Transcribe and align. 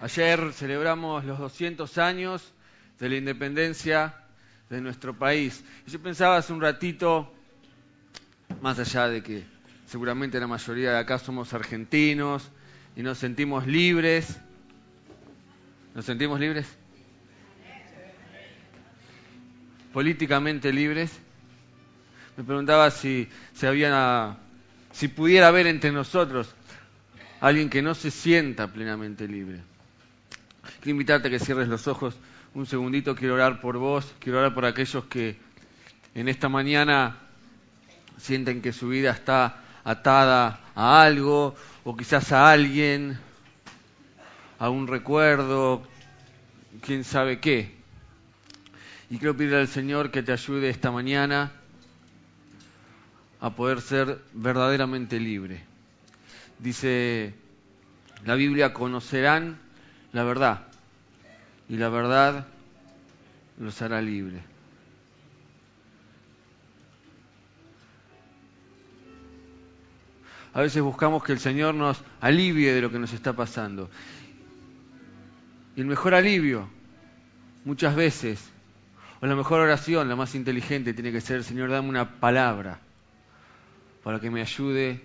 Ayer 0.00 0.52
celebramos 0.52 1.24
los 1.24 1.38
200 1.38 1.96
años 1.98 2.52
de 2.98 3.08
la 3.08 3.16
independencia 3.16 4.14
de 4.68 4.80
nuestro 4.80 5.18
país. 5.18 5.64
Y 5.86 5.90
yo 5.90 6.02
pensaba 6.02 6.36
hace 6.36 6.52
un 6.52 6.60
ratito, 6.60 7.32
más 8.60 8.78
allá 8.78 9.08
de 9.08 9.22
que 9.22 9.44
seguramente 9.86 10.38
la 10.38 10.46
mayoría 10.46 10.92
de 10.92 10.98
acá 10.98 11.18
somos 11.18 11.54
argentinos 11.54 12.50
y 12.94 13.02
nos 13.02 13.18
sentimos 13.18 13.66
libres. 13.66 14.38
¿Nos 15.94 16.04
sentimos 16.04 16.40
libres? 16.40 16.66
Políticamente 19.94 20.72
libres. 20.74 21.10
Me 22.36 22.44
preguntaba 22.44 22.90
si, 22.90 23.30
si, 23.54 23.64
había, 23.64 24.36
si 24.92 25.08
pudiera 25.08 25.48
haber 25.48 25.66
entre 25.66 25.90
nosotros 25.90 26.54
alguien 27.40 27.70
que 27.70 27.80
no 27.80 27.94
se 27.94 28.10
sienta 28.10 28.70
plenamente 28.70 29.26
libre. 29.26 29.62
Quiero 30.80 30.92
invitarte 30.92 31.28
a 31.28 31.30
que 31.30 31.38
cierres 31.38 31.68
los 31.68 31.86
ojos 31.88 32.16
un 32.54 32.66
segundito, 32.66 33.14
quiero 33.14 33.34
orar 33.34 33.60
por 33.60 33.76
vos, 33.76 34.14
quiero 34.18 34.38
orar 34.38 34.54
por 34.54 34.64
aquellos 34.64 35.04
que 35.04 35.36
en 36.14 36.28
esta 36.28 36.48
mañana 36.48 37.18
sienten 38.16 38.62
que 38.62 38.72
su 38.72 38.88
vida 38.88 39.10
está 39.10 39.62
atada 39.84 40.60
a 40.74 41.02
algo 41.02 41.54
o 41.84 41.96
quizás 41.96 42.32
a 42.32 42.50
alguien, 42.50 43.18
a 44.58 44.70
un 44.70 44.86
recuerdo, 44.86 45.86
quién 46.80 47.04
sabe 47.04 47.40
qué. 47.40 47.74
Y 49.10 49.18
quiero 49.18 49.36
pedirle 49.36 49.58
al 49.58 49.68
Señor 49.68 50.10
que 50.10 50.22
te 50.22 50.32
ayude 50.32 50.70
esta 50.70 50.90
mañana 50.90 51.52
a 53.40 53.50
poder 53.50 53.82
ser 53.82 54.20
verdaderamente 54.32 55.20
libre. 55.20 55.62
Dice 56.58 57.34
la 58.24 58.34
Biblia, 58.34 58.72
conocerán 58.72 59.65
la 60.16 60.24
verdad 60.24 60.62
y 61.68 61.76
la 61.76 61.90
verdad 61.90 62.46
los 63.58 63.82
hará 63.82 64.00
libre. 64.00 64.40
A 70.54 70.62
veces 70.62 70.80
buscamos 70.82 71.22
que 71.22 71.32
el 71.32 71.38
Señor 71.38 71.74
nos 71.74 72.02
alivie 72.22 72.72
de 72.72 72.80
lo 72.80 72.90
que 72.90 72.98
nos 72.98 73.12
está 73.12 73.34
pasando. 73.34 73.90
Y 75.76 75.82
el 75.82 75.86
mejor 75.86 76.14
alivio, 76.14 76.66
muchas 77.66 77.94
veces, 77.94 78.42
o 79.20 79.26
la 79.26 79.36
mejor 79.36 79.60
oración, 79.60 80.08
la 80.08 80.16
más 80.16 80.34
inteligente, 80.34 80.94
tiene 80.94 81.12
que 81.12 81.20
ser, 81.20 81.44
Señor, 81.44 81.68
dame 81.68 81.90
una 81.90 82.18
palabra 82.20 82.78
para 84.02 84.18
que 84.18 84.30
me 84.30 84.40
ayude 84.40 85.02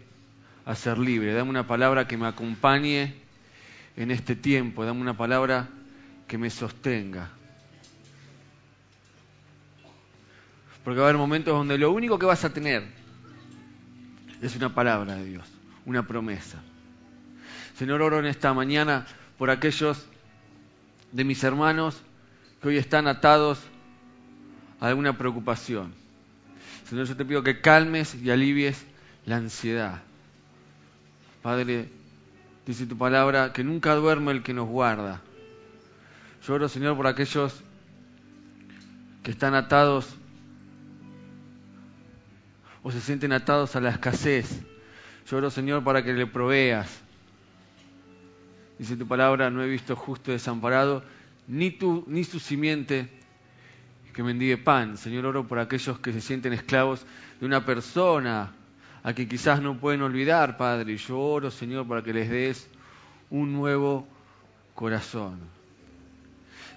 a 0.65 0.73
ser 0.73 0.97
libre. 0.99 1.33
Dame 1.33 1.49
una 1.49 1.67
palabra 1.67 2.07
que 2.07 2.15
me 2.15 2.27
acompañe 2.27 3.20
en 3.95 4.11
este 4.11 4.35
tiempo. 4.35 4.85
Dame 4.85 5.01
una 5.01 5.17
palabra 5.17 5.69
que 6.27 6.37
me 6.37 6.49
sostenga. 6.49 7.29
Porque 10.83 10.99
va 10.99 11.05
a 11.05 11.09
haber 11.09 11.19
momentos 11.19 11.53
donde 11.53 11.77
lo 11.77 11.91
único 11.91 12.17
que 12.17 12.25
vas 12.25 12.43
a 12.43 12.53
tener 12.53 12.83
es 14.41 14.55
una 14.55 14.73
palabra 14.73 15.15
de 15.15 15.25
Dios, 15.25 15.47
una 15.85 16.07
promesa. 16.07 16.61
Señor, 17.77 18.01
oro 18.01 18.19
en 18.19 18.25
esta 18.25 18.53
mañana 18.53 19.05
por 19.37 19.49
aquellos 19.49 20.05
de 21.11 21.23
mis 21.23 21.43
hermanos 21.43 22.01
que 22.61 22.69
hoy 22.69 22.77
están 22.77 23.07
atados 23.07 23.59
a 24.79 24.87
alguna 24.87 25.17
preocupación. 25.17 25.93
Señor, 26.89 27.05
yo 27.05 27.15
te 27.15 27.25
pido 27.25 27.43
que 27.43 27.61
calmes 27.61 28.15
y 28.15 28.31
alivies 28.31 28.83
la 29.25 29.37
ansiedad. 29.37 30.01
Padre, 31.41 31.89
dice 32.65 32.85
tu 32.85 32.97
palabra, 32.97 33.53
que 33.53 33.63
nunca 33.63 33.95
duerme 33.95 34.31
el 34.31 34.43
que 34.43 34.53
nos 34.53 34.67
guarda. 34.67 35.21
Yo 36.45 36.53
oro, 36.55 36.69
Señor, 36.69 36.95
por 36.95 37.07
aquellos 37.07 37.63
que 39.23 39.31
están 39.31 39.53
atados 39.53 40.15
o 42.83 42.91
se 42.91 42.99
sienten 42.99 43.31
atados 43.31 43.75
a 43.75 43.81
la 43.81 43.89
escasez. 43.89 44.61
Yo 45.29 45.37
oro, 45.37 45.51
Señor, 45.51 45.83
para 45.83 46.03
que 46.03 46.13
le 46.13 46.25
proveas. 46.25 47.01
Dice 48.79 48.97
tu 48.97 49.07
palabra, 49.07 49.51
no 49.51 49.61
he 49.61 49.67
visto 49.67 49.95
justo 49.95 50.31
desamparado, 50.31 51.03
ni, 51.47 51.69
tu, 51.69 52.03
ni 52.07 52.23
su 52.23 52.39
simiente 52.39 53.07
que 54.13 54.23
mendigue 54.23 54.57
pan. 54.57 54.97
Señor, 54.97 55.25
oro 55.27 55.47
por 55.47 55.59
aquellos 55.59 55.99
que 55.99 56.11
se 56.11 56.21
sienten 56.21 56.53
esclavos 56.53 57.05
de 57.39 57.45
una 57.45 57.63
persona 57.65 58.51
a 59.03 59.13
que 59.13 59.27
quizás 59.27 59.61
no 59.61 59.77
pueden 59.77 60.01
olvidar, 60.01 60.57
Padre. 60.57 60.93
Y 60.93 60.97
yo 60.97 61.19
oro, 61.19 61.51
Señor, 61.51 61.87
para 61.87 62.03
que 62.03 62.13
les 62.13 62.29
des 62.29 62.69
un 63.29 63.53
nuevo 63.53 64.07
corazón. 64.75 65.39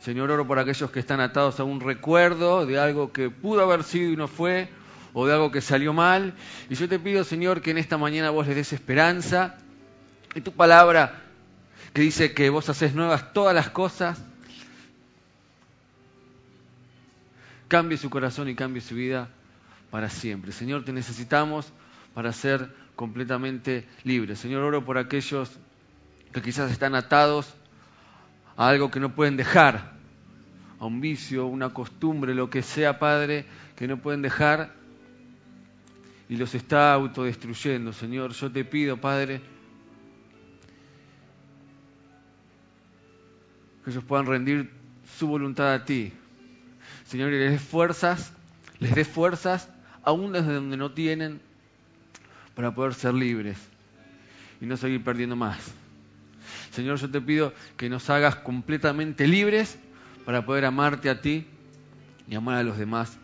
Señor, 0.00 0.30
oro 0.30 0.46
por 0.46 0.58
aquellos 0.58 0.90
que 0.90 1.00
están 1.00 1.20
atados 1.20 1.60
a 1.60 1.64
un 1.64 1.80
recuerdo 1.80 2.66
de 2.66 2.78
algo 2.78 3.12
que 3.12 3.30
pudo 3.30 3.62
haber 3.62 3.84
sido 3.84 4.12
y 4.12 4.16
no 4.16 4.28
fue, 4.28 4.68
o 5.12 5.26
de 5.26 5.32
algo 5.32 5.50
que 5.50 5.60
salió 5.60 5.92
mal. 5.92 6.34
Y 6.68 6.74
yo 6.74 6.88
te 6.88 6.98
pido, 6.98 7.24
Señor, 7.24 7.62
que 7.62 7.70
en 7.70 7.78
esta 7.78 7.96
mañana 7.96 8.30
vos 8.30 8.46
les 8.46 8.56
des 8.56 8.72
esperanza. 8.72 9.56
Y 10.34 10.40
tu 10.40 10.52
palabra 10.52 11.22
que 11.94 12.02
dice 12.02 12.34
que 12.34 12.50
vos 12.50 12.68
haces 12.68 12.94
nuevas 12.94 13.32
todas 13.32 13.54
las 13.54 13.70
cosas, 13.70 14.20
cambie 17.68 17.96
su 17.96 18.10
corazón 18.10 18.48
y 18.48 18.54
cambie 18.54 18.82
su 18.82 18.94
vida 18.94 19.28
para 19.90 20.10
siempre. 20.10 20.52
Señor, 20.52 20.84
te 20.84 20.92
necesitamos 20.92 21.72
para 22.14 22.32
ser 22.32 22.74
completamente 22.96 23.86
libres. 24.04 24.38
Señor, 24.38 24.62
oro 24.62 24.84
por 24.84 24.98
aquellos 24.98 25.50
que 26.32 26.42
quizás 26.42 26.70
están 26.70 26.94
atados 26.94 27.52
a 28.56 28.68
algo 28.68 28.90
que 28.90 29.00
no 29.00 29.14
pueden 29.14 29.36
dejar, 29.36 29.94
a 30.78 30.86
un 30.86 31.00
vicio, 31.00 31.46
una 31.46 31.70
costumbre, 31.70 32.34
lo 32.34 32.50
que 32.50 32.62
sea, 32.62 32.98
Padre, 32.98 33.46
que 33.76 33.88
no 33.88 34.00
pueden 34.00 34.22
dejar 34.22 34.74
y 36.28 36.36
los 36.36 36.54
está 36.54 36.92
autodestruyendo. 36.92 37.92
Señor, 37.92 38.32
yo 38.32 38.50
te 38.50 38.64
pido, 38.64 38.96
Padre, 38.96 39.40
que 43.84 43.90
ellos 43.90 44.04
puedan 44.04 44.26
rendir 44.26 44.70
su 45.18 45.26
voluntad 45.26 45.72
a 45.72 45.84
ti. 45.84 46.12
Señor, 47.04 47.32
y 47.32 47.38
les 47.38 47.52
des 47.52 47.62
fuerzas, 47.62 48.32
les 48.78 48.94
des 48.94 49.06
fuerzas, 49.06 49.68
aún 50.02 50.32
desde 50.32 50.54
donde 50.54 50.76
no 50.76 50.92
tienen, 50.92 51.40
para 52.54 52.74
poder 52.74 52.94
ser 52.94 53.14
libres 53.14 53.58
y 54.60 54.66
no 54.66 54.76
seguir 54.76 55.02
perdiendo 55.02 55.36
más. 55.36 55.72
Señor, 56.70 56.98
yo 56.98 57.10
te 57.10 57.20
pido 57.20 57.52
que 57.76 57.88
nos 57.88 58.10
hagas 58.10 58.36
completamente 58.36 59.26
libres 59.26 59.78
para 60.24 60.44
poder 60.44 60.64
amarte 60.64 61.10
a 61.10 61.20
ti 61.20 61.46
y 62.28 62.34
amar 62.34 62.56
a 62.56 62.62
los 62.62 62.78
demás 62.78 63.16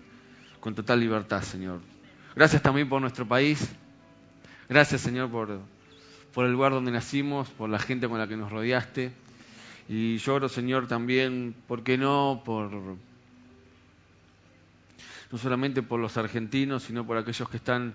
con 0.60 0.74
total 0.74 1.00
libertad, 1.00 1.42
Señor. 1.42 1.80
Gracias 2.36 2.62
también 2.62 2.88
por 2.88 3.00
nuestro 3.00 3.26
país. 3.26 3.70
Gracias, 4.68 5.00
Señor, 5.00 5.30
por, 5.30 5.50
el 6.44 6.52
lugar 6.52 6.72
donde 6.72 6.92
nacimos, 6.92 7.48
por 7.48 7.68
la 7.68 7.78
gente 7.78 8.08
con 8.08 8.18
la 8.18 8.28
que 8.28 8.36
nos 8.36 8.52
rodeaste. 8.52 9.12
Y 9.88 10.18
lloro, 10.18 10.48
Señor, 10.48 10.86
también, 10.86 11.56
¿por 11.66 11.82
qué 11.82 11.98
no? 11.98 12.42
Por, 12.44 12.70
no 12.70 12.98
solamente 15.38 15.82
por 15.82 15.98
los 15.98 16.16
argentinos, 16.16 16.84
sino 16.84 17.04
por 17.04 17.16
aquellos 17.16 17.48
que 17.48 17.56
están 17.56 17.94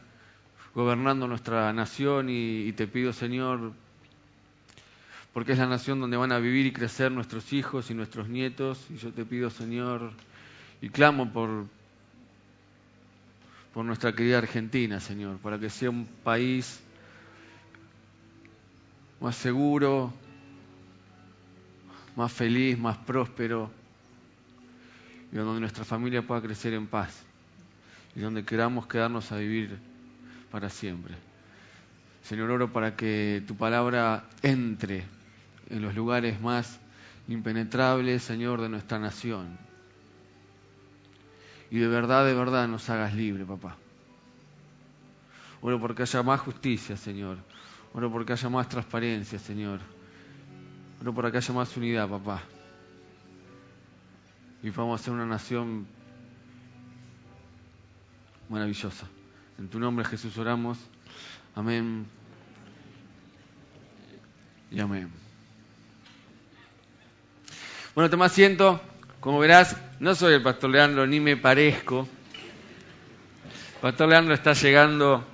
gobernando 0.76 1.26
nuestra 1.26 1.72
nación 1.72 2.28
y, 2.30 2.72
te 2.74 2.86
pido, 2.86 3.14
Señor, 3.14 3.72
porque 5.34 5.54
es 5.54 5.58
la 5.58 5.68
nación 5.68 6.02
donde 6.02 6.18
van 6.18 6.34
a 6.34 6.40
vivir 6.40 6.66
y 6.66 6.74
crecer 6.74 7.14
nuestros 7.14 7.54
hijos 7.54 7.90
y 7.90 7.94
nuestros 7.94 8.28
nietos, 8.28 8.86
y 8.90 8.98
yo 8.98 9.12
te 9.14 9.24
pido, 9.24 9.50
Señor, 9.50 10.12
y 10.82 10.90
clamo 10.90 11.32
por, 11.32 11.66
por 13.74 13.86
nuestra 13.86 14.14
querida 14.14 14.40
Argentina, 14.40 15.00
Señor, 15.00 15.38
para 15.38 15.58
que 15.58 15.70
sea 15.70 15.90
un 15.90 16.06
país 16.26 16.82
más 19.22 19.38
seguro, 19.38 20.14
más 22.18 22.34
feliz, 22.34 22.78
más 22.78 22.98
próspero, 22.98 23.72
y 25.32 25.38
donde 25.38 25.62
nuestra 25.62 25.86
familia 25.86 26.22
pueda 26.22 26.42
crecer 26.42 26.74
en 26.74 26.86
paz, 26.86 27.24
y 28.14 28.20
donde 28.20 28.44
queramos 28.44 28.88
quedarnos 28.88 29.32
a 29.32 29.38
vivir 29.38 29.95
para 30.56 30.70
siempre. 30.70 31.14
Señor, 32.24 32.50
oro 32.50 32.72
para 32.72 32.96
que 32.96 33.44
tu 33.46 33.58
palabra 33.58 34.24
entre 34.42 35.04
en 35.70 35.82
los 35.82 35.94
lugares 35.94 36.40
más 36.40 36.80
impenetrables, 37.28 38.24
Señor, 38.24 38.62
de 38.62 38.70
nuestra 38.70 38.98
nación. 38.98 39.58
Y 41.70 41.80
de 41.80 41.90
verdad, 41.90 42.26
de 42.26 42.34
verdad 42.34 42.70
nos 42.70 42.90
hagas 42.90 43.14
libre, 43.14 43.44
papá. 43.44 43.76
Oro 45.60 45.78
porque 45.78 46.04
haya 46.04 46.24
más 46.24 46.40
justicia, 46.40 46.96
Señor. 46.96 47.40
Oro 47.94 48.10
porque 48.10 48.32
haya 48.32 48.48
más 48.48 48.70
transparencia, 48.70 49.38
Señor. 49.38 49.82
Oro 51.02 51.14
para 51.14 51.32
que 51.32 51.40
haya 51.40 51.54
más 51.54 51.76
unidad, 51.76 52.08
papá. 52.08 52.42
Y 54.64 54.72
podamos 54.72 55.02
ser 55.02 55.12
una 55.12 55.26
nación 55.26 55.86
maravillosa. 58.48 59.06
En 59.58 59.70
tu 59.70 59.80
nombre 59.80 60.06
Jesús 60.06 60.38
oramos. 60.38 60.78
Amén. 61.56 62.06
Y 64.72 64.80
amén. 64.80 65.10
Bueno, 67.94 68.10
toma 68.10 68.26
asiento. 68.26 68.82
Como 69.22 69.40
verás, 69.40 69.78
no 70.00 70.14
soy 70.14 70.34
el 70.34 70.44
pastor 70.44 70.70
Leandro 70.70 71.08
ni 71.08 71.20
me 71.20 71.38
parezco. 71.38 72.08
El 73.76 73.82
pastor 73.82 74.10
Leandro 74.10 74.34
está 74.34 74.54
llegando 74.54 75.26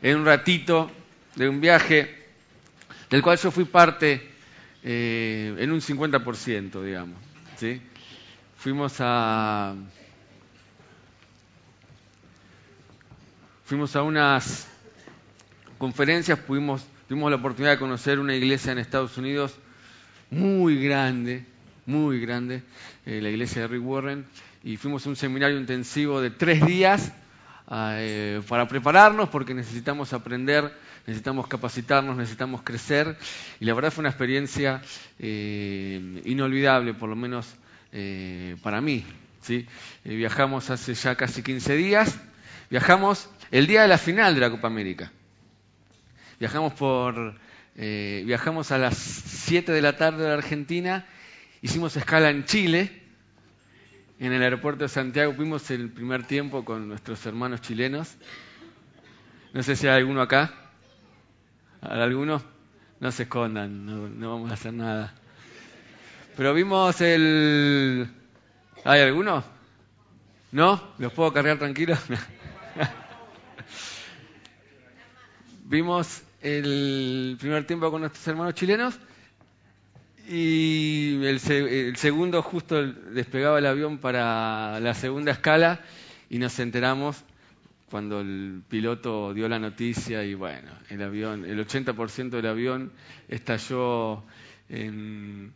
en 0.00 0.16
un 0.16 0.24
ratito 0.24 0.90
de 1.36 1.48
un 1.48 1.60
viaje 1.60 2.26
del 3.10 3.22
cual 3.22 3.36
yo 3.38 3.50
fui 3.50 3.64
parte 3.64 4.30
eh, 4.82 5.54
en 5.58 5.70
un 5.70 5.80
50%, 5.80 6.82
digamos. 6.82 7.18
¿sí? 7.56 7.82
Fuimos 8.56 8.96
a 9.00 9.74
fuimos 13.70 13.94
a 13.94 14.02
unas 14.02 14.66
conferencias, 15.78 16.40
tuvimos 16.44 16.82
la 17.08 17.36
oportunidad 17.36 17.74
de 17.74 17.78
conocer 17.78 18.18
una 18.18 18.34
iglesia 18.34 18.72
en 18.72 18.78
Estados 18.78 19.16
Unidos 19.16 19.54
muy 20.28 20.82
grande, 20.84 21.46
muy 21.86 22.18
grande, 22.18 22.64
eh, 23.06 23.20
la 23.22 23.28
iglesia 23.28 23.62
de 23.62 23.68
Rick 23.68 23.86
Warren, 23.86 24.26
y 24.64 24.76
fuimos 24.76 25.06
a 25.06 25.10
un 25.10 25.14
seminario 25.14 25.56
intensivo 25.56 26.20
de 26.20 26.30
tres 26.30 26.66
días 26.66 27.12
eh, 27.70 28.42
para 28.48 28.66
prepararnos 28.66 29.28
porque 29.28 29.54
necesitamos 29.54 30.12
aprender, 30.14 30.76
necesitamos 31.06 31.46
capacitarnos, 31.46 32.16
necesitamos 32.16 32.62
crecer, 32.62 33.16
y 33.60 33.66
la 33.66 33.74
verdad 33.74 33.92
fue 33.92 34.02
una 34.02 34.08
experiencia 34.08 34.82
eh, 35.20 36.22
inolvidable, 36.24 36.92
por 36.92 37.08
lo 37.08 37.14
menos 37.14 37.54
para 38.62 38.80
mí. 38.80 39.04
¿sí? 39.42 39.64
viajamos 40.04 40.70
hace 40.70 40.94
ya 40.94 41.14
casi 41.14 41.44
15 41.44 41.76
días, 41.76 42.18
viajamos 42.70 43.28
el 43.50 43.66
día 43.66 43.82
de 43.82 43.88
la 43.88 43.98
final 43.98 44.34
de 44.34 44.40
la 44.40 44.50
Copa 44.50 44.68
América. 44.68 45.12
Viajamos 46.38 46.72
por 46.72 47.38
viajamos 47.76 48.72
a 48.72 48.78
las 48.78 48.96
7 48.96 49.72
de 49.72 49.82
la 49.82 49.96
tarde 49.96 50.24
de 50.24 50.32
Argentina 50.32 51.06
Hicimos 51.62 51.94
escala 51.94 52.30
en 52.30 52.46
Chile, 52.46 52.90
en 54.18 54.32
el 54.32 54.42
aeropuerto 54.42 54.84
de 54.84 54.88
Santiago. 54.88 55.34
Fuimos 55.34 55.70
el 55.70 55.90
primer 55.90 56.26
tiempo 56.26 56.64
con 56.64 56.88
nuestros 56.88 57.24
hermanos 57.26 57.60
chilenos. 57.60 58.16
No 59.52 59.62
sé 59.62 59.76
si 59.76 59.86
hay 59.86 59.98
alguno 59.98 60.22
acá. 60.22 60.54
¿Hay 61.82 62.00
alguno? 62.00 62.42
No 62.98 63.12
se 63.12 63.24
escondan, 63.24 64.18
no, 64.18 64.30
vamos 64.30 64.50
a 64.50 64.54
hacer 64.54 64.72
nada. 64.72 65.14
Pero 66.34 66.54
vimos 66.54 66.98
el... 67.02 68.08
¿Hay 68.84 69.02
alguno? 69.02 69.44
¿No? 70.52 70.82
¿Los 70.98 71.12
puedo 71.12 71.30
cargar 71.32 71.58
tranquilos? 71.58 71.98
vimos 75.64 76.22
el 76.42 77.36
primer 77.38 77.66
tiempo 77.66 77.90
con 77.90 78.00
nuestros 78.00 78.26
hermanos 78.26 78.54
chilenos 78.54 78.98
y 80.28 81.24
el, 81.24 81.96
segundo 81.96 82.42
justo 82.42 82.82
despegaba 82.82 83.58
el 83.58 83.66
avión 83.66 83.98
para 83.98 84.78
la 84.80 84.94
segunda 84.94 85.32
escala 85.32 85.80
y 86.28 86.38
nos 86.38 86.58
enteramos 86.60 87.24
cuando 87.90 88.20
el 88.20 88.62
piloto 88.68 89.34
dio 89.34 89.48
la 89.48 89.58
noticia 89.58 90.24
y 90.24 90.34
bueno, 90.34 90.70
el 90.88 91.02
avión, 91.02 91.44
el 91.44 91.58
80% 91.66 92.30
del 92.30 92.46
avión 92.46 92.92
estalló 93.28 94.22
en 94.68 95.52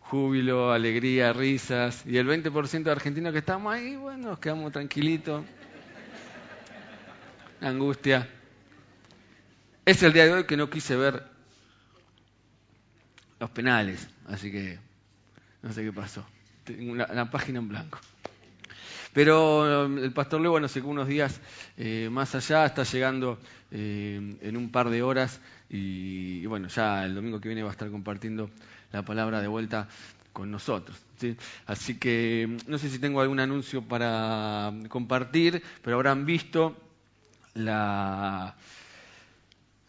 júbilo, 0.00 0.72
alegría, 0.72 1.32
risas 1.32 2.04
y 2.04 2.16
el 2.16 2.26
20% 2.26 2.82
de 2.82 2.90
argentinos 2.90 3.32
que 3.32 3.38
estábamos 3.38 3.74
ahí, 3.74 3.94
bueno, 3.94 4.30
nos 4.30 4.40
quedamos 4.40 4.72
tranquilitos. 4.72 5.44
Angustia. 7.60 8.26
Es 9.84 10.02
el 10.02 10.12
día 10.12 10.24
de 10.24 10.32
hoy 10.32 10.44
que 10.44 10.56
no 10.56 10.70
quise 10.70 10.96
ver 10.96 11.22
los 13.38 13.50
penales, 13.50 14.08
así 14.28 14.50
que 14.50 14.78
no 15.62 15.72
sé 15.72 15.82
qué 15.82 15.92
pasó. 15.92 16.24
Tengo 16.64 16.92
una, 16.92 17.30
página 17.30 17.58
en 17.58 17.68
blanco. 17.68 17.98
Pero 19.12 19.84
um, 19.86 19.98
el 19.98 20.12
pastor 20.12 20.40
Leo, 20.40 20.52
bueno, 20.52 20.68
sé 20.68 20.80
unos 20.80 21.08
días 21.08 21.40
eh, 21.76 22.08
más 22.10 22.34
allá, 22.34 22.64
está 22.64 22.84
llegando 22.84 23.38
eh, 23.70 24.38
en 24.40 24.56
un 24.56 24.70
par 24.70 24.88
de 24.88 25.02
horas 25.02 25.40
y, 25.68 26.46
bueno, 26.46 26.68
ya 26.68 27.04
el 27.04 27.14
domingo 27.14 27.40
que 27.40 27.48
viene 27.48 27.62
va 27.62 27.70
a 27.70 27.72
estar 27.72 27.90
compartiendo 27.90 28.50
la 28.92 29.04
palabra 29.04 29.42
de 29.42 29.48
vuelta 29.48 29.88
con 30.32 30.50
nosotros. 30.50 30.96
Así 31.66 31.98
que 31.98 32.56
no 32.66 32.78
sé 32.78 32.88
si 32.88 32.98
tengo 32.98 33.20
algún 33.20 33.40
anuncio 33.40 33.82
para 33.82 34.72
compartir, 34.88 35.62
pero 35.82 35.96
habrán 35.96 36.24
visto 36.24 36.76
la... 37.54 38.54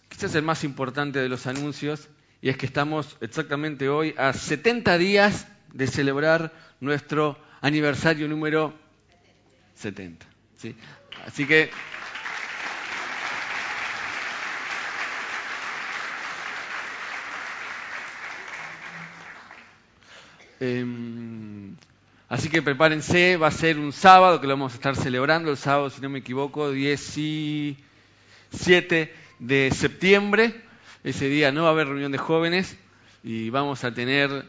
Quizás 0.09 0.35
el 0.35 0.43
más 0.43 0.63
importante 0.63 1.19
de 1.19 1.29
los 1.29 1.47
anuncios, 1.47 2.09
y 2.41 2.49
es 2.49 2.57
que 2.57 2.65
estamos 2.65 3.17
exactamente 3.21 3.89
hoy 3.89 4.13
a 4.17 4.33
70 4.33 4.97
días 4.97 5.47
de 5.73 5.87
celebrar 5.87 6.51
nuestro 6.79 7.37
aniversario 7.61 8.27
número 8.27 8.73
70. 9.75 10.25
¿sí? 10.57 10.75
Así 11.25 11.45
que... 11.45 11.69
Em, 20.59 21.75
así 22.31 22.49
que 22.49 22.61
prepárense, 22.61 23.35
va 23.35 23.47
a 23.47 23.51
ser 23.51 23.77
un 23.77 23.91
sábado 23.91 24.39
que 24.39 24.47
lo 24.47 24.53
vamos 24.53 24.71
a 24.71 24.75
estar 24.75 24.95
celebrando, 24.95 25.51
el 25.51 25.57
sábado, 25.57 25.89
si 25.89 25.99
no 25.99 26.09
me 26.09 26.19
equivoco, 26.19 26.71
17 26.71 29.13
de 29.39 29.71
septiembre. 29.75 30.61
Ese 31.03 31.27
día 31.27 31.51
no 31.51 31.63
va 31.63 31.67
a 31.67 31.71
haber 31.71 31.89
reunión 31.89 32.13
de 32.13 32.17
jóvenes 32.17 32.77
y 33.21 33.49
vamos 33.49 33.83
a 33.83 33.93
tener, 33.93 34.45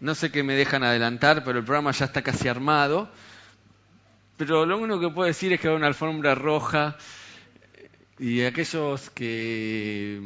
no 0.00 0.14
sé 0.14 0.32
qué 0.32 0.42
me 0.42 0.54
dejan 0.54 0.82
adelantar, 0.82 1.44
pero 1.44 1.58
el 1.58 1.66
programa 1.66 1.90
ya 1.90 2.06
está 2.06 2.22
casi 2.22 2.48
armado. 2.48 3.10
Pero 4.38 4.64
lo 4.64 4.78
único 4.78 4.98
que 4.98 5.10
puedo 5.10 5.26
decir 5.26 5.52
es 5.52 5.60
que 5.60 5.68
va 5.68 5.72
a 5.72 5.74
haber 5.74 5.82
una 5.82 5.88
alfombra 5.88 6.34
roja 6.34 6.96
y 8.18 8.40
aquellos 8.40 9.10
que 9.10 10.18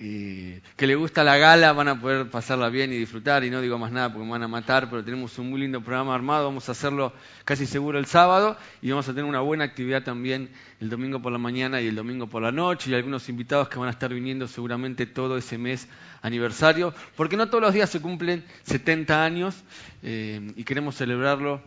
y 0.00 0.60
que 0.76 0.86
le 0.86 0.94
gusta 0.94 1.24
la 1.24 1.38
gala 1.38 1.72
van 1.72 1.88
a 1.88 2.00
poder 2.00 2.30
pasarla 2.30 2.68
bien 2.68 2.92
y 2.92 2.96
disfrutar 2.96 3.42
y 3.42 3.50
no 3.50 3.60
digo 3.60 3.78
más 3.78 3.90
nada 3.90 4.12
porque 4.12 4.24
me 4.24 4.30
van 4.30 4.44
a 4.44 4.48
matar, 4.48 4.88
pero 4.88 5.02
tenemos 5.02 5.36
un 5.38 5.50
muy 5.50 5.60
lindo 5.60 5.80
programa 5.80 6.14
armado, 6.14 6.44
vamos 6.44 6.68
a 6.68 6.72
hacerlo 6.72 7.12
casi 7.44 7.66
seguro 7.66 7.98
el 7.98 8.06
sábado 8.06 8.56
y 8.80 8.90
vamos 8.90 9.08
a 9.08 9.12
tener 9.12 9.24
una 9.24 9.40
buena 9.40 9.64
actividad 9.64 10.04
también 10.04 10.50
el 10.80 10.88
domingo 10.88 11.20
por 11.20 11.32
la 11.32 11.38
mañana 11.38 11.80
y 11.80 11.88
el 11.88 11.96
domingo 11.96 12.28
por 12.28 12.42
la 12.42 12.52
noche 12.52 12.90
y 12.90 12.94
algunos 12.94 13.28
invitados 13.28 13.68
que 13.68 13.78
van 13.78 13.88
a 13.88 13.90
estar 13.90 14.14
viniendo 14.14 14.46
seguramente 14.46 15.04
todo 15.06 15.36
ese 15.36 15.58
mes 15.58 15.88
aniversario, 16.22 16.94
porque 17.16 17.36
no 17.36 17.48
todos 17.48 17.62
los 17.62 17.74
días 17.74 17.90
se 17.90 18.00
cumplen 18.00 18.44
70 18.64 19.24
años 19.24 19.64
eh, 20.04 20.52
y 20.54 20.62
queremos 20.62 20.94
celebrarlo 20.94 21.60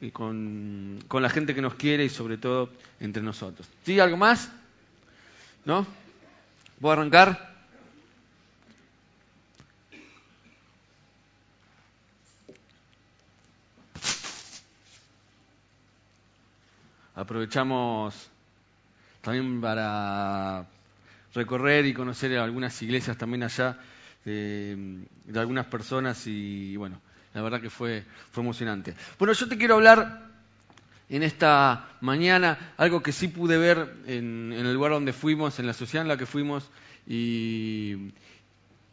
eh, 0.00 0.10
con, 0.10 1.00
con 1.06 1.22
la 1.22 1.28
gente 1.28 1.54
que 1.54 1.60
nos 1.60 1.74
quiere 1.74 2.06
y 2.06 2.08
sobre 2.08 2.38
todo 2.38 2.70
entre 2.98 3.22
nosotros. 3.22 3.68
¿Sí? 3.84 4.00
¿Algo 4.00 4.16
más? 4.16 4.50
¿No? 5.66 5.86
¿Puedo 6.80 6.92
arrancar? 6.92 7.53
Aprovechamos 17.14 18.30
también 19.20 19.60
para 19.60 20.66
recorrer 21.34 21.86
y 21.86 21.94
conocer 21.94 22.36
algunas 22.38 22.80
iglesias 22.82 23.16
también 23.16 23.42
allá 23.42 23.78
de, 24.24 25.06
algunas 25.34 25.66
personas 25.66 26.26
y 26.26 26.76
bueno, 26.76 27.00
la 27.32 27.42
verdad 27.42 27.60
que 27.60 27.70
fue, 27.70 28.04
fue 28.32 28.42
emocionante. 28.42 28.94
Bueno, 29.18 29.32
yo 29.32 29.48
te 29.48 29.56
quiero 29.56 29.74
hablar 29.74 30.22
en 31.08 31.22
esta 31.22 31.88
mañana 32.00 32.74
algo 32.76 33.02
que 33.02 33.12
sí 33.12 33.28
pude 33.28 33.58
ver 33.58 33.94
en, 34.06 34.52
el 34.52 34.72
lugar 34.72 34.92
donde 34.92 35.12
fuimos, 35.12 35.58
en 35.58 35.66
la 35.66 35.72
sociedad 35.72 36.02
en 36.02 36.08
la 36.08 36.16
que 36.16 36.26
fuimos 36.26 36.70
y, 37.06 38.12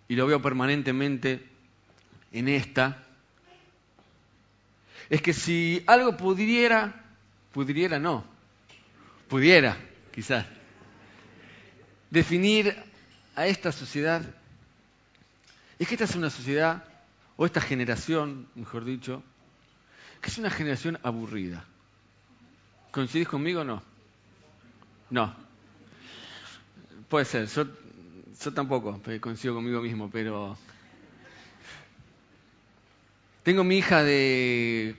y 0.07 0.15
lo 0.15 0.27
veo 0.27 0.41
permanentemente 0.41 1.45
en 2.31 2.47
esta, 2.47 3.03
es 5.09 5.21
que 5.21 5.33
si 5.33 5.83
algo 5.87 6.15
pudiera 6.15 7.01
pudiera 7.51 7.99
no, 7.99 8.23
pudiera 9.27 9.77
quizás, 10.11 10.45
definir 12.09 12.75
a 13.35 13.47
esta 13.47 13.71
sociedad, 13.71 14.23
es 15.79 15.87
que 15.87 15.95
esta 15.95 16.05
es 16.05 16.15
una 16.15 16.29
sociedad, 16.29 16.83
o 17.37 17.45
esta 17.45 17.61
generación, 17.61 18.47
mejor 18.55 18.85
dicho, 18.85 19.23
que 20.21 20.29
es 20.29 20.37
una 20.37 20.51
generación 20.51 20.99
aburrida. 21.01 21.65
¿Coincidís 22.91 23.27
conmigo 23.27 23.61
o 23.61 23.63
no? 23.63 23.81
No. 25.09 25.33
Puede 27.09 27.25
ser, 27.25 27.47
yo, 27.47 27.65
yo 28.43 28.53
tampoco 28.53 28.99
coincido 29.19 29.55
conmigo 29.55 29.81
mismo, 29.81 30.09
pero... 30.11 30.57
Tengo 33.43 33.63
mi 33.63 33.79
hija 33.79 34.03
de 34.03 34.95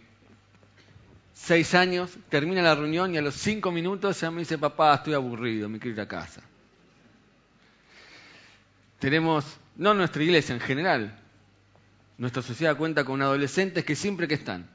seis 1.43 1.75
años, 1.75 2.17
termina 2.29 2.63
la 2.63 2.77
reunión 2.77 3.13
y 3.13 3.19
a 3.19 3.23
los 3.23 3.35
cinco 3.35 3.73
minutos 3.73 4.21
ya 4.21 4.31
me 4.31 4.41
dice, 4.41 4.59
papá, 4.59 4.95
estoy 4.95 5.15
aburrido, 5.15 5.69
me 5.69 5.81
quiero 5.81 5.97
ir 5.97 6.01
a 6.01 6.07
casa. 6.07 6.41
Tenemos, 9.01 9.45
no 9.75 9.93
nuestra 9.93 10.23
iglesia 10.23 10.55
en 10.55 10.61
general, 10.61 11.19
nuestra 12.17 12.43
sociedad 12.43 12.77
cuenta 12.77 13.05
con 13.05 13.21
adolescentes 13.23 13.85
que 13.85 13.97
siempre 13.97 14.29
que 14.29 14.35
están. 14.35 14.69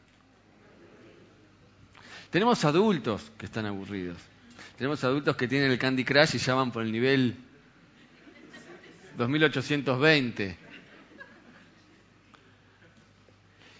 Tenemos 2.31 2.65
adultos 2.65 3.31
que 3.37 3.45
están 3.45 3.65
aburridos. 3.65 4.17
Tenemos 4.77 5.01
adultos 5.05 5.37
que 5.37 5.47
tienen 5.47 5.71
el 5.71 5.79
Candy 5.79 6.03
Crush 6.03 6.35
y 6.35 6.37
ya 6.37 6.53
van 6.53 6.73
por 6.73 6.83
el 6.83 6.91
nivel 6.91 7.37
2820. 9.15 10.57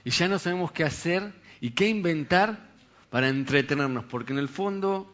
Y 0.05 0.09
ya 0.09 0.29
no 0.29 0.39
sabemos 0.39 0.71
qué 0.71 0.85
hacer 0.85 1.33
y 1.59 1.71
qué 1.71 1.89
inventar 1.89 2.66
para 3.09 3.29
entretenernos, 3.29 4.05
porque 4.05 4.33
en 4.33 4.39
el 4.39 4.49
fondo 4.49 5.11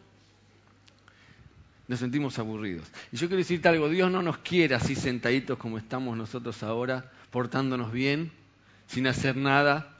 nos 1.86 2.00
sentimos 2.00 2.38
aburridos. 2.38 2.90
Y 3.12 3.16
yo 3.16 3.28
quiero 3.28 3.38
decirte 3.38 3.68
algo, 3.68 3.88
Dios 3.88 4.10
no 4.10 4.22
nos 4.22 4.38
quiere 4.38 4.74
así 4.74 4.94
sentaditos 4.94 5.58
como 5.58 5.78
estamos 5.78 6.16
nosotros 6.16 6.62
ahora, 6.62 7.10
portándonos 7.30 7.92
bien, 7.92 8.32
sin 8.86 9.06
hacer 9.06 9.36
nada, 9.36 9.96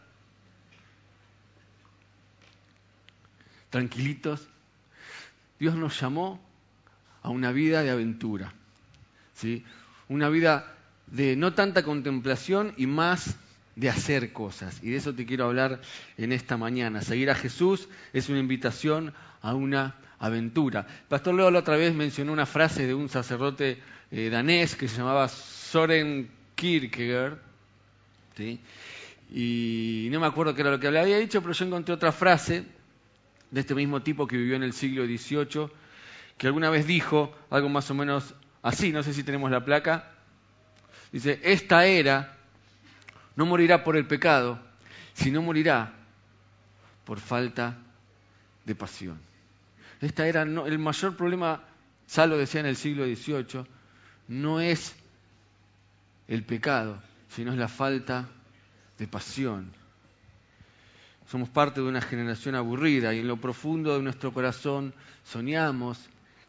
tranquilitos. 3.71 4.47
Dios 5.59 5.75
nos 5.75 6.01
llamó 6.01 6.41
a 7.23 7.31
una 7.31 7.53
vida 7.53 7.83
de 7.83 7.91
aventura, 7.91 8.53
¿sí? 9.35 9.65
una 10.09 10.29
vida 10.29 10.75
de 11.07 11.37
no 11.37 11.55
tanta 11.55 11.83
contemplación 11.83 12.75
y 12.77 12.87
más 12.87 13.37
de 13.77 13.89
hacer 13.89 14.33
cosas. 14.33 14.81
Y 14.83 14.91
de 14.91 14.97
eso 14.97 15.15
te 15.15 15.27
quiero 15.27 15.47
hablar 15.47 15.81
en 16.17 16.33
esta 16.33 16.57
mañana. 16.57 17.03
Seguir 17.03 17.31
a 17.31 17.35
Jesús 17.35 17.89
es 18.13 18.29
una 18.29 18.39
invitación 18.39 19.13
a 19.43 19.55
una 19.55 19.97
aventura. 20.19 20.87
Pastor 21.09 21.35
Leo 21.35 21.51
la 21.51 21.61
otra 21.61 21.77
vez 21.77 21.95
mencionó 21.95 22.33
una 22.33 22.47
frase 22.47 22.87
de 22.87 22.95
un 22.95 23.09
sacerdote 23.09 23.79
eh, 24.11 24.31
danés 24.31 24.77
que 24.77 24.89
se 24.89 24.99
llamaba 24.99 25.29
Soren 25.29 26.31
Kierkegaard. 26.55 27.39
Y 29.31 30.09
no 30.11 30.21
me 30.21 30.27
acuerdo 30.27 30.55
qué 30.55 30.63
era 30.63 30.71
lo 30.71 30.81
que 30.81 30.91
le 30.91 31.01
había 31.01 31.19
dicho, 31.19 31.41
pero 31.41 31.53
yo 31.53 31.65
encontré 31.65 31.95
otra 31.95 32.13
frase 32.13 32.65
de 33.51 33.61
este 33.61 33.75
mismo 33.75 34.03
tipo 34.03 34.27
que 34.27 34.37
vivió 34.37 34.57
en 34.57 34.63
el 34.63 34.73
siglo 34.73 35.05
XVIII, 35.05 35.69
que 36.39 36.47
alguna 36.47 36.71
vez 36.71 36.87
dijo 36.87 37.33
algo 37.51 37.69
más 37.69 37.91
o 37.91 37.95
menos 37.95 38.35
así, 38.63 38.93
no 38.93 39.03
sé 39.03 39.13
si 39.13 39.23
tenemos 39.23 39.51
la 39.51 39.65
placa. 39.65 40.11
Dice, 41.13 41.41
esta 41.45 41.87
era 41.87 42.37
no 43.37 43.47
morirá 43.47 43.85
por 43.85 43.97
el 43.97 44.07
pecado, 44.07 44.59
sino 45.15 45.43
morirá 45.43 45.93
por 47.05 47.21
falta 47.21 47.77
de 48.65 48.75
pasión. 48.75 49.19
Esta 50.01 50.27
era 50.27 50.43
el 50.43 50.79
mayor 50.79 51.17
problema, 51.17 51.63
Salo 52.07 52.37
decía 52.37 52.61
en 52.61 52.67
el 52.67 52.77
siglo 52.77 53.05
XVIII, 53.05 53.65
no 54.29 54.61
es 54.61 54.95
el 56.29 56.45
pecado, 56.45 57.03
sino 57.29 57.53
es 57.53 57.59
la 57.59 57.69
falta 57.69 58.29
de 58.99 59.07
pasión. 59.07 59.71
Somos 61.31 61.49
parte 61.49 61.81
de 61.81 61.89
una 61.89 62.03
generación 62.03 62.55
aburrida 62.55 63.15
y 63.15 63.21
en 63.21 63.29
lo 63.29 63.39
profundo 63.39 63.97
de 63.97 64.03
nuestro 64.03 64.33
corazón 64.33 64.95
soñamos 65.25 65.99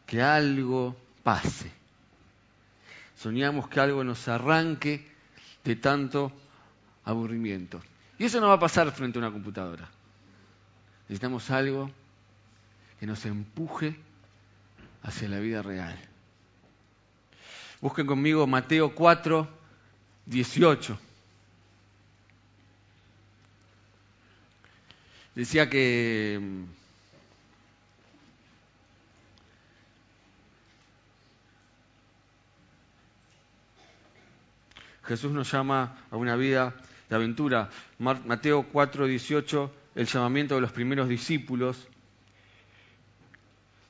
que 0.06 0.22
algo 0.22 0.96
pase. 1.22 1.70
Soñamos 3.16 3.68
que 3.68 3.80
algo 3.80 4.04
nos 4.04 4.28
arranque 4.28 5.10
de 5.64 5.76
tanto 5.76 6.30
aburrimiento. 7.06 7.80
Y 8.18 8.24
eso 8.24 8.40
no 8.40 8.48
va 8.48 8.54
a 8.54 8.60
pasar 8.60 8.90
frente 8.92 9.18
a 9.18 9.22
una 9.22 9.32
computadora. 9.32 9.88
Necesitamos 11.08 11.50
algo 11.50 11.90
que 13.00 13.06
nos 13.06 13.24
empuje 13.24 13.96
hacia 15.02 15.28
la 15.28 15.38
vida 15.38 15.62
real. 15.62 15.96
Busquen 17.80 18.06
conmigo 18.06 18.46
Mateo 18.46 18.94
4, 18.94 19.48
18. 20.26 20.98
Decía 25.36 25.68
que 25.68 26.40
mm, 26.40 26.64
Jesús 35.04 35.30
nos 35.30 35.52
llama 35.52 35.98
a 36.10 36.16
una 36.16 36.34
vida 36.34 36.74
de 37.08 37.16
aventura. 37.16 37.70
Mateo 37.98 38.66
4, 38.72 39.06
18, 39.06 39.72
el 39.94 40.06
llamamiento 40.06 40.54
de 40.54 40.60
los 40.60 40.72
primeros 40.72 41.08
discípulos. 41.08 41.88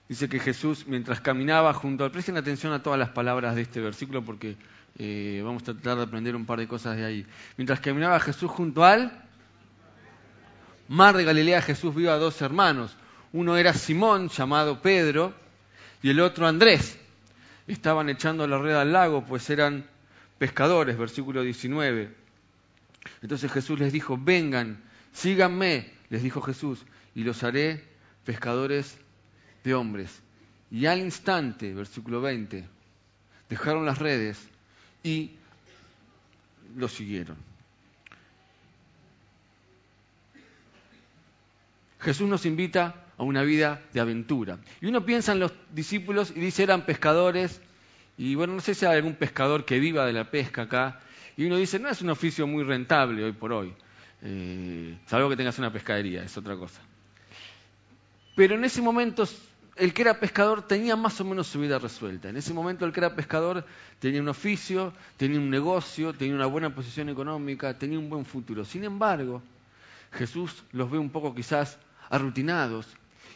Dice 0.08 0.28
que 0.28 0.38
Jesús, 0.38 0.86
mientras 0.86 1.20
caminaba 1.20 1.72
junto 1.74 2.04
al... 2.04 2.12
Presten 2.12 2.36
atención 2.36 2.72
a 2.72 2.82
todas 2.82 2.98
las 2.98 3.10
palabras 3.10 3.56
de 3.56 3.62
este 3.62 3.80
versículo 3.80 4.22
porque 4.22 4.56
eh, 4.98 5.42
vamos 5.44 5.62
a 5.62 5.66
tratar 5.66 5.96
de 5.96 6.04
aprender 6.04 6.36
un 6.36 6.46
par 6.46 6.58
de 6.58 6.68
cosas 6.68 6.96
de 6.96 7.04
ahí. 7.04 7.26
Mientras 7.56 7.80
caminaba 7.80 8.20
Jesús 8.20 8.50
junto 8.50 8.84
al 8.84 9.24
mar 10.88 11.16
de 11.16 11.24
Galilea, 11.24 11.60
Jesús 11.60 11.94
vio 11.94 12.12
a 12.12 12.18
dos 12.18 12.40
hermanos. 12.40 12.96
Uno 13.32 13.56
era 13.56 13.74
Simón, 13.74 14.28
llamado 14.28 14.80
Pedro, 14.80 15.34
y 16.02 16.10
el 16.10 16.20
otro 16.20 16.46
Andrés. 16.46 16.98
Estaban 17.66 18.08
echando 18.08 18.46
la 18.46 18.58
red 18.58 18.76
al 18.76 18.92
lago, 18.92 19.24
pues 19.24 19.50
eran 19.50 19.84
pescadores, 20.38 20.96
versículo 20.96 21.42
19. 21.42 22.25
Entonces 23.22 23.50
Jesús 23.52 23.78
les 23.78 23.92
dijo, 23.92 24.18
vengan, 24.18 24.82
síganme, 25.12 25.90
les 26.08 26.22
dijo 26.22 26.40
Jesús, 26.40 26.84
y 27.14 27.24
los 27.24 27.42
haré 27.42 27.84
pescadores 28.24 28.98
de 29.64 29.74
hombres. 29.74 30.22
Y 30.70 30.86
al 30.86 31.00
instante, 31.00 31.72
versículo 31.72 32.20
20, 32.20 32.64
dejaron 33.48 33.86
las 33.86 33.98
redes 33.98 34.48
y 35.02 35.32
lo 36.76 36.88
siguieron. 36.88 37.36
Jesús 42.00 42.28
nos 42.28 42.46
invita 42.46 43.06
a 43.18 43.22
una 43.22 43.42
vida 43.42 43.82
de 43.92 44.00
aventura. 44.00 44.58
Y 44.80 44.86
uno 44.86 45.04
piensa 45.04 45.32
en 45.32 45.40
los 45.40 45.52
discípulos 45.72 46.32
y 46.34 46.40
dice 46.40 46.62
eran 46.62 46.86
pescadores, 46.86 47.60
y 48.18 48.34
bueno, 48.34 48.54
no 48.54 48.60
sé 48.60 48.74
si 48.74 48.86
hay 48.86 48.96
algún 48.96 49.14
pescador 49.14 49.64
que 49.64 49.78
viva 49.78 50.06
de 50.06 50.12
la 50.12 50.30
pesca 50.30 50.62
acá, 50.62 51.00
y 51.36 51.44
uno 51.44 51.56
dice, 51.56 51.78
no 51.78 51.88
es 51.88 52.00
un 52.02 52.10
oficio 52.10 52.46
muy 52.46 52.64
rentable 52.64 53.24
hoy 53.24 53.32
por 53.32 53.52
hoy, 53.52 53.74
eh, 54.22 54.98
salvo 55.06 55.28
que 55.28 55.36
tengas 55.36 55.58
una 55.58 55.72
pescadería, 55.72 56.22
es 56.22 56.36
otra 56.36 56.56
cosa. 56.56 56.80
Pero 58.34 58.54
en 58.54 58.64
ese 58.64 58.82
momento 58.82 59.26
el 59.76 59.92
que 59.92 60.02
era 60.02 60.18
pescador 60.18 60.62
tenía 60.62 60.96
más 60.96 61.20
o 61.20 61.24
menos 61.24 61.46
su 61.46 61.60
vida 61.60 61.78
resuelta. 61.78 62.28
En 62.28 62.36
ese 62.36 62.54
momento 62.54 62.84
el 62.84 62.92
que 62.92 63.00
era 63.00 63.14
pescador 63.14 63.64
tenía 63.98 64.20
un 64.20 64.28
oficio, 64.28 64.92
tenía 65.16 65.38
un 65.38 65.50
negocio, 65.50 66.14
tenía 66.14 66.34
una 66.34 66.46
buena 66.46 66.74
posición 66.74 67.08
económica, 67.08 67.78
tenía 67.78 67.98
un 67.98 68.08
buen 68.08 68.24
futuro. 68.24 68.64
Sin 68.64 68.84
embargo, 68.84 69.42
Jesús 70.12 70.64
los 70.72 70.90
ve 70.90 70.98
un 70.98 71.10
poco 71.10 71.34
quizás 71.34 71.78
arrutinados, 72.08 72.86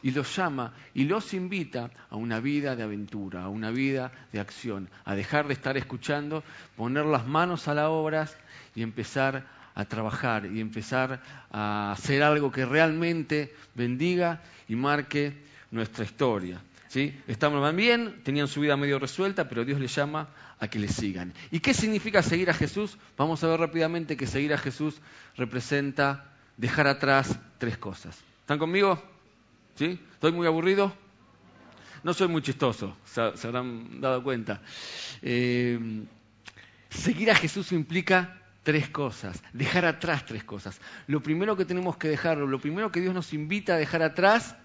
y 0.02 0.10
los 0.12 0.34
llama 0.34 0.72
y 0.94 1.04
los 1.04 1.34
invita 1.34 1.90
a 2.08 2.16
una 2.16 2.40
vida 2.40 2.76
de 2.76 2.82
aventura, 2.82 3.44
a 3.44 3.48
una 3.48 3.70
vida 3.70 4.12
de 4.32 4.40
acción, 4.40 4.88
a 5.04 5.14
dejar 5.14 5.46
de 5.46 5.54
estar 5.54 5.76
escuchando, 5.76 6.42
poner 6.76 7.06
las 7.06 7.26
manos 7.26 7.68
a 7.68 7.74
la 7.74 7.90
obra 7.90 8.28
y 8.74 8.82
empezar 8.82 9.46
a 9.74 9.84
trabajar 9.84 10.46
y 10.46 10.60
empezar 10.60 11.22
a 11.50 11.92
hacer 11.92 12.22
algo 12.22 12.50
que 12.50 12.66
realmente 12.66 13.54
bendiga 13.74 14.42
y 14.68 14.76
marque 14.76 15.34
nuestra 15.70 16.04
historia. 16.04 16.60
¿Sí? 16.88 17.16
Estaban 17.28 17.76
bien, 17.76 18.20
tenían 18.24 18.48
su 18.48 18.60
vida 18.60 18.76
medio 18.76 18.98
resuelta, 18.98 19.48
pero 19.48 19.64
Dios 19.64 19.78
les 19.78 19.94
llama 19.94 20.28
a 20.58 20.66
que 20.66 20.80
le 20.80 20.88
sigan. 20.88 21.32
¿Y 21.52 21.60
qué 21.60 21.72
significa 21.72 22.20
seguir 22.20 22.50
a 22.50 22.54
Jesús? 22.54 22.98
Vamos 23.16 23.44
a 23.44 23.46
ver 23.46 23.60
rápidamente 23.60 24.16
que 24.16 24.26
seguir 24.26 24.52
a 24.52 24.58
Jesús 24.58 25.00
representa 25.36 26.32
dejar 26.56 26.88
atrás 26.88 27.38
tres 27.58 27.78
cosas. 27.78 28.18
¿Están 28.40 28.58
conmigo? 28.58 29.00
¿Sí? 29.74 29.98
¿Estoy 30.12 30.32
muy 30.32 30.46
aburrido? 30.46 30.94
No 32.02 32.14
soy 32.14 32.28
muy 32.28 32.40
chistoso, 32.40 32.96
se, 33.04 33.20
habrán 33.20 34.00
dado 34.00 34.22
cuenta. 34.22 34.62
Eh, 35.20 36.06
seguir 36.88 37.30
a 37.30 37.34
Jesús 37.34 37.72
implica 37.72 38.40
tres 38.62 38.88
cosas, 38.88 39.42
dejar 39.52 39.84
atrás 39.84 40.24
tres 40.24 40.44
cosas. 40.44 40.80
Lo 41.06 41.22
primero 41.22 41.56
que 41.56 41.66
tenemos 41.66 41.98
que 41.98 42.08
dejar, 42.08 42.38
lo 42.38 42.58
primero 42.58 42.90
que 42.90 43.00
Dios 43.00 43.14
nos 43.14 43.34
invita 43.34 43.74
a 43.74 43.76
dejar 43.76 44.02
atrás, 44.02 44.56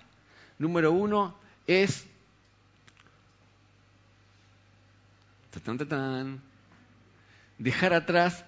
número 0.58 0.94
uno, 0.94 1.38
es 1.68 2.08
dejar 7.58 7.94
atrás 7.94 8.46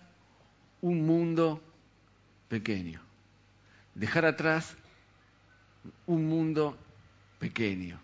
un 0.82 1.06
mundo 1.06 1.62
pequeño. 2.50 3.02
Dejar 3.96 4.26
atrás 4.26 4.78
un 6.06 6.28
mundo 6.28 6.78
pequeño. 7.40 8.00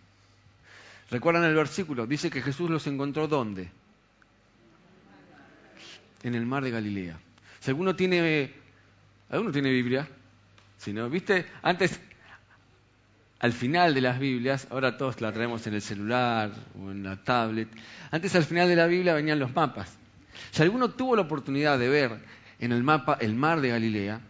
¿Recuerdan 1.09 1.43
el 1.43 1.55
versículo? 1.55 2.07
Dice 2.07 2.29
que 2.29 2.41
Jesús 2.41 2.69
los 2.69 2.87
encontró 2.87 3.27
¿dónde? 3.27 3.69
En 6.23 6.35
el 6.35 6.45
mar 6.45 6.63
de 6.63 6.71
Galilea. 6.71 7.19
Si 7.59 7.69
alguno 7.69 7.95
tiene, 7.95 8.51
¿alguno 9.29 9.51
tiene 9.51 9.71
Biblia? 9.71 10.07
Si 10.77 10.91
no, 10.91 11.09
¿viste? 11.09 11.45
Antes, 11.61 11.99
al 13.39 13.53
final 13.53 13.93
de 13.93 14.01
las 14.01 14.19
Biblias, 14.19 14.67
ahora 14.69 14.97
todos 14.97 15.21
la 15.21 15.31
traemos 15.31 15.65
en 15.67 15.73
el 15.73 15.81
celular 15.81 16.51
o 16.81 16.91
en 16.91 17.03
la 17.03 17.17
tablet, 17.17 17.67
antes 18.11 18.35
al 18.35 18.43
final 18.43 18.67
de 18.67 18.75
la 18.75 18.87
Biblia 18.87 19.13
venían 19.13 19.39
los 19.39 19.53
mapas. 19.53 19.97
Si 20.51 20.61
alguno 20.61 20.89
tuvo 20.91 21.15
la 21.15 21.23
oportunidad 21.23 21.77
de 21.77 21.89
ver 21.89 22.19
en 22.59 22.71
el 22.71 22.83
mapa 22.83 23.17
el 23.19 23.35
mar 23.35 23.61
de 23.61 23.69
Galilea, 23.69 24.21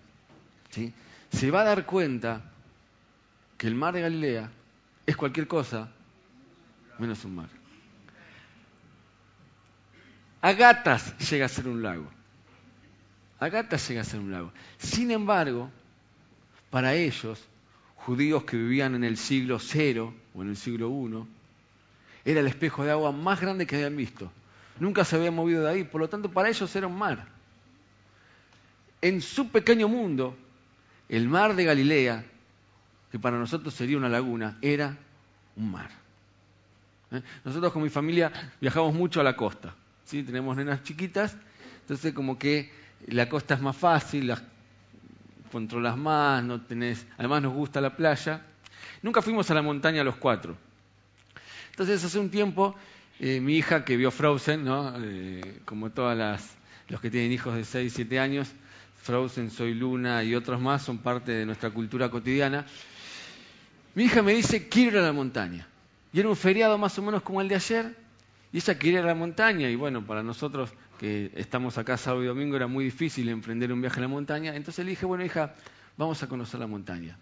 ¿sí? 0.70 0.94
se 1.32 1.52
va 1.52 1.62
a 1.62 1.66
dar 1.66 1.86
cuenta 1.86 2.53
que 3.64 3.70
el 3.70 3.76
mar 3.76 3.94
de 3.94 4.02
Galilea 4.02 4.52
es 5.06 5.16
cualquier 5.16 5.48
cosa 5.48 5.90
menos 7.00 7.24
un 7.24 7.36
mar. 7.36 7.48
Agatas 10.42 11.18
llega 11.30 11.46
a 11.46 11.48
ser 11.48 11.70
un 11.70 11.82
lago. 11.82 12.12
Agatas 13.40 13.88
llega 13.88 14.02
a 14.02 14.04
ser 14.04 14.20
un 14.20 14.34
lago. 14.34 14.52
Sin 14.80 15.12
embargo, 15.12 15.72
para 16.72 16.94
ellos, 16.94 17.42
judíos 17.96 18.44
que 18.44 18.58
vivían 18.58 18.96
en 18.96 19.06
el 19.06 19.16
siglo 19.16 19.60
cero 19.60 20.14
o 20.34 20.42
en 20.42 20.50
el 20.50 20.58
siglo 20.58 20.90
I, 20.90 21.26
era 22.30 22.42
el 22.42 22.48
espejo 22.48 22.84
de 22.84 22.92
agua 22.92 23.14
más 23.14 23.40
grande 23.40 23.66
que 23.66 23.78
habían 23.78 23.96
visto. 23.96 24.30
Nunca 24.78 25.06
se 25.06 25.16
había 25.16 25.32
movido 25.32 25.64
de 25.64 25.70
ahí, 25.70 25.84
por 25.86 26.02
lo 26.02 26.10
tanto 26.10 26.30
para 26.30 26.50
ellos 26.50 26.76
era 26.76 26.88
un 26.88 26.98
mar. 26.98 27.28
En 29.02 29.22
su 29.22 29.48
pequeño 29.48 29.88
mundo, 29.88 30.36
el 31.08 31.30
mar 31.30 31.56
de 31.56 31.64
Galilea, 31.64 32.26
que 33.14 33.20
para 33.20 33.38
nosotros 33.38 33.76
sería 33.76 33.96
una 33.96 34.10
laguna, 34.10 34.58
era 34.60 34.98
un 35.56 35.72
mar. 35.72 35.92
¿Eh? 37.12 37.22
Nosotros 37.46 37.72
con 37.72 37.84
mi 37.84 37.92
familia 37.92 38.32
viajamos 38.60 38.96
mucho 38.96 39.22
a 39.22 39.24
la 39.24 39.36
costa, 39.36 39.76
¿sí? 40.04 40.24
tenemos 40.24 40.58
nenas 40.58 40.82
chiquitas, 40.82 41.38
entonces 41.82 42.12
como 42.12 42.40
que 42.40 42.72
la 43.06 43.30
costa 43.30 43.54
es 43.54 43.62
más 43.62 43.78
fácil, 43.78 44.26
las 44.26 44.42
controlas 45.52 45.96
más, 45.96 46.44
no 46.44 46.62
tenés, 46.62 47.06
además 47.20 47.44
nos 47.44 47.54
gusta 47.54 47.80
la 47.82 47.96
playa. 47.96 48.48
Nunca 49.04 49.22
fuimos 49.22 49.52
a 49.52 49.54
la 49.54 49.62
montaña 49.62 50.04
los 50.04 50.16
cuatro. 50.16 50.58
Entonces 51.70 52.04
hace 52.04 52.18
un 52.18 52.32
tiempo 52.32 52.76
eh, 53.20 53.40
mi 53.40 53.58
hija 53.58 53.86
que 53.86 53.96
vio 53.96 54.10
Frozen, 54.10 54.66
¿no? 54.66 54.92
Eh, 54.98 55.62
como 55.66 55.92
todas 55.92 56.18
las 56.18 56.58
los 56.88 57.00
que 57.00 57.12
tienen 57.12 57.32
hijos 57.32 57.54
de 57.54 57.64
6, 57.64 57.94
7 57.96 58.20
años, 58.20 58.52
Frozen, 59.04 59.52
Soy 59.52 59.76
Luna 59.76 60.24
y 60.24 60.34
otros 60.34 60.60
más 60.60 60.82
son 60.82 60.98
parte 60.98 61.32
de 61.32 61.46
nuestra 61.46 61.70
cultura 61.70 62.10
cotidiana. 62.10 62.66
Mi 63.96 64.06
hija 64.06 64.22
me 64.22 64.34
dice, 64.34 64.68
quiero 64.70 64.98
ir 64.98 65.04
a 65.04 65.08
la 65.08 65.14
montaña. 65.14 65.68
Y 66.12 66.20
era 66.20 66.30
un 66.30 66.36
feriado 66.36 66.78
más 66.78 66.98
o 66.98 67.02
menos 67.02 67.22
como 67.22 67.42
el 67.42 67.48
de 67.48 67.56
ayer, 67.56 67.96
y 68.52 68.58
ella 68.58 68.78
quería 68.78 69.00
ir 69.00 69.06
a 69.06 69.08
la 69.08 69.16
montaña, 69.16 69.70
y 69.70 69.76
bueno, 69.76 70.06
para 70.06 70.24
nosotros 70.24 70.72
que 71.00 71.32
estamos 71.36 71.78
acá 71.78 71.98
sábado 71.98 72.24
y 72.24 72.28
domingo 72.28 72.56
era 72.56 72.68
muy 72.68 72.86
difícil 72.86 73.30
emprender 73.30 73.74
un 73.74 73.82
viaje 73.82 73.98
a 74.00 74.02
la 74.02 74.08
montaña, 74.08 74.56
entonces 74.56 74.86
le 74.86 74.92
dije, 74.92 75.06
bueno 75.06 75.26
hija, 75.26 75.56
vamos 75.98 76.22
a 76.24 76.28
conocer 76.28 76.60
la 76.60 76.68
montaña. 76.68 77.18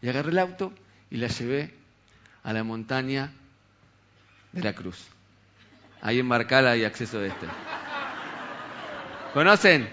Y 0.00 0.08
agarré 0.08 0.30
el 0.30 0.38
auto 0.38 0.72
y 1.10 1.16
la 1.16 1.26
llevé 1.28 1.74
a 2.44 2.52
la 2.52 2.62
montaña 2.62 3.32
de 4.52 4.62
la 4.62 4.72
Cruz. 4.72 5.06
Ahí 6.00 6.20
en 6.20 6.28
Barcala 6.28 6.70
hay 6.70 6.84
acceso 6.84 7.18
de 7.18 7.28
este. 7.28 7.46
¿Conocen? 9.34 9.88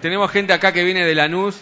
tenemos 0.00 0.30
gente 0.30 0.52
acá 0.52 0.72
que 0.72 0.84
viene 0.84 1.04
de 1.04 1.14
Lanús. 1.14 1.60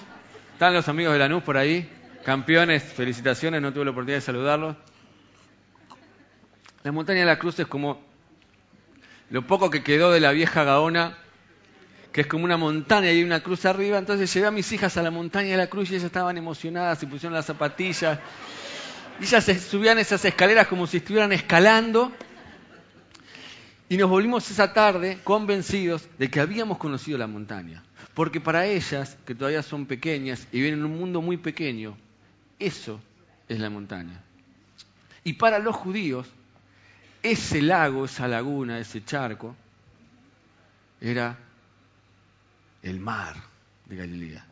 ¿Están 0.53 0.73
los 0.73 0.89
amigos 0.89 1.13
de 1.13 1.19
Lanús 1.19 1.43
por 1.43 1.57
ahí? 1.57 1.91
Campeones, 2.27 2.83
felicitaciones, 2.83 3.63
no 3.63 3.73
tuve 3.73 3.85
la 3.85 3.93
oportunidad 3.93 4.17
de 4.17 4.21
saludarlos. 4.21 4.75
La 6.83 6.91
montaña 6.91 7.21
de 7.21 7.27
la 7.27 7.39
Cruz 7.39 7.57
es 7.61 7.69
como 7.69 8.03
lo 9.31 9.47
poco 9.47 9.71
que 9.71 9.85
quedó 9.85 10.11
de 10.11 10.19
la 10.19 10.33
vieja 10.33 10.65
Gaona, 10.65 11.17
que 12.11 12.23
es 12.23 12.27
como 12.27 12.45
una 12.45 12.57
montaña 12.57 13.13
y 13.13 13.23
una 13.23 13.45
cruz 13.45 13.65
arriba. 13.65 13.97
Entonces 13.99 14.35
llevé 14.35 14.49
a 14.49 14.51
mis 14.51 14.73
hijas 14.73 14.97
a 14.97 15.05
la 15.05 15.13
montaña 15.13 15.53
de 15.53 15.57
la 15.57 15.69
cruz 15.69 15.89
y 15.89 15.95
ellas 15.95 16.07
estaban 16.07 16.37
emocionadas, 16.37 16.99
se 16.99 17.07
pusieron 17.07 17.33
las 17.33 17.47
zapatillas. 17.47 18.19
Y 19.21 19.23
ellas 19.23 19.45
subían 19.63 20.01
esas 20.01 20.25
escaleras 20.25 20.67
como 20.67 20.89
si 20.89 20.97
estuvieran 20.97 21.31
escalando. 21.31 22.11
Y 23.89 23.99
nos 23.99 24.11
volvimos 24.11 24.51
esa 24.51 24.73
tarde 24.73 25.21
convencidos 25.23 26.09
de 26.19 26.29
que 26.29 26.41
habíamos 26.41 26.79
conocido 26.79 27.19
la 27.19 27.29
montaña. 27.29 27.85
Porque 28.15 28.41
para 28.41 28.67
ellas, 28.67 29.17
que 29.25 29.37
todavía 29.37 29.63
son 29.63 29.87
pequeñas 29.87 30.49
y 30.51 30.61
vienen 30.61 30.81
en 30.81 30.87
un 30.87 30.99
mundo 30.99 31.23
muy 31.23 31.37
pequeño, 31.37 31.97
eso 32.59 33.01
es 33.49 33.59
la 33.61 33.71
montaña. 33.71 34.21
Y 35.25 35.35
para 35.35 35.59
los 35.59 35.75
judíos, 35.75 36.27
ese 37.23 37.61
lago, 37.63 38.05
esa 38.05 38.29
laguna, 38.29 38.79
ese 38.79 39.05
charco, 39.05 39.57
era 41.01 41.37
el 42.83 43.01
mar 43.01 43.37
de 43.87 43.97
Galilea. 43.97 44.47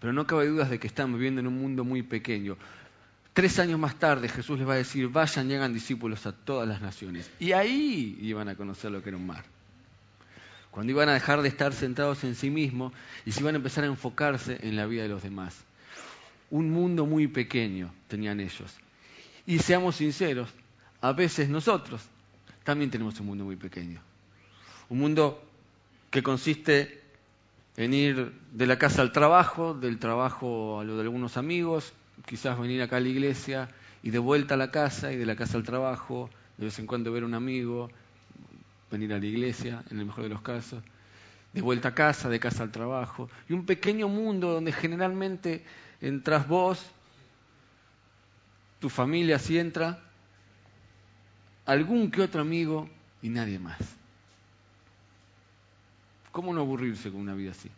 Pero 0.00 0.12
no 0.12 0.26
cabe 0.26 0.46
dudas 0.46 0.70
de 0.70 0.78
que 0.78 0.86
están 0.86 1.12
viviendo 1.12 1.40
en 1.40 1.46
un 1.46 1.58
mundo 1.58 1.84
muy 1.84 2.02
pequeño. 2.02 2.56
Tres 3.32 3.58
años 3.58 3.80
más 3.80 3.98
tarde 3.98 4.28
Jesús 4.28 4.58
les 4.58 4.68
va 4.68 4.74
a 4.74 4.76
decir, 4.76 5.08
vayan 5.08 5.50
y 5.50 5.54
hagan 5.54 5.74
discípulos 5.74 6.26
a 6.26 6.32
todas 6.32 6.68
las 6.68 6.80
naciones. 6.80 7.30
Y 7.40 7.52
ahí 7.52 8.16
iban 8.20 8.48
a 8.48 8.54
conocer 8.54 8.92
lo 8.92 9.02
que 9.02 9.08
era 9.08 9.18
un 9.18 9.26
mar. 9.26 9.44
Cuando 10.70 10.92
iban 10.92 11.08
a 11.08 11.14
dejar 11.14 11.42
de 11.42 11.48
estar 11.48 11.72
centrados 11.72 12.22
en 12.24 12.34
sí 12.34 12.50
mismos 12.50 12.92
y 13.24 13.32
se 13.32 13.40
iban 13.40 13.54
a 13.54 13.58
empezar 13.58 13.84
a 13.84 13.88
enfocarse 13.88 14.58
en 14.62 14.76
la 14.76 14.86
vida 14.86 15.02
de 15.02 15.08
los 15.08 15.22
demás. 15.22 15.64
Un 16.54 16.70
mundo 16.70 17.04
muy 17.04 17.26
pequeño 17.26 17.92
tenían 18.06 18.38
ellos. 18.38 18.72
Y 19.44 19.58
seamos 19.58 19.96
sinceros, 19.96 20.48
a 21.00 21.10
veces 21.12 21.48
nosotros 21.48 22.00
también 22.62 22.92
tenemos 22.92 23.18
un 23.18 23.26
mundo 23.26 23.44
muy 23.44 23.56
pequeño. 23.56 24.00
Un 24.88 25.00
mundo 25.00 25.42
que 26.12 26.22
consiste 26.22 27.02
en 27.76 27.92
ir 27.92 28.32
de 28.52 28.66
la 28.68 28.78
casa 28.78 29.02
al 29.02 29.10
trabajo, 29.10 29.74
del 29.74 29.98
trabajo 29.98 30.78
a 30.78 30.84
lo 30.84 30.94
de 30.94 31.02
algunos 31.02 31.36
amigos, 31.36 31.92
quizás 32.24 32.56
venir 32.56 32.80
acá 32.82 32.98
a 32.98 33.00
la 33.00 33.08
iglesia 33.08 33.68
y 34.04 34.10
de 34.10 34.20
vuelta 34.20 34.54
a 34.54 34.56
la 34.56 34.70
casa 34.70 35.12
y 35.12 35.16
de 35.16 35.26
la 35.26 35.34
casa 35.34 35.56
al 35.56 35.64
trabajo, 35.64 36.30
de 36.56 36.66
vez 36.66 36.78
en 36.78 36.86
cuando 36.86 37.10
ver 37.10 37.24
a 37.24 37.26
un 37.26 37.34
amigo, 37.34 37.90
venir 38.92 39.12
a 39.12 39.18
la 39.18 39.26
iglesia, 39.26 39.82
en 39.90 39.98
el 39.98 40.06
mejor 40.06 40.22
de 40.22 40.28
los 40.28 40.40
casos, 40.40 40.84
de 41.52 41.62
vuelta 41.62 41.88
a 41.88 41.94
casa, 41.94 42.28
de 42.28 42.38
casa 42.38 42.62
al 42.62 42.70
trabajo, 42.70 43.28
y 43.48 43.54
un 43.54 43.66
pequeño 43.66 44.06
mundo 44.06 44.52
donde 44.52 44.70
generalmente 44.70 45.64
entras 46.06 46.46
vos, 46.46 46.84
tu 48.80 48.88
familia 48.88 49.38
si 49.38 49.58
entra, 49.58 50.00
algún 51.66 52.10
que 52.10 52.22
otro 52.22 52.42
amigo 52.42 52.88
y 53.22 53.30
nadie 53.30 53.58
más. 53.58 53.78
¿Cómo 56.30 56.52
no 56.52 56.60
aburrirse 56.60 57.10
con 57.10 57.20
una 57.20 57.34
vida 57.34 57.52
así? 57.52 57.70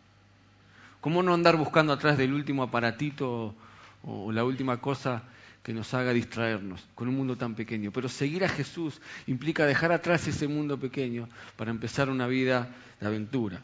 ¿Cómo 0.99 1.23
no 1.23 1.33
andar 1.33 1.55
buscando 1.55 1.93
atrás 1.93 2.17
del 2.17 2.33
último 2.33 2.63
aparatito 2.63 3.55
o 4.03 4.31
la 4.31 4.43
última 4.43 4.81
cosa 4.81 5.23
que 5.67 5.73
nos 5.73 5.93
haga 5.93 6.13
distraernos 6.13 6.81
con 6.95 7.09
un 7.09 7.15
mundo 7.17 7.35
tan 7.35 7.53
pequeño. 7.53 7.91
Pero 7.91 8.07
seguir 8.07 8.45
a 8.45 8.47
Jesús 8.47 9.01
implica 9.25 9.65
dejar 9.65 9.91
atrás 9.91 10.25
ese 10.25 10.47
mundo 10.47 10.79
pequeño 10.79 11.27
para 11.57 11.71
empezar 11.71 12.09
una 12.09 12.25
vida 12.25 12.69
de 13.01 13.07
aventura. 13.07 13.59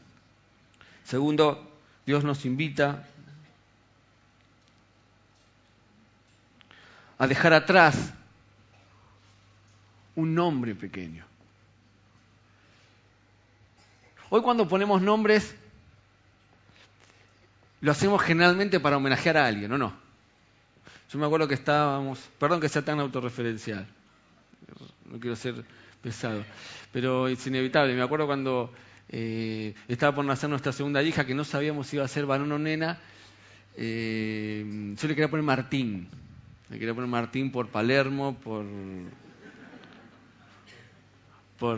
Segundo, 1.06 1.71
Dios 2.06 2.26
nos 2.26 2.43
invita 2.43 3.08
a 7.17 7.28
dejar 7.28 7.54
atrás 7.54 8.13
un 10.15 10.36
nombre 10.36 10.76
pequeño. 10.76 11.26
Hoy 14.30 14.41
cuando 14.41 14.67
ponemos 14.67 15.02
nombres, 15.02 15.56
lo 17.82 17.91
hacemos 17.91 18.21
generalmente 18.21 18.80
para 18.80 18.97
homenajear 18.97 19.38
a 19.38 19.45
alguien, 19.45 19.71
¿o 19.71 19.78
no? 19.78 19.93
Yo 21.12 21.19
me 21.19 21.26
acuerdo 21.26 21.47
que 21.47 21.54
estábamos, 21.54 22.19
perdón 22.39 22.60
que 22.60 22.69
sea 22.69 22.82
tan 22.82 22.99
autorreferencial, 22.99 23.86
no 25.06 25.19
quiero 25.19 25.36
ser 25.36 25.63
pesado, 26.02 26.43
pero 26.91 27.28
es 27.28 27.45
inevitable. 27.45 27.93
Me 27.93 28.02
acuerdo 28.02 28.26
cuando 28.26 28.73
eh, 29.10 29.76
estaba 29.88 30.15
por 30.15 30.26
nacer 30.26 30.49
nuestra 30.49 30.71
segunda 30.71 31.04
hija, 31.04 31.26
que 31.26 31.36
no 31.36 31.43
sabíamos 31.43 31.88
si 31.88 31.97
iba 31.97 32.06
a 32.06 32.08
ser 32.08 32.26
varón 32.26 32.52
o 32.52 32.58
nena, 32.58 32.99
eh, 33.78 34.95
yo 34.99 35.08
le 35.08 35.13
quería 35.13 35.30
poner 35.30 35.45
Martín. 35.45 36.10
Le 36.73 36.79
quería 36.79 36.95
poner 36.95 37.07
Martín 37.07 37.51
por 37.51 37.67
Palermo, 37.67 38.36
por 38.43 38.65
por, 41.59 41.77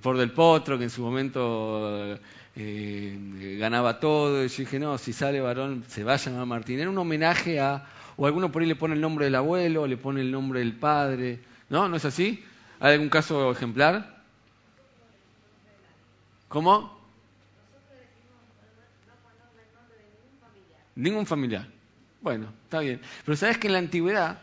por 0.00 0.18
Del 0.18 0.32
Potro, 0.32 0.76
que 0.76 0.84
en 0.84 0.90
su 0.90 1.00
momento 1.00 2.18
eh, 2.56 3.56
ganaba 3.60 4.00
todo. 4.00 4.44
Y 4.44 4.48
yo 4.48 4.56
dije, 4.58 4.80
no, 4.80 4.98
si 4.98 5.12
sale 5.12 5.40
varón, 5.40 5.84
se 5.86 6.02
va 6.02 6.14
a 6.14 6.16
llamar 6.16 6.44
Martín. 6.44 6.80
Era 6.80 6.90
un 6.90 6.98
homenaje 6.98 7.60
a 7.60 7.86
o 8.16 8.26
alguno 8.26 8.50
por 8.50 8.62
ahí 8.62 8.68
le 8.68 8.74
pone 8.74 8.94
el 8.94 9.00
nombre 9.00 9.26
del 9.26 9.36
abuelo, 9.36 9.86
le 9.86 9.96
pone 9.96 10.22
el 10.22 10.32
nombre 10.32 10.58
del 10.58 10.74
padre. 10.74 11.38
¿No? 11.68 11.88
¿No 11.88 11.94
es 11.94 12.04
así? 12.04 12.44
¿Hay 12.80 12.94
algún 12.94 13.08
caso 13.08 13.52
ejemplar? 13.52 14.24
¿Cómo? 16.48 16.98
Ningún 20.96 21.26
familiar. 21.26 21.75
Bueno, 22.26 22.48
está 22.64 22.80
bien. 22.80 23.00
Pero 23.24 23.36
sabes 23.36 23.56
que 23.56 23.68
en 23.68 23.74
la 23.74 23.78
antigüedad, 23.78 24.40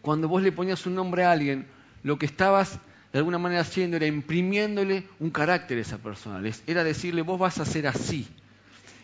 cuando 0.00 0.26
vos 0.26 0.42
le 0.42 0.52
ponías 0.52 0.86
un 0.86 0.94
nombre 0.94 1.22
a 1.22 1.32
alguien, 1.32 1.66
lo 2.02 2.18
que 2.18 2.24
estabas 2.24 2.78
de 3.12 3.18
alguna 3.18 3.36
manera 3.36 3.60
haciendo 3.60 3.98
era 3.98 4.06
imprimiéndole 4.06 5.06
un 5.20 5.28
carácter 5.28 5.76
a 5.76 5.82
esa 5.82 5.98
persona. 5.98 6.40
Era 6.66 6.84
decirle, 6.84 7.20
vos 7.20 7.38
vas 7.38 7.58
a 7.58 7.66
ser 7.66 7.86
así. 7.88 8.26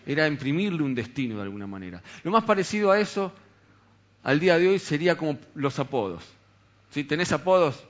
Era 0.07 0.27
imprimirle 0.27 0.83
un 0.83 0.95
destino 0.95 1.37
de 1.37 1.43
alguna 1.43 1.67
manera. 1.67 2.03
Lo 2.23 2.31
más 2.31 2.45
parecido 2.45 2.91
a 2.91 2.99
eso 2.99 3.35
al 4.23 4.41
día 4.41 4.59
de 4.59 4.67
hoy 4.67 4.79
sería 4.79 5.19
como 5.19 5.39
los 5.55 5.79
apodos. 5.79 6.25
¿Sí? 6.89 7.05
¿Tenés 7.05 7.33
apodos? 7.33 7.85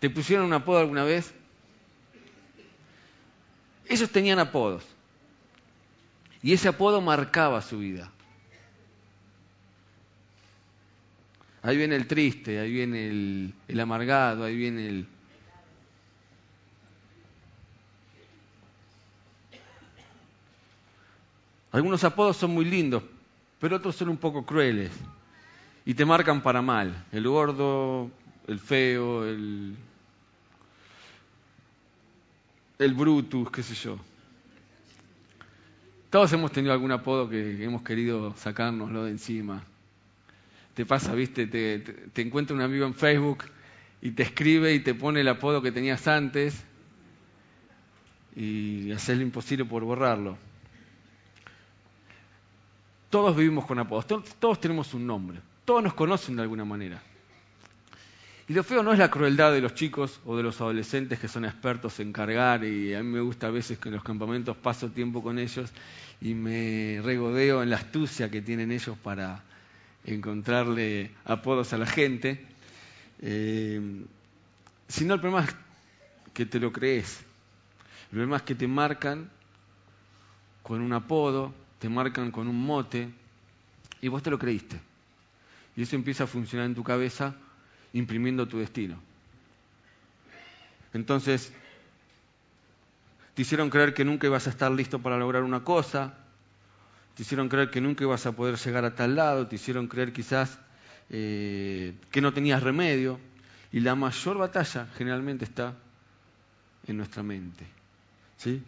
¿Te 0.00 0.10
pusieron 0.10 0.46
un 0.46 0.54
apodo 0.54 0.78
alguna 0.78 1.04
vez? 1.04 1.32
Ellos 3.86 4.10
tenían 4.10 4.40
apodos. 4.40 4.97
Y 6.42 6.52
ese 6.52 6.68
apodo 6.68 7.00
marcaba 7.00 7.60
su 7.62 7.78
vida. 7.78 8.10
Ahí 11.62 11.76
viene 11.76 11.96
el 11.96 12.06
triste, 12.06 12.60
ahí 12.60 12.72
viene 12.72 13.08
el, 13.66 13.80
amargado, 13.80 14.44
ahí 14.44 14.56
viene 14.56 14.86
el... 14.86 15.06
Algunos 21.72 22.02
apodos 22.04 22.36
son 22.36 22.52
muy 22.52 22.64
lindos, 22.64 23.02
pero 23.60 23.76
otros 23.76 23.96
son 23.96 24.08
un 24.08 24.16
poco 24.16 24.46
crueles 24.46 24.90
y 25.84 25.94
te 25.94 26.04
marcan 26.04 26.42
para 26.42 26.62
mal. 26.62 27.04
El 27.12 27.28
gordo, 27.28 28.10
el 28.46 28.58
feo, 28.58 29.26
el, 29.26 29.76
el 32.78 32.94
Brutus, 32.94 33.50
qué 33.50 33.62
sé 33.62 33.74
yo. 33.74 33.98
Todos 36.10 36.32
hemos 36.32 36.52
tenido 36.52 36.72
algún 36.72 36.90
apodo 36.90 37.28
que 37.28 37.62
hemos 37.62 37.82
querido 37.82 38.34
sacárnoslo 38.36 39.04
de 39.04 39.10
encima. 39.10 39.62
Te 40.72 40.86
pasa, 40.86 41.14
viste, 41.14 41.46
te, 41.46 41.80
te, 41.80 42.22
encuentra 42.22 42.56
un 42.56 42.62
amigo 42.62 42.86
en 42.86 42.94
Facebook 42.94 43.44
y 44.00 44.12
te 44.12 44.22
escribe 44.22 44.72
y 44.72 44.80
te 44.80 44.94
pone 44.94 45.20
el 45.20 45.28
apodo 45.28 45.60
que 45.60 45.70
tenías 45.70 46.08
antes 46.08 46.64
y 48.34 48.90
haces 48.92 49.18
lo 49.18 49.22
imposible 49.22 49.66
por 49.66 49.84
borrarlo. 49.84 50.38
Todos 53.10 53.36
vivimos 53.36 53.66
con 53.66 53.78
apodos, 53.78 54.06
todos 54.38 54.60
tenemos 54.60 54.94
un 54.94 55.06
nombre, 55.06 55.40
todos 55.64 55.82
nos 55.82 55.94
conocen 55.94 56.36
de 56.36 56.42
alguna 56.42 56.64
manera. 56.64 57.02
Y 58.48 58.54
lo 58.54 58.64
feo 58.64 58.82
no 58.82 58.94
es 58.94 58.98
la 58.98 59.10
crueldad 59.10 59.52
de 59.52 59.60
los 59.60 59.74
chicos 59.74 60.20
o 60.24 60.34
de 60.34 60.42
los 60.42 60.58
adolescentes 60.62 61.18
que 61.18 61.28
son 61.28 61.44
expertos 61.44 62.00
en 62.00 62.14
cargar 62.14 62.64
y 62.64 62.94
a 62.94 63.02
mí 63.02 63.10
me 63.10 63.20
gusta 63.20 63.48
a 63.48 63.50
veces 63.50 63.78
que 63.78 63.90
en 63.90 63.96
los 63.96 64.02
campamentos 64.02 64.56
paso 64.56 64.88
tiempo 64.88 65.22
con 65.22 65.38
ellos 65.38 65.70
y 66.22 66.32
me 66.32 66.98
regodeo 67.04 67.62
en 67.62 67.68
la 67.68 67.76
astucia 67.76 68.30
que 68.30 68.40
tienen 68.40 68.72
ellos 68.72 68.96
para 68.96 69.44
encontrarle 70.06 71.10
apodos 71.26 71.74
a 71.74 71.78
la 71.78 71.84
gente. 71.84 72.46
Eh, 73.20 73.82
sino 74.88 75.12
el 75.12 75.20
problema 75.20 75.44
es 75.44 75.54
que 76.32 76.46
te 76.46 76.58
lo 76.58 76.72
crees. 76.72 77.20
El 78.04 78.10
problema 78.12 78.36
es 78.38 78.42
que 78.44 78.54
te 78.54 78.66
marcan 78.66 79.30
con 80.62 80.80
un 80.80 80.94
apodo, 80.94 81.52
te 81.78 81.90
marcan 81.90 82.30
con 82.30 82.48
un 82.48 82.64
mote 82.64 83.10
y 84.00 84.08
vos 84.08 84.22
te 84.22 84.30
lo 84.30 84.38
creíste. 84.38 84.80
Y 85.76 85.82
eso 85.82 85.96
empieza 85.96 86.24
a 86.24 86.26
funcionar 86.26 86.64
en 86.64 86.74
tu 86.74 86.82
cabeza 86.82 87.36
imprimiendo 87.92 88.46
tu 88.46 88.58
destino. 88.58 89.00
Entonces, 90.92 91.52
te 93.34 93.42
hicieron 93.42 93.70
creer 93.70 93.94
que 93.94 94.04
nunca 94.04 94.26
ibas 94.26 94.46
a 94.46 94.50
estar 94.50 94.70
listo 94.70 95.00
para 95.00 95.16
lograr 95.16 95.42
una 95.42 95.62
cosa, 95.64 96.14
te 97.14 97.22
hicieron 97.22 97.48
creer 97.48 97.70
que 97.70 97.80
nunca 97.80 98.04
ibas 98.04 98.26
a 98.26 98.32
poder 98.32 98.56
llegar 98.56 98.84
a 98.84 98.94
tal 98.94 99.16
lado, 99.16 99.46
te 99.46 99.56
hicieron 99.56 99.86
creer 99.86 100.12
quizás 100.12 100.58
eh, 101.10 101.94
que 102.10 102.20
no 102.20 102.32
tenías 102.32 102.62
remedio, 102.62 103.20
y 103.72 103.80
la 103.80 103.94
mayor 103.94 104.38
batalla 104.38 104.88
generalmente 104.96 105.44
está 105.44 105.74
en 106.86 106.96
nuestra 106.96 107.22
mente. 107.22 107.66
¿sí? 108.38 108.62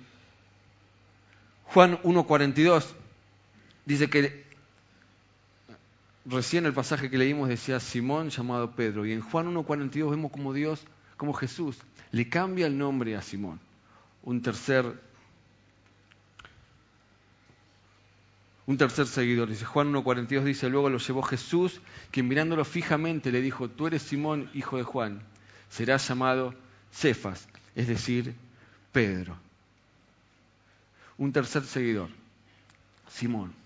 Juan 1.64 2.00
1.42 2.02 2.86
dice 3.86 4.10
que 4.10 4.49
recién 6.24 6.66
el 6.66 6.72
pasaje 6.72 7.10
que 7.10 7.18
leímos 7.18 7.48
decía 7.48 7.80
Simón 7.80 8.30
llamado 8.30 8.72
Pedro. 8.72 9.06
Y 9.06 9.12
en 9.12 9.20
Juan 9.20 9.54
1.42 9.54 10.10
vemos 10.10 10.30
como 10.30 10.52
Dios, 10.52 10.82
como 11.16 11.32
Jesús, 11.32 11.78
le 12.12 12.28
cambia 12.28 12.66
el 12.66 12.76
nombre 12.78 13.16
a 13.16 13.22
Simón. 13.22 13.60
Un 14.22 14.42
tercer, 14.42 15.00
un 18.66 18.76
tercer 18.76 19.06
seguidor. 19.06 19.48
Dice 19.48 19.64
Juan 19.64 19.92
1.42 19.92 20.44
dice, 20.44 20.68
luego 20.68 20.90
lo 20.90 20.98
llevó 20.98 21.22
Jesús, 21.22 21.80
quien 22.10 22.28
mirándolo 22.28 22.64
fijamente 22.64 23.32
le 23.32 23.40
dijo, 23.40 23.68
tú 23.68 23.86
eres 23.86 24.02
Simón, 24.02 24.50
hijo 24.54 24.76
de 24.76 24.82
Juan, 24.82 25.22
serás 25.68 26.06
llamado 26.08 26.54
Cefas, 26.92 27.48
es 27.74 27.88
decir, 27.88 28.34
Pedro. 28.92 29.36
Un 31.16 31.32
tercer 31.32 31.64
seguidor, 31.64 32.08
Simón. 33.08 33.59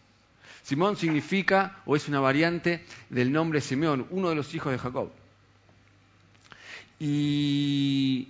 Simón 0.65 0.97
significa, 0.97 1.77
o 1.85 1.95
es 1.95 2.09
una 2.09 2.21
variante 2.21 2.83
del 3.11 3.31
nombre 3.31 3.61
Simeón, 3.61 4.07
uno 4.09 4.31
de 4.31 4.35
los 4.35 4.55
hijos 4.55 4.73
de 4.73 4.79
Jacob. 4.79 5.13
Y, 6.99 8.29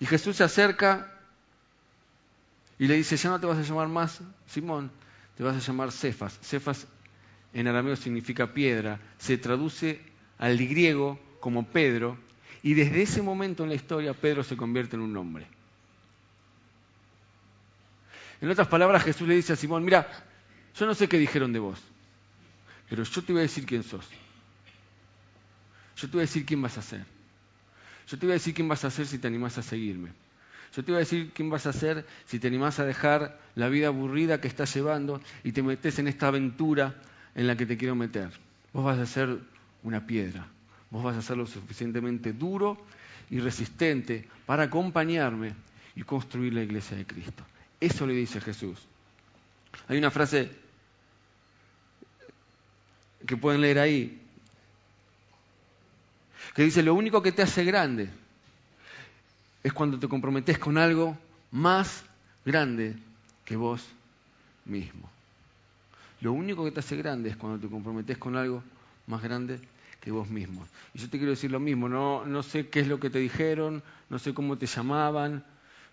Jesús 0.00 0.36
se 0.36 0.44
acerca 0.44 1.12
y 2.78 2.86
le 2.86 2.94
dice, 2.94 3.16
ya 3.16 3.30
no 3.30 3.40
te 3.40 3.46
vas 3.46 3.58
a 3.58 3.62
llamar 3.62 3.88
más 3.88 4.20
Simón, 4.46 4.92
te 5.36 5.42
vas 5.42 5.56
a 5.56 5.58
llamar 5.58 5.90
Cefas. 5.90 6.38
Cefas 6.40 6.86
en 7.52 7.66
arameo 7.66 7.96
significa 7.96 8.54
piedra, 8.54 9.00
se 9.18 9.38
traduce 9.38 10.00
al 10.38 10.58
griego 10.58 11.18
como 11.40 11.66
Pedro, 11.66 12.18
y 12.62 12.74
desde 12.74 13.02
ese 13.02 13.20
momento 13.20 13.64
en 13.64 13.70
la 13.70 13.74
historia 13.74 14.14
Pedro 14.14 14.44
se 14.44 14.56
convierte 14.56 14.94
en 14.94 15.02
un 15.02 15.12
nombre. 15.12 15.48
En 18.40 18.48
otras 18.48 18.68
palabras, 18.68 19.02
Jesús 19.02 19.26
le 19.26 19.34
dice 19.34 19.54
a 19.54 19.56
Simón, 19.56 19.84
mira, 19.84 20.25
yo 20.78 20.86
no 20.86 20.94
sé 20.94 21.08
qué 21.08 21.18
dijeron 21.18 21.52
de 21.52 21.58
vos, 21.58 21.78
pero 22.88 23.02
yo 23.02 23.22
te 23.22 23.32
voy 23.32 23.40
a 23.40 23.42
decir 23.42 23.66
quién 23.66 23.82
sos. 23.82 24.06
Yo 25.96 26.08
te 26.08 26.12
voy 26.12 26.20
a 26.20 26.22
decir 26.22 26.44
quién 26.44 26.60
vas 26.60 26.76
a 26.76 26.82
ser. 26.82 27.04
Yo 28.06 28.18
te 28.18 28.26
voy 28.26 28.32
a 28.32 28.34
decir 28.34 28.54
quién 28.54 28.68
vas 28.68 28.84
a 28.84 28.90
ser 28.90 29.06
si 29.06 29.18
te 29.18 29.26
animás 29.26 29.56
a 29.58 29.62
seguirme. 29.62 30.10
Yo 30.74 30.84
te 30.84 30.92
voy 30.92 30.96
a 30.96 31.00
decir 31.00 31.32
quién 31.32 31.48
vas 31.48 31.66
a 31.66 31.72
ser 31.72 32.04
si 32.26 32.38
te 32.38 32.48
animás 32.48 32.78
a 32.78 32.84
dejar 32.84 33.40
la 33.54 33.68
vida 33.68 33.88
aburrida 33.88 34.40
que 34.40 34.48
estás 34.48 34.74
llevando 34.74 35.20
y 35.42 35.52
te 35.52 35.62
metes 35.62 35.98
en 35.98 36.08
esta 36.08 36.28
aventura 36.28 36.94
en 37.34 37.46
la 37.46 37.56
que 37.56 37.64
te 37.64 37.78
quiero 37.78 37.94
meter. 37.94 38.30
Vos 38.72 38.84
vas 38.84 38.98
a 38.98 39.06
ser 39.06 39.38
una 39.82 40.06
piedra. 40.06 40.46
Vos 40.90 41.02
vas 41.02 41.16
a 41.16 41.22
ser 41.22 41.38
lo 41.38 41.46
suficientemente 41.46 42.32
duro 42.34 42.76
y 43.30 43.40
resistente 43.40 44.28
para 44.44 44.64
acompañarme 44.64 45.54
y 45.94 46.02
construir 46.02 46.52
la 46.52 46.62
iglesia 46.62 46.96
de 46.96 47.06
Cristo. 47.06 47.44
Eso 47.80 48.06
le 48.06 48.12
dice 48.12 48.40
Jesús. 48.40 48.78
Hay 49.88 49.98
una 49.98 50.10
frase 50.10 50.50
que 53.26 53.36
pueden 53.36 53.60
leer 53.60 53.78
ahí, 53.78 54.20
que 56.54 56.62
dice, 56.62 56.82
lo 56.82 56.94
único 56.94 57.22
que 57.22 57.32
te 57.32 57.42
hace 57.42 57.64
grande 57.64 58.08
es 59.62 59.72
cuando 59.72 59.98
te 59.98 60.08
comprometes 60.08 60.58
con 60.58 60.78
algo 60.78 61.18
más 61.50 62.04
grande 62.44 62.96
que 63.44 63.56
vos 63.56 63.84
mismo. 64.64 65.10
Lo 66.20 66.32
único 66.32 66.64
que 66.64 66.70
te 66.70 66.80
hace 66.80 66.96
grande 66.96 67.30
es 67.30 67.36
cuando 67.36 67.58
te 67.58 67.70
comprometes 67.70 68.16
con 68.16 68.36
algo 68.36 68.62
más 69.06 69.22
grande 69.22 69.60
que 70.00 70.10
vos 70.10 70.28
mismo. 70.28 70.66
Y 70.94 70.98
yo 71.00 71.10
te 71.10 71.18
quiero 71.18 71.32
decir 71.32 71.50
lo 71.50 71.60
mismo, 71.60 71.88
no, 71.88 72.24
no 72.24 72.42
sé 72.42 72.68
qué 72.68 72.80
es 72.80 72.88
lo 72.88 72.98
que 72.98 73.10
te 73.10 73.18
dijeron, 73.18 73.82
no 74.08 74.18
sé 74.18 74.32
cómo 74.32 74.56
te 74.56 74.66
llamaban, 74.66 75.44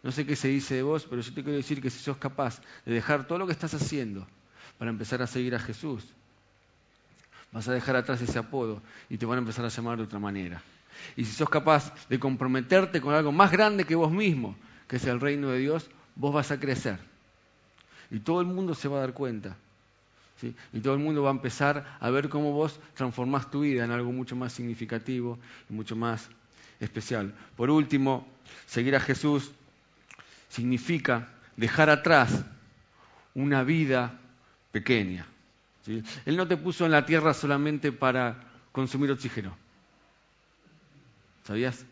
no 0.02 0.12
sé 0.12 0.26
qué 0.26 0.36
se 0.36 0.48
dice 0.48 0.76
de 0.76 0.84
vos, 0.84 1.06
pero 1.10 1.22
yo 1.22 1.34
te 1.34 1.44
quiero 1.44 1.58
decir 1.58 1.82
que 1.82 1.90
si 1.90 2.00
sos 2.00 2.18
capaz 2.18 2.62
de 2.86 2.94
dejar 2.94 3.28
todo 3.28 3.40
lo 3.40 3.48
que 3.48 3.54
estás 3.54 3.74
haciendo 3.74 4.26
para 4.78 4.92
empezar 4.92 5.22
a 5.22 5.28
seguir 5.28 5.56
a 5.56 5.60
Jesús, 5.60 6.06
vas 7.54 7.68
a 7.68 7.74
dejar 7.74 7.96
atrás 7.96 8.22
ese 8.22 8.40
apodo 8.40 8.82
y 9.10 9.18
te 9.18 9.26
van 9.26 9.38
a 9.38 9.42
empezar 9.42 9.64
a 9.64 9.70
llamar 9.70 9.98
de 9.98 10.04
otra 10.04 10.20
manera. 10.20 10.62
Y 11.16 11.26
si 11.26 11.32
sos 11.32 11.50
capaz 11.50 11.94
de 12.10 12.20
comprometerte 12.20 13.00
con 13.00 13.14
algo 13.14 13.32
más 13.32 13.52
grande 13.52 13.86
que 13.86 13.96
vos 13.96 14.12
mismo, 14.12 14.56
que 14.88 14.98
es 14.98 15.06
el 15.06 15.22
reino 15.22 15.50
de 15.50 15.60
Dios, 15.60 15.90
vos 16.16 16.34
vas 16.34 16.52
a 16.52 16.60
crecer. 16.60 16.98
Y 18.12 18.20
todo 18.20 18.42
el 18.42 18.48
mundo 18.48 18.76
se 18.76 18.88
va 18.88 18.98
a 18.98 19.02
dar 19.02 19.14
cuenta. 19.14 19.56
Y 20.74 20.80
todo 20.82 20.94
el 20.94 21.00
mundo 21.00 21.24
va 21.24 21.30
a 21.30 21.34
empezar 21.34 21.98
a 22.00 22.10
ver 22.10 22.28
cómo 22.28 22.52
vos 22.52 22.80
transformás 22.96 23.50
tu 23.50 23.62
vida 23.62 23.86
en 23.86 23.92
algo 23.92 24.12
mucho 24.12 24.36
más 24.36 24.52
significativo 24.52 25.40
y 25.70 25.74
mucho 25.74 25.96
más 25.96 26.28
especial. 26.80 27.34
Por 27.56 27.70
último, 27.70 28.28
seguir 28.66 28.96
a 28.96 29.00
Jesús 29.00 29.52
significa 30.50 31.30
dejar 31.56 31.90
atrás 31.90 32.44
una 33.34 33.64
vida 33.64 34.20
pequeña. 34.72 35.26
Él 35.86 36.38
no 36.38 36.48
te 36.48 36.58
puso 36.58 36.86
en 36.86 36.92
la 36.92 37.06
tierra 37.06 37.34
solamente 37.34 37.92
para 37.92 38.38
consumir 38.72 39.12
oxígeno. 39.12 39.56
¿Sabías? 41.46 41.86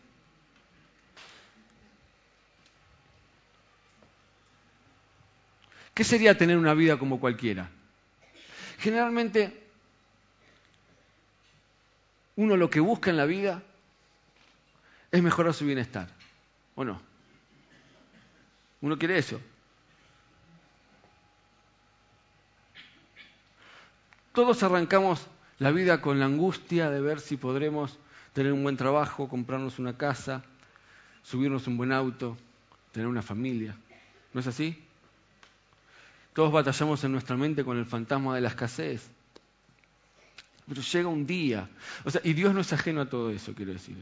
¿Qué 5.94 6.04
sería 6.04 6.38
tener 6.38 6.56
una 6.56 6.72
vida 6.72 6.98
como 6.98 7.20
cualquiera? 7.20 7.70
Generalmente, 8.78 9.62
uno 12.36 12.56
lo 12.56 12.70
que 12.70 12.80
busca 12.80 13.10
en 13.10 13.18
la 13.18 13.26
vida 13.26 13.62
es 15.10 15.22
mejorar 15.22 15.52
su 15.52 15.66
bienestar, 15.66 16.08
¿o 16.74 16.84
no? 16.84 17.00
Uno 18.80 18.98
quiere 18.98 19.18
eso. 19.18 19.40
Todos 24.32 24.62
arrancamos 24.62 25.26
la 25.58 25.70
vida 25.70 26.00
con 26.00 26.18
la 26.18 26.24
angustia 26.24 26.88
de 26.90 27.00
ver 27.02 27.20
si 27.20 27.36
podremos 27.36 27.98
tener 28.32 28.52
un 28.52 28.62
buen 28.62 28.78
trabajo, 28.78 29.28
comprarnos 29.28 29.78
una 29.78 29.98
casa, 29.98 30.42
subirnos 31.22 31.66
un 31.66 31.76
buen 31.76 31.92
auto, 31.92 32.38
tener 32.92 33.08
una 33.08 33.20
familia. 33.20 33.76
¿No 34.32 34.40
es 34.40 34.46
así? 34.46 34.82
Todos 36.32 36.50
batallamos 36.50 37.04
en 37.04 37.12
nuestra 37.12 37.36
mente 37.36 37.62
con 37.62 37.76
el 37.76 37.84
fantasma 37.84 38.34
de 38.34 38.40
la 38.40 38.48
escasez. 38.48 39.06
Pero 40.66 40.80
llega 40.80 41.08
un 41.08 41.26
día. 41.26 41.68
O 42.04 42.10
sea, 42.10 42.22
y 42.24 42.32
Dios 42.32 42.54
no 42.54 42.62
es 42.62 42.72
ajeno 42.72 43.02
a 43.02 43.10
todo 43.10 43.30
eso, 43.30 43.54
quiero 43.54 43.74
decir. 43.74 43.96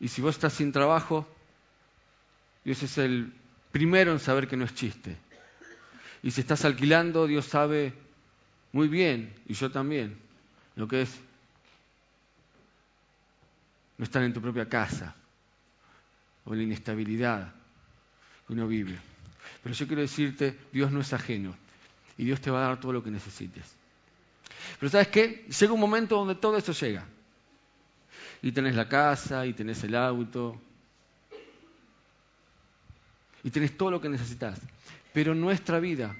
Y 0.00 0.08
si 0.08 0.22
vos 0.22 0.34
estás 0.34 0.54
sin 0.54 0.72
trabajo, 0.72 1.28
Dios 2.64 2.82
es 2.82 2.96
el 2.96 3.30
primero 3.72 4.10
en 4.10 4.20
saber 4.20 4.48
que 4.48 4.56
no 4.56 4.64
es 4.64 4.74
chiste. 4.74 5.18
Y 6.22 6.30
si 6.30 6.40
estás 6.40 6.64
alquilando, 6.64 7.26
Dios 7.26 7.44
sabe 7.44 7.92
muy 8.72 8.88
bien, 8.88 9.34
y 9.46 9.54
yo 9.54 9.70
también, 9.70 10.16
lo 10.76 10.88
que 10.88 11.02
es 11.02 11.20
no 13.98 14.04
estar 14.04 14.22
en 14.22 14.32
tu 14.32 14.40
propia 14.40 14.68
casa 14.68 15.14
o 16.44 16.54
la 16.54 16.62
inestabilidad 16.62 17.52
que 18.46 18.52
uno 18.52 18.66
vive. 18.66 18.98
Pero 19.62 19.74
yo 19.74 19.86
quiero 19.86 20.02
decirte, 20.02 20.58
Dios 20.72 20.90
no 20.90 21.00
es 21.00 21.12
ajeno 21.12 21.54
y 22.16 22.24
Dios 22.24 22.40
te 22.40 22.50
va 22.50 22.64
a 22.64 22.68
dar 22.68 22.80
todo 22.80 22.92
lo 22.92 23.04
que 23.04 23.10
necesites. 23.10 23.76
Pero 24.78 24.90
¿sabes 24.90 25.08
qué? 25.08 25.46
Llega 25.60 25.72
un 25.72 25.80
momento 25.80 26.16
donde 26.16 26.34
todo 26.34 26.56
eso 26.56 26.72
llega. 26.72 27.06
Y 28.40 28.50
tenés 28.50 28.74
la 28.74 28.88
casa, 28.88 29.46
y 29.46 29.52
tenés 29.52 29.84
el 29.84 29.94
auto, 29.94 30.60
y 33.44 33.50
tenés 33.50 33.76
todo 33.76 33.90
lo 33.90 34.00
que 34.00 34.08
necesitas. 34.08 34.60
Pero 35.12 35.34
nuestra 35.34 35.78
vida 35.78 36.16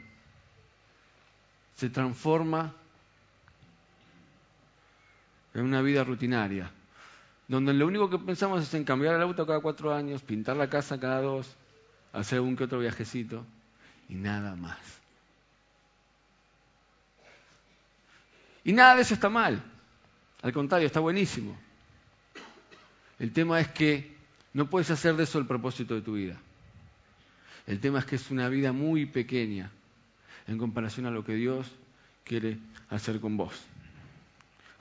se 1.77 1.91
transforma 1.91 2.75
en 5.55 5.65
una 5.65 5.83
vida 5.83 6.05
rutinaria, 6.05 6.71
donde 7.49 7.73
lo 7.73 7.87
único 7.87 8.09
que 8.09 8.19
pensamos 8.19 8.63
es 8.63 8.73
en 8.75 8.85
cambiar 8.85 9.17
el 9.17 9.23
auto 9.23 9.47
cada 9.47 9.61
cuatro 9.61 9.95
años, 9.95 10.23
pintar 10.23 10.57
la 10.57 10.71
casa 10.71 10.99
cada 10.99 11.21
dos, 11.21 11.55
hacer 12.13 12.41
un 12.41 12.57
que 12.57 12.65
otro 12.65 12.79
viajecito 12.79 13.45
y 14.09 14.15
nada 14.15 14.57
más. 14.57 14.79
Y 18.65 18.73
nada 18.73 18.97
de 18.97 19.03
eso 19.03 19.15
está 19.15 19.29
mal, 19.29 19.63
al 20.43 20.53
contrario, 20.53 20.87
está 20.87 21.01
buenísimo. 21.01 21.57
El 23.19 23.33
tema 23.33 23.61
es 23.61 23.69
que 23.69 24.17
no 24.53 24.69
puedes 24.69 24.91
hacer 24.91 25.17
de 25.17 25.25
eso 25.25 25.39
el 25.39 25.47
propósito 25.47 25.95
de 25.95 26.03
tu 26.03 26.15
vida. 26.15 26.37
El 27.67 27.81
tema 27.81 28.01
es 28.01 28.05
que 28.05 28.17
es 28.17 28.31
una 28.31 28.49
vida 28.49 28.73
muy 28.73 29.07
pequeña 29.07 29.71
en 30.47 30.59
comparación 30.59 31.07
a 31.07 31.11
lo 31.11 31.25
que 31.25 31.35
Dios 31.35 31.71
quiere 32.25 32.59
hacer 32.91 33.21
con 33.21 33.37
vos. 33.37 33.55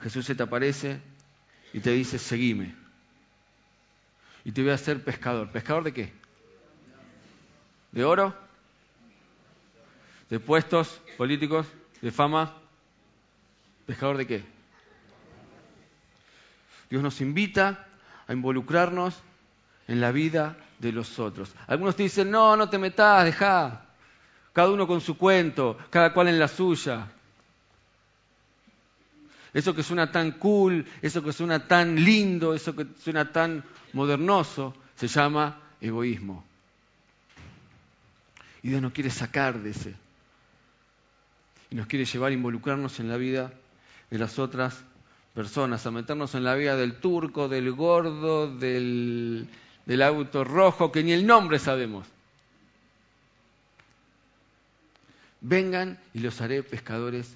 Jesús 0.00 0.26
se 0.26 0.34
te 0.34 0.42
aparece 0.42 1.00
y 1.72 1.80
te 1.80 1.90
dice, 1.90 2.18
seguime. 2.18 2.74
Y 4.44 4.52
te 4.52 4.62
voy 4.62 4.72
a 4.72 4.74
hacer 4.74 5.02
pescador. 5.02 5.50
¿Pescador 5.50 5.84
de 5.84 5.92
qué? 5.92 6.12
¿De 7.92 8.04
oro? 8.04 8.34
¿De 10.28 10.40
puestos 10.40 11.00
políticos? 11.16 11.66
¿De 12.00 12.10
fama? 12.10 12.56
¿Pescador 13.86 14.16
de 14.16 14.26
qué? 14.26 14.44
Dios 16.90 17.02
nos 17.02 17.20
invita 17.20 17.86
a 18.26 18.32
involucrarnos 18.32 19.22
en 19.88 20.00
la 20.00 20.10
vida 20.12 20.56
de 20.78 20.92
los 20.92 21.18
otros. 21.18 21.54
Algunos 21.66 21.96
te 21.96 22.02
dicen, 22.02 22.30
no, 22.30 22.56
no 22.56 22.68
te 22.68 22.78
metas, 22.78 23.24
deja. 23.24 23.86
Cada 24.52 24.70
uno 24.70 24.86
con 24.86 25.00
su 25.00 25.16
cuento, 25.16 25.78
cada 25.90 26.12
cual 26.12 26.28
en 26.28 26.38
la 26.38 26.48
suya. 26.48 27.10
Eso 29.54 29.74
que 29.74 29.82
suena 29.82 30.10
tan 30.10 30.32
cool, 30.32 30.86
eso 31.02 31.22
que 31.22 31.32
suena 31.32 31.66
tan 31.66 31.96
lindo, 31.96 32.54
eso 32.54 32.74
que 32.74 32.86
suena 33.02 33.32
tan 33.32 33.64
modernoso, 33.92 34.74
se 34.96 35.08
llama 35.08 35.58
egoísmo. 35.80 36.44
Y 38.62 38.68
Dios 38.68 38.80
nos 38.80 38.92
quiere 38.92 39.10
sacar 39.10 39.60
de 39.60 39.70
ese. 39.70 39.94
Y 41.70 41.74
nos 41.74 41.86
quiere 41.86 42.04
llevar 42.04 42.30
a 42.30 42.34
involucrarnos 42.34 43.00
en 43.00 43.08
la 43.08 43.16
vida 43.16 43.52
de 44.10 44.18
las 44.18 44.38
otras 44.38 44.84
personas, 45.34 45.86
a 45.86 45.90
meternos 45.90 46.34
en 46.34 46.44
la 46.44 46.54
vida 46.54 46.76
del 46.76 46.96
turco, 46.96 47.48
del 47.48 47.72
gordo, 47.72 48.54
del, 48.54 49.48
del 49.86 50.02
auto 50.02 50.44
rojo, 50.44 50.92
que 50.92 51.02
ni 51.02 51.12
el 51.12 51.26
nombre 51.26 51.58
sabemos. 51.58 52.06
Vengan 55.42 55.98
y 56.14 56.20
los 56.20 56.40
haré 56.40 56.62
pescadores 56.62 57.34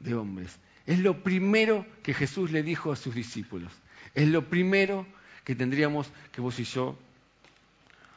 de 0.00 0.14
hombres. 0.14 0.58
Es 0.86 0.98
lo 0.98 1.22
primero 1.22 1.86
que 2.02 2.14
Jesús 2.14 2.50
le 2.50 2.62
dijo 2.62 2.92
a 2.92 2.96
sus 2.96 3.14
discípulos. 3.14 3.72
Es 4.14 4.28
lo 4.28 4.48
primero 4.48 5.06
que 5.44 5.54
tendríamos 5.54 6.08
que 6.32 6.40
vos 6.40 6.58
y 6.58 6.64
yo 6.64 6.98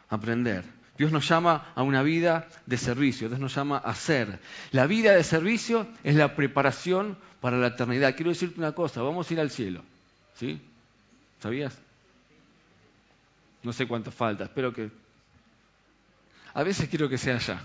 aprender. 0.10 0.64
Dios 0.98 1.12
nos 1.12 1.28
llama 1.28 1.72
a 1.76 1.84
una 1.84 2.04
vida 2.04 2.50
de 2.66 2.78
servicio, 2.78 3.30
Dios 3.30 3.40
nos 3.40 3.56
llama 3.56 3.78
a 3.78 3.96
ser. 3.96 4.40
La 4.72 4.86
vida 4.86 5.14
de 5.14 5.24
servicio 5.24 5.88
es 6.04 6.16
la 6.16 6.36
preparación 6.36 7.18
para 7.40 7.58
la 7.58 7.68
eternidad. 7.68 8.16
Quiero 8.16 8.32
decirte 8.32 8.60
una 8.60 8.74
cosa, 8.74 9.02
vamos 9.02 9.30
a 9.30 9.34
ir 9.34 9.40
al 9.40 9.50
cielo. 9.50 9.84
¿Sí? 10.36 10.62
¿Sabías? 11.42 11.78
No 13.64 13.74
sé 13.74 13.88
cuánto 13.88 14.12
falta, 14.12 14.46
espero 14.46 14.74
que... 14.74 14.90
A 16.54 16.64
veces 16.64 16.90
quiero 16.90 17.08
que 17.08 17.18
sea 17.18 17.36
allá, 17.36 17.62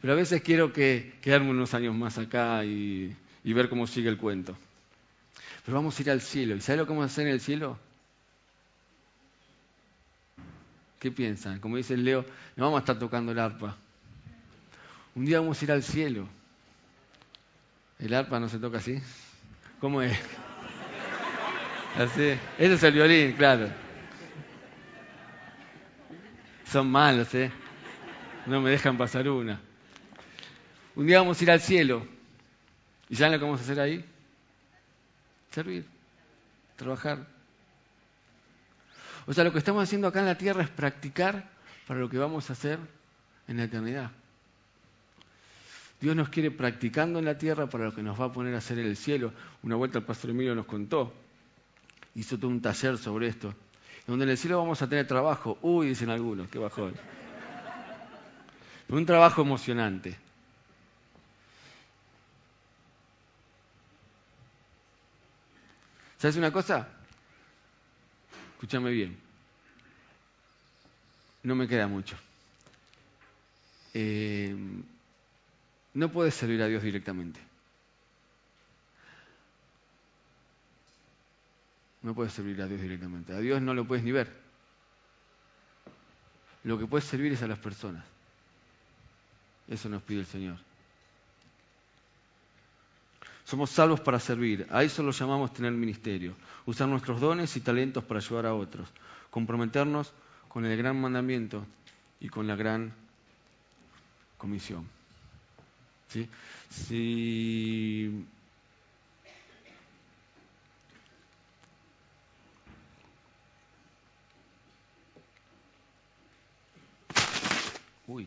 pero 0.00 0.14
a 0.14 0.16
veces 0.16 0.42
quiero 0.42 0.72
que 0.72 1.12
quedarme 1.20 1.50
unos 1.50 1.74
años 1.74 1.94
más 1.94 2.16
acá 2.18 2.64
y, 2.64 3.14
ver 3.44 3.68
cómo 3.68 3.86
sigue 3.86 4.08
el 4.08 4.16
cuento. 4.16 4.56
Pero 5.64 5.76
vamos 5.76 5.98
a 5.98 6.02
ir 6.02 6.10
al 6.10 6.20
cielo. 6.22 6.56
¿Y 6.56 6.60
sabes 6.60 6.78
lo 6.78 6.86
que 6.86 6.92
vamos 6.92 7.04
a 7.04 7.12
hacer 7.12 7.26
en 7.26 7.34
el 7.34 7.40
cielo? 7.40 7.78
¿Qué 10.98 11.10
piensan? 11.10 11.60
Como 11.60 11.76
dice 11.76 11.96
Leo, 11.96 12.24
no 12.56 12.64
vamos 12.64 12.78
a 12.78 12.80
estar 12.80 12.98
tocando 12.98 13.32
el 13.32 13.38
arpa. 13.38 13.76
Un 15.14 15.26
día 15.26 15.40
vamos 15.40 15.60
a 15.60 15.64
ir 15.64 15.72
al 15.72 15.82
cielo. 15.82 16.28
¿El 17.98 18.14
arpa 18.14 18.40
no 18.40 18.48
se 18.48 18.58
toca 18.58 18.78
así? 18.78 19.00
¿Cómo 19.80 20.00
es? 20.00 20.18
Así. 21.98 22.38
Ese 22.58 22.74
es 22.74 22.82
el 22.82 22.94
violín, 22.94 23.32
claro. 23.32 23.68
Son 26.64 26.90
malos, 26.90 27.34
¿eh? 27.34 27.50
No 28.46 28.60
me 28.60 28.70
dejan 28.70 28.96
pasar 28.96 29.28
una. 29.28 29.60
Un 31.00 31.06
día 31.06 31.18
vamos 31.18 31.40
a 31.40 31.44
ir 31.44 31.50
al 31.50 31.62
cielo. 31.62 32.06
¿Y 33.08 33.16
saben 33.16 33.32
lo 33.32 33.38
que 33.38 33.44
vamos 33.46 33.60
a 33.60 33.62
hacer 33.62 33.80
ahí? 33.80 34.04
Servir, 35.50 35.86
trabajar. 36.76 37.26
O 39.26 39.32
sea, 39.32 39.44
lo 39.44 39.50
que 39.50 39.60
estamos 39.60 39.82
haciendo 39.82 40.08
acá 40.08 40.20
en 40.20 40.26
la 40.26 40.36
tierra 40.36 40.62
es 40.62 40.68
practicar 40.68 41.48
para 41.86 42.00
lo 42.00 42.10
que 42.10 42.18
vamos 42.18 42.50
a 42.50 42.52
hacer 42.52 42.78
en 43.48 43.56
la 43.56 43.64
eternidad. 43.64 44.10
Dios 46.02 46.14
nos 46.14 46.28
quiere 46.28 46.50
practicando 46.50 47.18
en 47.18 47.24
la 47.24 47.38
tierra 47.38 47.66
para 47.66 47.84
lo 47.84 47.94
que 47.94 48.02
nos 48.02 48.20
va 48.20 48.26
a 48.26 48.32
poner 48.34 48.54
a 48.54 48.58
hacer 48.58 48.78
en 48.78 48.84
el 48.84 48.98
cielo. 48.98 49.32
Una 49.62 49.76
vuelta 49.76 50.00
el 50.00 50.04
pastor 50.04 50.28
Emilio 50.28 50.54
nos 50.54 50.66
contó, 50.66 51.14
hizo 52.14 52.36
todo 52.36 52.48
un 52.48 52.60
taller 52.60 52.98
sobre 52.98 53.28
esto 53.28 53.54
donde 54.06 54.24
en 54.24 54.32
el 54.32 54.36
cielo 54.36 54.58
vamos 54.58 54.82
a 54.82 54.86
tener 54.86 55.06
trabajo. 55.06 55.56
Uy, 55.62 55.88
dicen 55.88 56.10
algunos, 56.10 56.50
qué 56.50 56.58
bajón. 56.58 56.92
un 58.90 59.06
trabajo 59.06 59.40
emocionante. 59.40 60.29
¿Sabes 66.20 66.36
una 66.36 66.52
cosa? 66.52 66.86
Escúchame 68.52 68.90
bien. 68.90 69.18
No 71.44 71.54
me 71.54 71.66
queda 71.66 71.86
mucho. 71.86 72.14
Eh, 73.94 74.54
no 75.94 76.12
puedes 76.12 76.34
servir 76.34 76.60
a 76.60 76.66
Dios 76.66 76.82
directamente. 76.82 77.40
No 82.02 82.14
puedes 82.14 82.34
servir 82.34 82.60
a 82.60 82.66
Dios 82.66 82.82
directamente. 82.82 83.32
A 83.32 83.38
Dios 83.38 83.62
no 83.62 83.72
lo 83.72 83.86
puedes 83.86 84.04
ni 84.04 84.12
ver. 84.12 84.30
Lo 86.64 86.78
que 86.78 86.86
puedes 86.86 87.06
servir 87.06 87.32
es 87.32 87.42
a 87.42 87.46
las 87.46 87.58
personas. 87.58 88.04
Eso 89.68 89.88
nos 89.88 90.02
pide 90.02 90.20
el 90.20 90.26
Señor. 90.26 90.58
Somos 93.44 93.70
salvos 93.70 94.00
para 94.00 94.20
servir. 94.20 94.66
A 94.70 94.82
eso 94.82 95.02
lo 95.02 95.10
llamamos 95.12 95.52
tener 95.52 95.72
ministerio. 95.72 96.34
Usar 96.66 96.88
nuestros 96.88 97.20
dones 97.20 97.56
y 97.56 97.60
talentos 97.60 98.04
para 98.04 98.20
ayudar 98.20 98.46
a 98.46 98.54
otros. 98.54 98.88
Comprometernos 99.30 100.12
con 100.48 100.64
el 100.64 100.76
gran 100.76 101.00
mandamiento 101.00 101.64
y 102.20 102.28
con 102.28 102.46
la 102.46 102.56
gran 102.56 102.92
comisión. 104.36 104.86
¿Sí? 106.08 106.28
Si 106.70 108.24
Uy. 118.10 118.26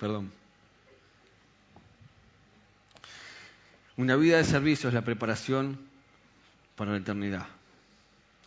Perdón. 0.00 0.41
Una 3.96 4.16
vida 4.16 4.38
de 4.38 4.44
servicio 4.44 4.88
es 4.88 4.94
la 4.94 5.02
preparación 5.02 5.78
para 6.76 6.92
la 6.92 6.96
eternidad. 6.96 7.46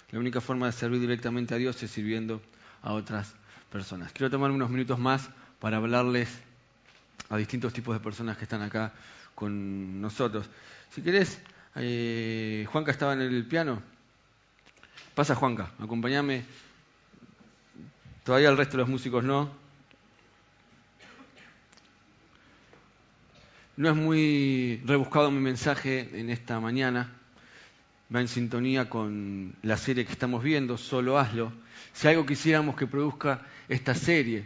La 0.10 0.20
única 0.20 0.42
forma 0.42 0.66
de 0.66 0.72
servir 0.72 1.00
directamente 1.00 1.54
a 1.54 1.58
Dios 1.58 1.82
es 1.84 1.92
sirviendo 1.92 2.42
a 2.82 2.94
otras 2.94 3.36
personas. 3.72 4.12
Quiero 4.12 4.32
tomar 4.32 4.50
unos 4.50 4.72
minutos 4.72 4.98
más 4.98 5.30
para 5.60 5.78
hablarles 5.78 6.30
a 7.30 7.38
distintos 7.38 7.74
tipos 7.74 7.96
de 7.96 8.04
personas 8.04 8.38
que 8.38 8.46
están 8.46 8.64
acá 8.64 8.92
con 9.36 10.02
nosotros. 10.02 10.50
Si 10.90 11.04
querés, 11.04 11.40
eh, 11.76 12.66
Juanca 12.72 12.92
estaba 12.92 13.14
en 13.14 13.22
el 13.22 13.46
piano. 13.46 13.84
Pasa 15.14 15.36
Juanca, 15.36 15.72
acompáñame. 15.80 16.44
Todavía 18.24 18.50
el 18.50 18.58
resto 18.58 18.78
de 18.78 18.84
los 18.84 18.90
músicos 18.90 19.24
no. 19.24 19.65
No 23.78 23.90
es 23.90 23.96
muy 23.96 24.82
rebuscado 24.86 25.32
mi 25.32 25.40
mensaje 25.40 26.10
en 26.14 26.30
esta 26.30 26.60
mañana. 26.60 27.12
Va 28.14 28.22
en 28.22 28.28
sintonía 28.28 28.90
con 28.90 29.56
la 29.64 29.78
serie 29.78 30.06
que 30.06 30.12
estamos 30.12 30.44
viendo, 30.44 30.78
solo 30.78 31.20
hazlo. 31.20 31.52
Si 31.92 32.08
algo 32.08 32.26
quisiéramos 32.26 32.76
que 32.76 32.88
produzca 32.88 33.42
esta 33.68 33.96
serie 33.96 34.46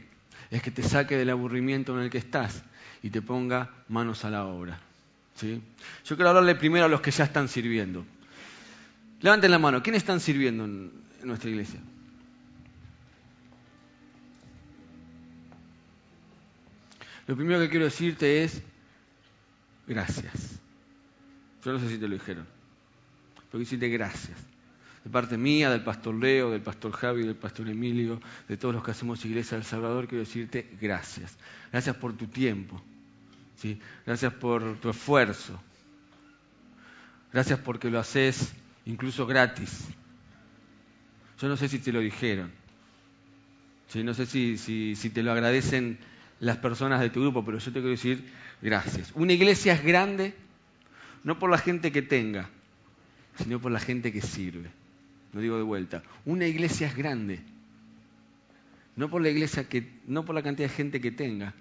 es 0.49 0.61
que 0.61 0.71
te 0.71 0.81
saque 0.81 1.17
del 1.17 1.29
aburrimiento 1.29 1.95
en 1.95 2.05
el 2.05 2.09
que 2.09 2.17
estás 2.17 2.63
y 3.03 3.09
te 3.09 3.21
ponga 3.21 3.69
manos 3.87 4.25
a 4.25 4.29
la 4.29 4.45
obra. 4.45 4.79
¿sí? 5.35 5.61
Yo 6.05 6.15
quiero 6.15 6.29
hablarle 6.29 6.55
primero 6.55 6.85
a 6.85 6.89
los 6.89 7.01
que 7.01 7.11
ya 7.11 7.25
están 7.25 7.47
sirviendo. 7.47 8.05
Levanten 9.21 9.51
la 9.51 9.59
mano, 9.59 9.83
¿quiénes 9.83 10.01
están 10.01 10.19
sirviendo 10.19 10.65
en, 10.65 10.91
nuestra 11.23 11.49
iglesia? 11.49 11.79
Lo 17.27 17.35
primero 17.35 17.59
que 17.59 17.69
quiero 17.69 17.85
decirte 17.85 18.43
es 18.43 18.63
gracias. 19.89 20.61
Yo 21.65 21.73
no 21.73 21.79
sé 21.79 21.89
si 21.89 21.97
te 21.97 22.07
lo 22.07 22.13
dijeron, 22.13 22.47
pero 23.51 23.59
decirte 23.59 23.89
gracias 23.89 24.37
de 25.03 25.09
parte 25.09 25.37
mía, 25.37 25.69
del 25.69 25.83
pastor 25.83 26.15
Leo, 26.15 26.51
del 26.51 26.61
pastor 26.61 26.91
Javi, 26.91 27.23
del 27.23 27.35
pastor 27.35 27.69
Emilio, 27.69 28.19
de 28.47 28.57
todos 28.57 28.73
los 28.75 28.83
que 28.83 28.91
hacemos 28.91 29.23
Iglesia 29.25 29.57
del 29.57 29.65
Salvador, 29.65 30.07
quiero 30.07 30.23
decirte 30.23 30.69
gracias. 30.79 31.37
Gracias 31.71 31.95
por 31.95 32.13
tu 32.13 32.27
tiempo. 32.27 32.81
¿sí? 33.55 33.79
Gracias 34.05 34.33
por 34.33 34.77
tu 34.79 34.89
esfuerzo. 34.89 35.59
Gracias 37.31 37.59
porque 37.59 37.89
lo 37.89 37.99
haces 37.99 38.51
incluso 38.85 39.25
gratis. 39.25 39.87
Yo 41.39 41.47
no 41.47 41.55
sé 41.55 41.69
si 41.69 41.79
te 41.79 41.93
lo 41.93 42.01
dijeron. 42.01 42.51
¿sí? 43.87 44.03
No 44.03 44.13
sé 44.13 44.25
si, 44.25 44.57
si, 44.57 44.95
si 44.95 45.09
te 45.09 45.23
lo 45.23 45.31
agradecen 45.31 45.97
las 46.39 46.57
personas 46.57 47.01
de 47.01 47.09
tu 47.09 47.21
grupo, 47.21 47.43
pero 47.43 47.57
yo 47.57 47.65
te 47.65 47.79
quiero 47.79 47.89
decir 47.89 48.29
gracias. 48.61 49.11
Una 49.15 49.33
iglesia 49.33 49.73
es 49.73 49.83
grande 49.83 50.33
no 51.23 51.37
por 51.37 51.49
la 51.49 51.57
gente 51.57 51.91
que 51.91 52.01
tenga, 52.01 52.49
sino 53.37 53.59
por 53.59 53.71
la 53.71 53.79
gente 53.79 54.11
que 54.11 54.21
sirve 54.21 54.71
lo 55.33 55.41
digo 55.41 55.57
de 55.57 55.63
vuelta, 55.63 56.03
una 56.25 56.47
iglesia 56.47 56.87
es 56.87 56.95
grande, 56.95 57.39
no 58.95 59.09
por 59.09 59.21
la 59.21 59.29
iglesia 59.29 59.67
que, 59.67 59.99
no 60.07 60.25
por 60.25 60.35
la 60.35 60.41
cantidad 60.41 60.67
de 60.69 60.75
gente 60.75 60.99
que 60.99 61.11
tenga, 61.11 61.53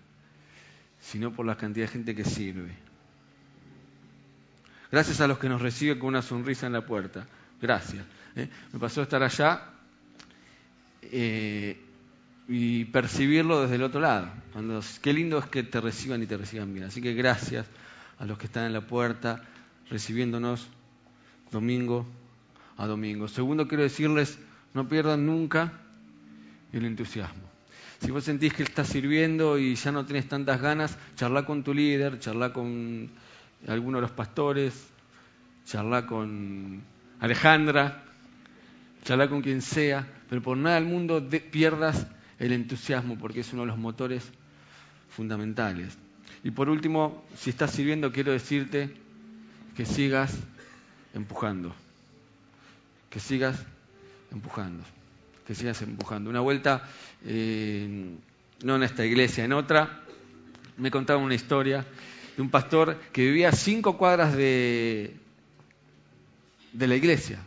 sino 1.01 1.33
por 1.33 1.47
la 1.47 1.57
cantidad 1.57 1.87
de 1.87 1.93
gente 1.93 2.15
que 2.15 2.25
sirve. 2.25 2.73
Gracias 4.91 5.21
a 5.21 5.27
los 5.27 5.39
que 5.39 5.49
nos 5.49 5.61
reciben 5.61 5.99
con 5.99 6.09
una 6.09 6.23
sonrisa 6.23 6.67
en 6.67 6.73
la 6.73 6.87
puerta. 6.87 7.27
Gracias. 7.61 8.05
¿eh? 8.37 8.49
Me 8.73 8.79
pasó 8.79 9.03
estar 9.03 9.23
allá 9.23 9.63
eh, 11.03 11.79
y 12.49 12.87
percibirlo 12.87 13.61
desde 13.61 13.77
el 13.77 13.83
otro 13.83 14.01
lado. 14.01 14.31
Cuando, 14.55 14.81
qué 15.03 15.13
lindo 15.13 15.39
es 15.39 15.47
que 15.47 15.63
te 15.63 15.81
reciban 15.81 16.23
y 16.23 16.27
te 16.27 16.37
reciban 16.37 16.73
bien. 16.73 16.87
Así 16.87 17.03
que 17.03 17.13
gracias 17.13 17.67
a 18.19 18.25
los 18.25 18.39
que 18.39 18.47
están 18.47 18.65
en 18.65 18.73
la 18.73 18.81
puerta 18.81 19.43
recibiéndonos 19.91 20.67
domingo 21.53 22.07
a 22.79 22.87
domingo. 22.87 23.29
Segundo, 23.29 23.69
quiero 23.69 23.83
decirles, 23.83 24.39
no 24.73 24.89
pierdan 24.89 25.27
nunca 25.27 25.73
el 26.73 26.87
entusiasmo. 26.87 27.43
Si 28.01 28.11
vos 28.11 28.25
sentís 28.25 28.55
que 28.55 28.63
estás 28.63 28.89
sirviendo 28.89 29.59
y 29.59 29.75
ya 29.75 29.93
no 29.93 30.07
tenés 30.07 30.29
tantas 30.29 30.61
ganas, 30.61 30.97
charla 31.17 31.45
con 31.45 31.65
tu 31.65 31.75
líder, 31.75 32.19
charla 32.19 32.53
con 32.53 33.11
alguno 33.67 33.99
de 33.99 34.03
los 34.03 34.13
pastores, 34.13 34.89
charla 35.67 36.07
con 36.07 36.81
Alejandra, 37.21 38.05
charla 39.05 39.29
con 39.29 39.43
quien 39.43 39.61
sea, 39.61 40.07
pero 40.31 40.41
por 40.41 40.57
nada 40.57 40.77
del 40.77 40.85
mundo 40.85 41.29
pierdas 41.51 42.07
el 42.39 42.53
entusiasmo 42.53 43.19
porque 43.19 43.41
es 43.41 43.53
uno 43.53 43.63
de 43.63 43.69
los 43.69 43.79
motores 43.79 44.31
fundamentales. 45.11 45.97
Y 46.45 46.51
por 46.51 46.69
último, 46.69 47.25
si 47.37 47.51
estás 47.51 47.73
sirviendo, 47.73 48.13
quiero 48.13 48.33
decirte 48.33 48.95
que 49.77 49.85
sigas 49.85 50.37
empujando 51.15 51.75
que 53.11 53.21
sigas 53.21 53.57
empujando, 54.31 54.85
que 55.47 55.55
sigas 55.55 55.81
empujando. 55.83 56.31
Una 56.31 56.41
vuelta, 56.41 56.89
eh, 57.25 58.17
no 58.63 58.77
en 58.77 58.83
esta 58.83 59.05
iglesia, 59.05 59.45
en 59.45 59.53
otra, 59.53 60.03
me 60.77 60.91
contaban 60.91 61.25
una 61.25 61.35
historia 61.35 61.85
de 62.37 62.43
un 62.43 62.51
pastor 62.51 62.99
que 63.13 63.23
vivía 63.25 63.49
a 63.49 63.53
cinco 63.53 63.97
cuadras 63.97 64.37
de, 64.37 65.17
de 66.73 66.87
la 66.87 66.97
iglesia. 66.97 67.41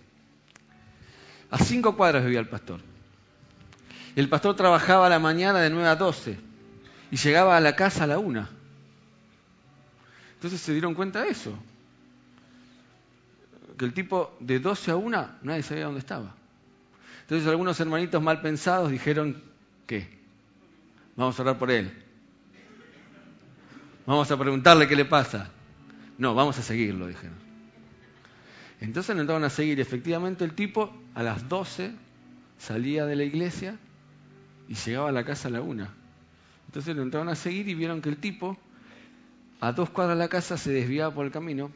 A 1.51 1.59
cinco 1.59 1.95
cuadras 1.95 2.23
vivía 2.23 2.39
el 2.39 2.47
pastor. 2.47 2.81
El 4.15 4.29
pastor 4.29 4.55
trabajaba 4.55 5.07
a 5.07 5.09
la 5.09 5.19
mañana 5.19 5.59
de 5.59 5.69
9 5.69 5.87
a 5.87 5.95
12 5.95 6.37
y 7.11 7.15
llegaba 7.15 7.55
a 7.55 7.59
la 7.59 7.75
casa 7.75 8.03
a 8.03 8.07
la 8.07 8.19
una. 8.19 8.49
Entonces 10.35 10.59
se 10.59 10.73
dieron 10.73 10.93
cuenta 10.93 11.21
de 11.21 11.29
eso 11.29 11.57
que 13.81 13.85
el 13.85 13.93
tipo 13.93 14.37
de 14.39 14.59
12 14.59 14.91
a 14.91 14.95
1 14.95 15.29
nadie 15.41 15.63
sabía 15.63 15.85
dónde 15.85 16.01
estaba. 16.01 16.35
Entonces 17.21 17.47
algunos 17.47 17.79
hermanitos 17.79 18.21
mal 18.21 18.39
pensados 18.39 18.91
dijeron, 18.91 19.41
¿qué? 19.87 20.19
Vamos 21.15 21.39
a 21.39 21.41
orar 21.41 21.57
por 21.57 21.71
él. 21.71 21.91
Vamos 24.05 24.29
a 24.29 24.37
preguntarle 24.37 24.87
qué 24.87 24.95
le 24.95 25.05
pasa. 25.05 25.49
No, 26.19 26.35
vamos 26.35 26.59
a 26.59 26.61
seguirlo, 26.61 27.07
dijeron. 27.07 27.35
Entonces 28.81 29.15
lo 29.15 29.21
entraron 29.21 29.43
a 29.45 29.49
seguir. 29.49 29.79
Efectivamente 29.79 30.43
el 30.43 30.53
tipo 30.53 30.95
a 31.15 31.23
las 31.23 31.49
12 31.49 31.91
salía 32.59 33.07
de 33.07 33.15
la 33.15 33.23
iglesia 33.23 33.79
y 34.71 34.73
llegaba 34.73 35.09
a 35.09 35.11
la 35.11 35.25
casa 35.25 35.49
a 35.49 35.51
la 35.51 35.59
1. 35.59 35.85
Entonces 36.67 36.95
lo 36.95 37.03
entraron 37.03 37.27
a 37.27 37.35
seguir 37.35 37.67
y 37.67 37.73
vieron 37.73 38.01
que 38.01 38.07
el 38.07 38.15
tipo 38.15 38.57
a 39.59 39.73
dos 39.73 39.89
cuadras 39.89 40.15
de 40.15 40.23
la 40.23 40.29
casa 40.29 40.57
se 40.57 40.71
desviaba 40.71 41.13
por 41.13 41.25
el 41.25 41.31
camino 41.33 41.69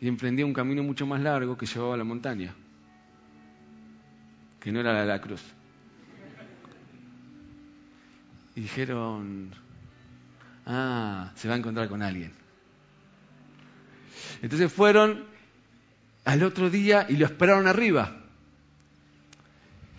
y 0.00 0.06
emprendía 0.06 0.46
un 0.46 0.52
camino 0.52 0.84
mucho 0.84 1.06
más 1.06 1.20
largo 1.20 1.58
que 1.58 1.66
llevaba 1.66 1.94
a 1.94 1.96
la 1.96 2.04
montaña, 2.04 2.54
que 4.60 4.70
no 4.70 4.78
era 4.78 4.92
la 4.92 5.00
de 5.00 5.06
la 5.08 5.20
cruz. 5.20 5.42
Y 8.54 8.60
dijeron, 8.60 9.50
ah, 10.66 11.32
se 11.34 11.48
va 11.48 11.54
a 11.54 11.58
encontrar 11.58 11.88
con 11.88 12.00
alguien. 12.00 12.30
Entonces 14.40 14.72
fueron 14.72 15.24
al 16.24 16.44
otro 16.44 16.70
día 16.70 17.06
y 17.08 17.16
lo 17.16 17.26
esperaron 17.26 17.66
arriba. 17.66 18.19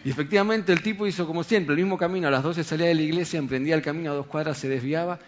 Y 0.04 0.10
efectivamente 0.10 0.74
el 0.74 0.82
tipo 0.82 1.06
hizo 1.06 1.28
como 1.28 1.44
siempre, 1.44 1.76
el 1.76 1.82
mismo 1.82 1.98
camino, 1.98 2.28
a 2.28 2.32
las 2.32 2.44
12 2.44 2.64
salía 2.64 2.88
de 2.88 2.96
la 2.96 3.02
iglesia, 3.02 3.38
emprendía 3.38 3.76
el 3.76 3.82
camino 3.82 4.12
a 4.12 4.16
dos 4.16 4.26
cuadras, 4.26 4.58
se 4.58 4.68
desviaba 4.68 5.20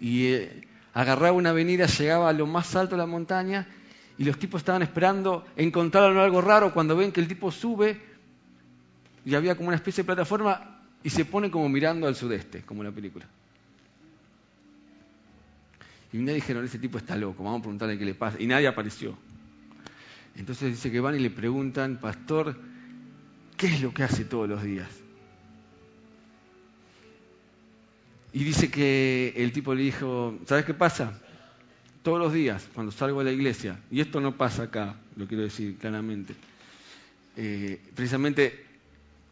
y 0.00 0.26
eh, 0.26 0.62
agarraba 0.92 1.32
una 1.32 1.50
avenida, 1.50 1.86
llegaba 1.86 2.28
a 2.28 2.32
lo 2.32 2.46
más 2.46 2.76
alto 2.76 2.94
de 2.94 2.98
la 2.98 3.06
montaña 3.06 3.66
y 4.18 4.24
los 4.24 4.38
tipos 4.38 4.60
estaban 4.60 4.82
esperando 4.82 5.46
encontrar 5.56 6.14
algo 6.16 6.40
raro 6.42 6.74
cuando 6.74 6.94
ven 6.94 7.10
que 7.10 7.20
el 7.20 7.28
tipo 7.28 7.50
sube 7.50 8.00
y 9.24 9.34
había 9.34 9.54
como 9.54 9.68
una 9.68 9.76
especie 9.76 10.02
de 10.02 10.06
plataforma 10.06 10.82
y 11.02 11.10
se 11.10 11.24
pone 11.24 11.50
como 11.50 11.68
mirando 11.68 12.06
al 12.06 12.14
sudeste, 12.14 12.62
como 12.62 12.82
en 12.82 12.88
la 12.88 12.94
película. 12.94 13.26
Y 16.12 16.18
un 16.18 16.26
día 16.26 16.34
dijeron, 16.34 16.64
ese 16.64 16.78
tipo 16.78 16.98
está 16.98 17.16
loco, 17.16 17.42
vamos 17.42 17.60
a 17.60 17.62
preguntarle 17.62 17.98
qué 17.98 18.04
le 18.04 18.14
pasa. 18.14 18.36
Y 18.38 18.46
nadie 18.46 18.68
apareció. 18.68 19.16
Entonces 20.36 20.72
dice 20.72 20.90
que 20.90 21.00
van 21.00 21.14
y 21.14 21.18
le 21.18 21.30
preguntan, 21.30 21.98
pastor, 21.98 22.56
¿qué 23.56 23.66
es 23.66 23.82
lo 23.82 23.92
que 23.92 24.02
hace 24.02 24.24
todos 24.24 24.48
los 24.48 24.62
días? 24.62 24.88
Y 28.32 28.44
dice 28.44 28.70
que 28.70 29.34
el 29.36 29.52
tipo 29.52 29.74
le 29.74 29.82
dijo, 29.82 30.38
¿sabes 30.46 30.64
qué 30.64 30.74
pasa? 30.74 31.20
todos 32.02 32.18
los 32.18 32.32
días 32.32 32.68
cuando 32.74 32.92
salgo 32.92 33.20
de 33.20 33.26
la 33.26 33.32
iglesia, 33.32 33.78
y 33.90 34.00
esto 34.00 34.20
no 34.20 34.36
pasa 34.36 34.64
acá, 34.64 34.96
lo 35.16 35.26
quiero 35.26 35.44
decir 35.44 35.76
claramente, 35.78 36.34
eh, 37.36 37.80
precisamente 37.94 38.66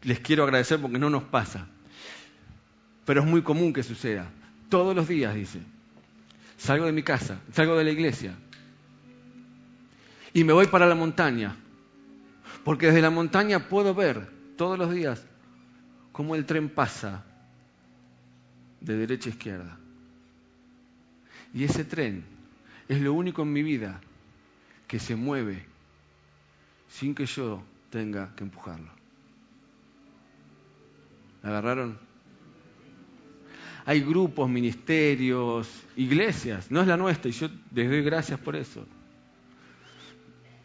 les 0.03 0.19
quiero 0.19 0.43
agradecer 0.43 0.79
porque 0.79 0.97
no 0.97 1.09
nos 1.09 1.23
pasa, 1.23 1.67
pero 3.05 3.21
es 3.21 3.27
muy 3.27 3.41
común 3.41 3.73
que 3.73 3.83
suceda. 3.83 4.29
Todos 4.69 4.95
los 4.95 5.07
días, 5.07 5.35
dice, 5.35 5.59
salgo 6.57 6.85
de 6.85 6.93
mi 6.93 7.03
casa, 7.03 7.41
salgo 7.51 7.77
de 7.77 7.83
la 7.83 7.91
iglesia 7.91 8.35
y 10.33 10.43
me 10.43 10.53
voy 10.53 10.67
para 10.67 10.87
la 10.87 10.95
montaña, 10.95 11.57
porque 12.63 12.87
desde 12.87 13.01
la 13.01 13.09
montaña 13.09 13.67
puedo 13.67 13.93
ver 13.93 14.29
todos 14.55 14.77
los 14.77 14.93
días 14.93 15.23
cómo 16.11 16.35
el 16.35 16.45
tren 16.45 16.69
pasa 16.69 17.23
de 18.79 18.97
derecha 18.97 19.29
a 19.29 19.33
izquierda. 19.33 19.77
Y 21.53 21.63
ese 21.63 21.83
tren 21.83 22.23
es 22.87 23.01
lo 23.01 23.13
único 23.13 23.41
en 23.41 23.53
mi 23.53 23.63
vida 23.63 24.01
que 24.87 24.99
se 24.99 25.15
mueve 25.15 25.65
sin 26.89 27.15
que 27.15 27.25
yo 27.25 27.63
tenga 27.89 28.35
que 28.35 28.43
empujarlo. 28.43 28.91
¿Agarraron? 31.43 31.97
Hay 33.85 34.01
grupos, 34.01 34.47
ministerios, 34.49 35.67
iglesias, 35.95 36.69
no 36.69 36.81
es 36.81 36.87
la 36.87 36.97
nuestra 36.97 37.29
y 37.29 37.33
yo 37.33 37.47
les 37.73 37.89
doy 37.89 38.03
gracias 38.03 38.39
por 38.39 38.55
eso, 38.55 38.85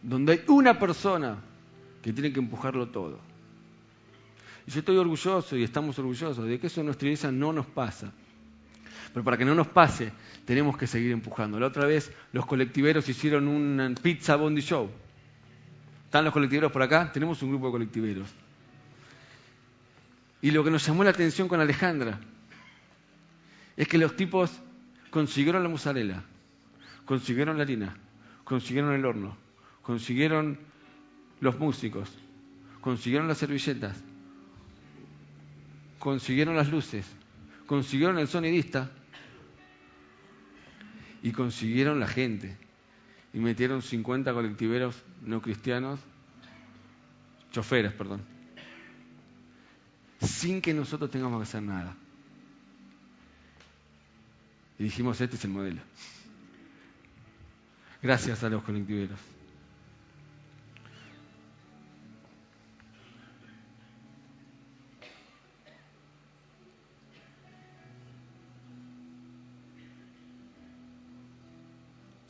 donde 0.03 0.33
hay 0.33 0.43
una 0.49 0.79
persona 0.79 1.39
que 2.07 2.13
tiene 2.13 2.33
que 2.33 2.39
empujarlo 2.39 2.87
todo. 2.87 3.19
Y 4.65 4.71
yo 4.71 4.79
estoy 4.79 4.97
orgulloso 4.97 5.57
y 5.57 5.65
estamos 5.65 5.99
orgullosos 5.99 6.47
de 6.47 6.61
que 6.61 6.69
eso 6.69 6.79
en 6.79 6.87
nuestra 6.87 7.09
iglesia 7.09 7.33
no 7.33 7.53
nos 7.53 7.67
pasa. 7.67 8.13
Pero 9.13 9.25
para 9.25 9.37
que 9.37 9.45
no 9.45 9.57
nos 9.57 9.67
pase, 9.67 10.13
tenemos 10.45 10.77
que 10.77 10.87
seguir 10.87 11.11
empujando. 11.11 11.59
La 11.59 11.67
otra 11.67 11.85
vez 11.85 12.13
los 12.31 12.47
colectiveros 12.47 13.09
hicieron 13.09 13.49
un 13.49 13.97
pizza 14.01 14.37
bondi 14.37 14.61
show. 14.61 14.89
¿Están 16.05 16.25
los 16.25 16.33
colectiveros 16.33 16.71
por 16.71 16.81
acá? 16.81 17.11
Tenemos 17.11 17.43
un 17.43 17.49
grupo 17.49 17.67
de 17.67 17.73
colectiveros. 17.73 18.29
Y 20.43 20.53
lo 20.53 20.63
que 20.63 20.71
nos 20.71 20.87
llamó 20.87 21.03
la 21.03 21.11
atención 21.11 21.49
con 21.49 21.59
Alejandra 21.59 22.21
es 23.77 23.89
que 23.89 23.99
los 23.99 24.15
tipos 24.15 24.53
consiguieron 25.11 25.61
la 25.65 25.69
mozzarella, 25.69 26.23
consiguieron 27.05 27.57
la 27.57 27.65
harina, 27.65 27.97
consiguieron 28.45 28.93
el 28.93 29.05
horno, 29.05 29.37
consiguieron 29.83 30.76
los 31.41 31.59
músicos, 31.59 32.11
consiguieron 32.81 33.29
las 33.29 33.39
servilletas, 33.39 33.97
consiguieron 35.99 36.57
las 36.57 36.71
luces, 36.71 37.07
consiguieron 37.67 38.19
el 38.19 38.29
sonidista 38.29 38.91
y 41.23 41.33
consiguieron 41.33 42.01
la 42.01 42.07
gente. 42.07 42.57
Y 43.33 43.39
metieron 43.39 43.83
50 43.83 44.33
colectiveros 44.33 45.03
no 45.21 45.43
cristianos, 45.43 46.01
choferes, 47.53 47.93
perdón, 47.93 48.23
sin 50.21 50.63
que 50.63 50.73
nosotros 50.73 51.11
tengamos 51.11 51.41
que 51.41 51.43
hacer 51.43 51.63
nada. 51.63 51.95
Y 54.79 54.85
dijimos, 54.85 55.21
este 55.21 55.37
es 55.37 55.45
el 55.45 55.51
modelo. 55.51 55.83
Gracias 58.03 58.43
a 58.45 58.49
los 58.49 58.63
colectiveros. 58.63 59.36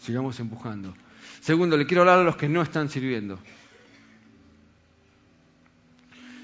Sigamos 0.07 0.39
empujando. 0.39 0.95
Segundo, 1.41 1.77
le 1.77 1.85
quiero 1.85 2.03
hablar 2.03 2.21
a 2.21 2.23
los 2.23 2.37
que 2.37 2.49
no 2.49 2.63
están 2.63 2.89
sirviendo. 2.89 3.41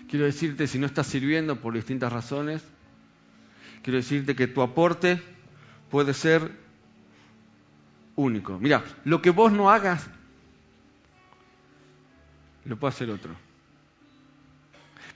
Quiero 0.08 0.24
decirte, 0.24 0.66
si 0.66 0.80
no 0.80 0.86
estás 0.86 1.06
sirviendo 1.06 1.54
por 1.54 1.72
distintas 1.72 2.12
razones, 2.12 2.64
quiero 3.84 3.98
decirte 3.98 4.34
que 4.34 4.48
tu 4.48 4.62
aporte 4.62 5.22
puede 5.92 6.12
ser 6.12 6.50
único. 8.16 8.58
Mira, 8.58 8.82
lo 9.04 9.22
que 9.22 9.30
vos 9.30 9.52
no 9.52 9.70
hagas, 9.70 10.10
lo 12.64 12.76
puede 12.76 12.94
hacer 12.94 13.10
otro. 13.10 13.32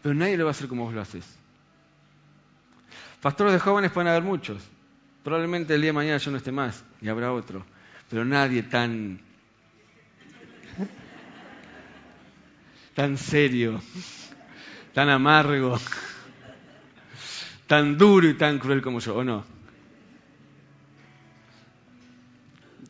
Pero 0.03 0.15
nadie 0.15 0.37
lo 0.37 0.45
va 0.45 0.51
a 0.51 0.53
hacer 0.53 0.69
como 0.69 0.85
vos 0.85 0.95
lo 0.95 1.01
haces. 1.01 1.27
Pastores 3.21 3.55
de 3.55 3.59
jóvenes 3.59 3.91
pueden 3.91 4.07
haber 4.07 4.23
muchos. 4.23 4.63
Probablemente 5.25 5.75
el 5.75 5.81
día 5.81 5.89
de 5.89 5.95
mañana 5.95 6.19
yo 6.19 6.31
no 6.31 6.37
esté 6.37 6.53
más 6.53 6.85
y 7.03 7.09
habrá 7.09 7.33
otro. 7.33 7.67
Pero 8.09 8.25
nadie 8.25 8.63
tan 8.63 9.21
tan 12.95 13.19
serio, 13.19 13.81
tan 14.95 15.11
amargo, 15.11 15.79
tan 17.67 17.99
duro 17.99 18.27
y 18.27 18.35
tan 18.35 18.59
cruel 18.59 18.81
como 18.81 19.01
yo, 19.01 19.17
¿o 19.17 19.25
no? 19.25 19.45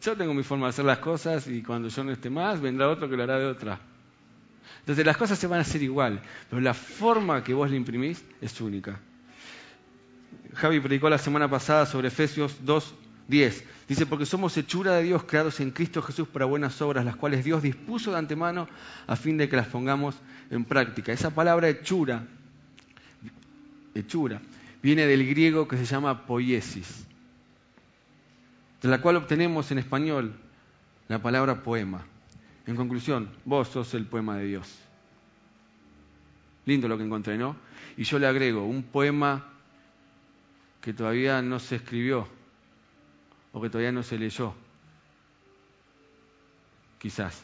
Yo 0.00 0.16
tengo 0.16 0.32
mi 0.32 0.44
forma 0.44 0.66
de 0.66 0.70
hacer 0.70 0.84
las 0.84 0.98
cosas 0.98 1.48
y 1.48 1.62
cuando 1.62 1.88
yo 1.88 2.04
no 2.04 2.12
esté 2.12 2.30
más, 2.30 2.60
vendrá 2.60 2.88
otro 2.88 3.10
que 3.10 3.16
lo 3.16 3.24
hará 3.24 3.40
de 3.40 3.46
otra. 3.46 3.80
Entonces 4.78 5.04
las 5.04 5.16
cosas 5.16 5.36
se 5.36 5.48
van 5.48 5.58
a 5.58 5.62
hacer 5.62 5.82
igual, 5.82 6.20
pero 6.48 6.62
la 6.62 6.74
forma 6.74 7.42
que 7.42 7.52
vos 7.52 7.68
le 7.68 7.76
imprimís 7.76 8.24
es 8.40 8.60
única. 8.60 9.00
Javi 10.54 10.78
predicó 10.78 11.10
la 11.10 11.18
semana 11.18 11.50
pasada 11.50 11.86
sobre 11.86 12.06
Efesios 12.06 12.64
2, 12.64 12.94
10. 13.28 13.64
Dice, 13.88 14.06
porque 14.06 14.26
somos 14.26 14.56
hechura 14.56 14.94
de 14.94 15.02
Dios 15.04 15.24
creados 15.24 15.60
en 15.60 15.70
Cristo 15.70 16.02
Jesús 16.02 16.28
para 16.28 16.44
buenas 16.44 16.80
obras, 16.82 17.04
las 17.04 17.16
cuales 17.16 17.44
Dios 17.44 17.62
dispuso 17.62 18.12
de 18.12 18.18
antemano 18.18 18.68
a 19.06 19.16
fin 19.16 19.36
de 19.36 19.48
que 19.48 19.56
las 19.56 19.68
pongamos 19.68 20.16
en 20.50 20.64
práctica. 20.64 21.12
Esa 21.12 21.30
palabra 21.30 21.68
hechura, 21.68 22.26
hechura, 23.94 24.40
viene 24.82 25.06
del 25.06 25.26
griego 25.26 25.66
que 25.68 25.76
se 25.76 25.84
llama 25.84 26.26
poiesis 26.26 27.06
de 28.82 28.88
la 28.88 29.00
cual 29.00 29.16
obtenemos 29.16 29.70
en 29.72 29.78
español 29.78 30.34
la 31.08 31.20
palabra 31.20 31.62
poema. 31.62 32.06
En 32.66 32.76
conclusión, 32.76 33.28
vos 33.44 33.68
sos 33.68 33.94
el 33.94 34.06
poema 34.06 34.36
de 34.36 34.46
Dios. 34.46 34.78
Lindo 36.66 36.88
lo 36.88 36.98
que 36.98 37.04
encontré, 37.04 37.38
¿no? 37.38 37.56
Y 37.96 38.04
yo 38.04 38.18
le 38.18 38.26
agrego 38.26 38.64
un 38.64 38.82
poema 38.82 39.44
que 40.80 40.92
todavía 40.92 41.42
no 41.42 41.58
se 41.58 41.76
escribió 41.76 42.28
o 43.56 43.60
que 43.62 43.70
todavía 43.70 43.90
no 43.90 44.02
se 44.02 44.18
leyó. 44.18 44.52
Quizás. 46.98 47.42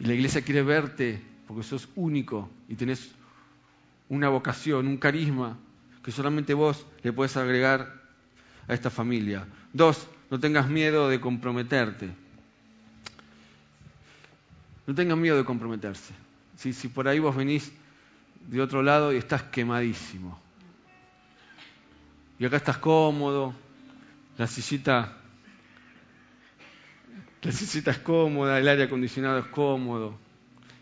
Y 0.00 0.04
la 0.04 0.14
iglesia 0.14 0.42
quiere 0.42 0.64
verte 0.64 1.22
porque 1.46 1.62
sos 1.62 1.88
único 1.94 2.50
y 2.68 2.74
tenés 2.74 3.08
una 4.08 4.30
vocación, 4.30 4.88
un 4.88 4.96
carisma 4.96 5.56
que 6.02 6.10
solamente 6.10 6.54
vos 6.54 6.84
le 7.04 7.12
puedes 7.12 7.36
agregar 7.36 8.02
a 8.66 8.74
esta 8.74 8.90
familia. 8.90 9.46
Dos, 9.72 10.08
no 10.28 10.40
tengas 10.40 10.68
miedo 10.68 11.08
de 11.08 11.20
comprometerte. 11.20 12.10
No 14.88 14.94
tengas 14.96 15.18
miedo 15.18 15.36
de 15.36 15.44
comprometerse. 15.44 16.14
Si, 16.56 16.72
si 16.72 16.88
por 16.88 17.06
ahí 17.06 17.20
vos 17.20 17.36
venís 17.36 17.70
de 18.48 18.60
otro 18.60 18.82
lado 18.82 19.12
y 19.12 19.18
estás 19.18 19.44
quemadísimo. 19.44 20.36
Y 22.40 22.44
acá 22.44 22.56
estás 22.56 22.78
cómodo, 22.78 23.54
la 24.38 24.46
sillita, 24.46 25.16
es 27.42 27.98
cómoda, 27.98 28.58
el 28.58 28.68
aire 28.68 28.84
acondicionado 28.84 29.38
es 29.38 29.46
cómodo, 29.46 30.16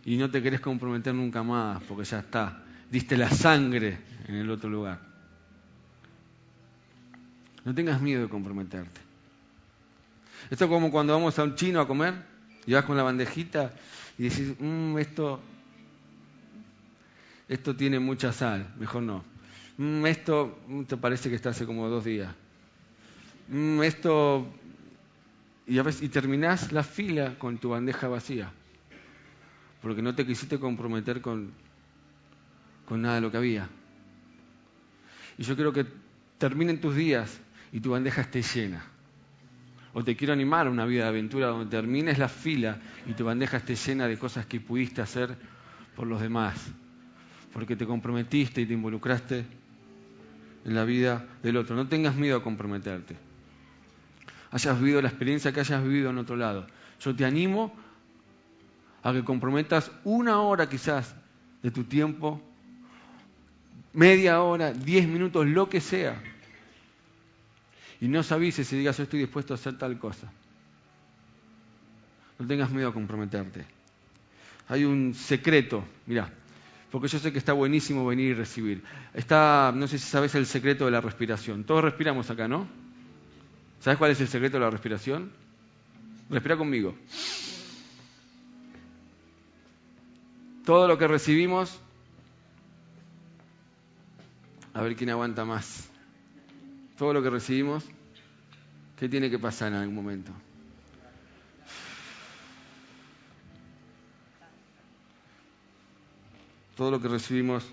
y 0.05 0.17
no 0.17 0.31
te 0.31 0.43
querés 0.43 0.61
comprometer 0.61 1.15
nunca 1.15 1.43
más, 1.43 1.83
porque 1.85 2.05
ya 2.05 2.21
está, 2.21 2.63
diste 2.91 3.17
la 3.17 3.31
sangre 3.31 3.99
en 4.29 4.37
el 4.37 4.51
otro 4.51 4.69
lugar. 4.69 5.01
No 7.65 7.75
tengas 7.75 8.01
miedo 8.01 8.23
de 8.23 8.29
comprometerte. 8.29 9.01
Esto 10.51 10.67
es 10.67 10.71
como 10.71 10.93
cuando 10.93 11.15
vamos 11.15 11.37
a 11.39 11.43
un 11.43 11.57
chino 11.57 11.81
a 11.81 11.89
comer 11.89 12.15
y 12.67 12.75
vas 12.75 12.85
con 12.85 12.97
la 12.97 13.03
bandejita 13.03 13.73
y 14.19 14.25
decís, 14.25 14.55
mmm, 14.61 14.97
esto, 14.99 15.41
esto 17.49 17.75
tiene 17.75 17.99
mucha 17.99 18.33
sal, 18.33 18.73
mejor 18.79 19.03
no. 19.03 19.25
Mm, 19.79 20.07
esto 20.07 20.61
mm, 20.69 20.83
te 20.85 20.97
parece 20.97 21.31
que 21.31 21.35
está 21.35 21.51
hace 21.51 21.67
como 21.67 21.89
dos 21.89 22.05
días. 22.05 22.33
Mm, 23.49 23.83
esto, 23.83 24.47
y, 25.67 25.79
a 25.79 25.83
veces, 25.83 26.03
y 26.03 26.09
terminás 26.09 26.73
la 26.73 26.83
fila 26.83 27.39
con 27.39 27.59
tu 27.59 27.71
bandeja 27.71 28.09
vacía, 28.09 28.51
porque 29.81 30.03
no 30.03 30.15
te 30.15 30.27
quisiste 30.27 30.59
comprometer 30.59 31.21
con, 31.21 31.53
con 32.87 33.03
nada 33.03 33.17
de 33.17 33.21
lo 33.21 33.31
que 33.31 33.37
había. 33.37 33.69
Y 35.39 35.45
yo 35.45 35.55
quiero 35.55 35.73
que 35.73 35.87
terminen 36.39 36.81
tus 36.81 36.97
días 36.97 37.41
y 37.73 37.81
tu 37.81 37.91
bandeja 37.91 38.23
esté 38.23 38.43
llena. 38.43 38.85
O 39.93 40.05
te 40.05 40.17
quiero 40.17 40.33
animar 40.33 40.67
a 40.67 40.71
una 40.71 40.85
vida 40.85 41.05
de 41.05 41.09
aventura 41.09 41.47
donde 41.47 41.71
termines 41.71 42.19
la 42.19 42.29
fila 42.29 42.79
y 43.07 43.15
tu 43.15 43.25
bandeja 43.25 43.59
esté 43.59 43.77
llena 43.77 44.07
de 44.09 44.19
cosas 44.19 44.45
que 44.45 44.61
pudiste 44.61 45.01
hacer 45.01 45.37
por 45.95 46.07
los 46.07 46.21
demás, 46.21 46.61
porque 47.53 47.77
te 47.77 47.87
comprometiste 47.87 48.61
y 48.61 48.67
te 48.67 48.75
involucraste 48.75 49.47
en 50.65 50.75
la 50.75 50.85
vida 50.85 51.25
del 51.43 51.57
otro. 51.57 51.77
No 51.77 51.87
tengas 51.89 52.15
miedo 52.17 52.37
a 52.37 52.43
comprometerte. 52.43 53.26
Hayas 54.51 54.79
vivido 54.79 55.03
la 55.03 55.09
experiencia 55.09 55.53
que 55.53 55.61
hayas 55.61 55.83
vivido 55.83 56.11
en 56.11 56.19
otro 56.19 56.37
lado. 56.37 56.67
Yo 57.01 57.15
te 57.15 57.25
animo 57.25 57.75
a 59.03 59.13
que 59.13 59.25
comprometas 59.25 59.91
una 60.05 60.41
hora 60.41 60.69
quizás 60.69 61.15
de 61.63 61.71
tu 61.71 61.85
tiempo, 61.85 62.41
media 63.93 64.43
hora, 64.43 64.73
diez 64.73 65.07
minutos, 65.07 65.47
lo 65.47 65.69
que 65.69 65.81
sea, 65.81 66.21
y 68.01 68.09
no 68.09 68.21
avises 68.29 68.73
y 68.73 68.79
digas, 68.79 68.97
yo 68.97 69.05
estoy 69.05 69.21
dispuesto 69.21 69.55
a 69.55 69.57
hacer 69.57 69.79
tal 69.79 69.99
cosa. 69.99 70.31
No 72.39 72.47
tengas 72.47 72.71
miedo 72.71 72.89
a 72.89 72.93
comprometerte. 72.93 73.65
Hay 74.69 74.85
un 74.85 75.15
secreto, 75.15 75.85
mira, 76.07 76.31
porque 76.91 77.09
yo 77.09 77.19
sé 77.19 77.33
que 77.33 77.39
está 77.39 77.53
buenísimo 77.53 78.05
venir 78.05 78.31
y 78.31 78.35
recibir. 78.35 78.83
Está, 79.15 79.73
no 79.75 79.89
sé 79.89 79.99
si 79.99 80.09
sabes 80.09 80.35
el 80.35 80.47
secreto 80.47 80.85
de 80.85 80.91
la 80.91 81.01
respiración. 81.01 81.65
Todos 81.65 81.85
respiramos 81.85 82.31
acá, 82.31 82.49
¿no? 82.49 82.69
¿Sabes 83.81 83.99
cuál 83.99 84.11
es 84.11 84.21
el 84.21 84.29
secreto 84.29 84.57
de 84.57 84.65
la 84.65 84.71
respiración? 84.71 85.31
Respira 86.29 86.57
conmigo. 86.57 86.95
Todo 90.65 90.89
lo 90.89 90.99
que 90.99 91.07
recibimos, 91.07 91.79
a 94.75 94.83
ver 94.83 94.97
quién 94.97 95.11
aguanta 95.11 95.45
más. 95.45 95.89
Todo 96.99 97.13
lo 97.13 97.23
que 97.23 97.31
recibimos, 97.31 97.85
¿qué 98.99 99.09
tiene 99.09 99.31
que 99.31 99.39
pasar 99.39 99.69
en 99.69 99.75
algún 99.75 99.95
momento? 99.95 100.33
Todo 106.77 106.91
lo 106.91 107.01
que 107.01 107.09
recibimos 107.09 107.65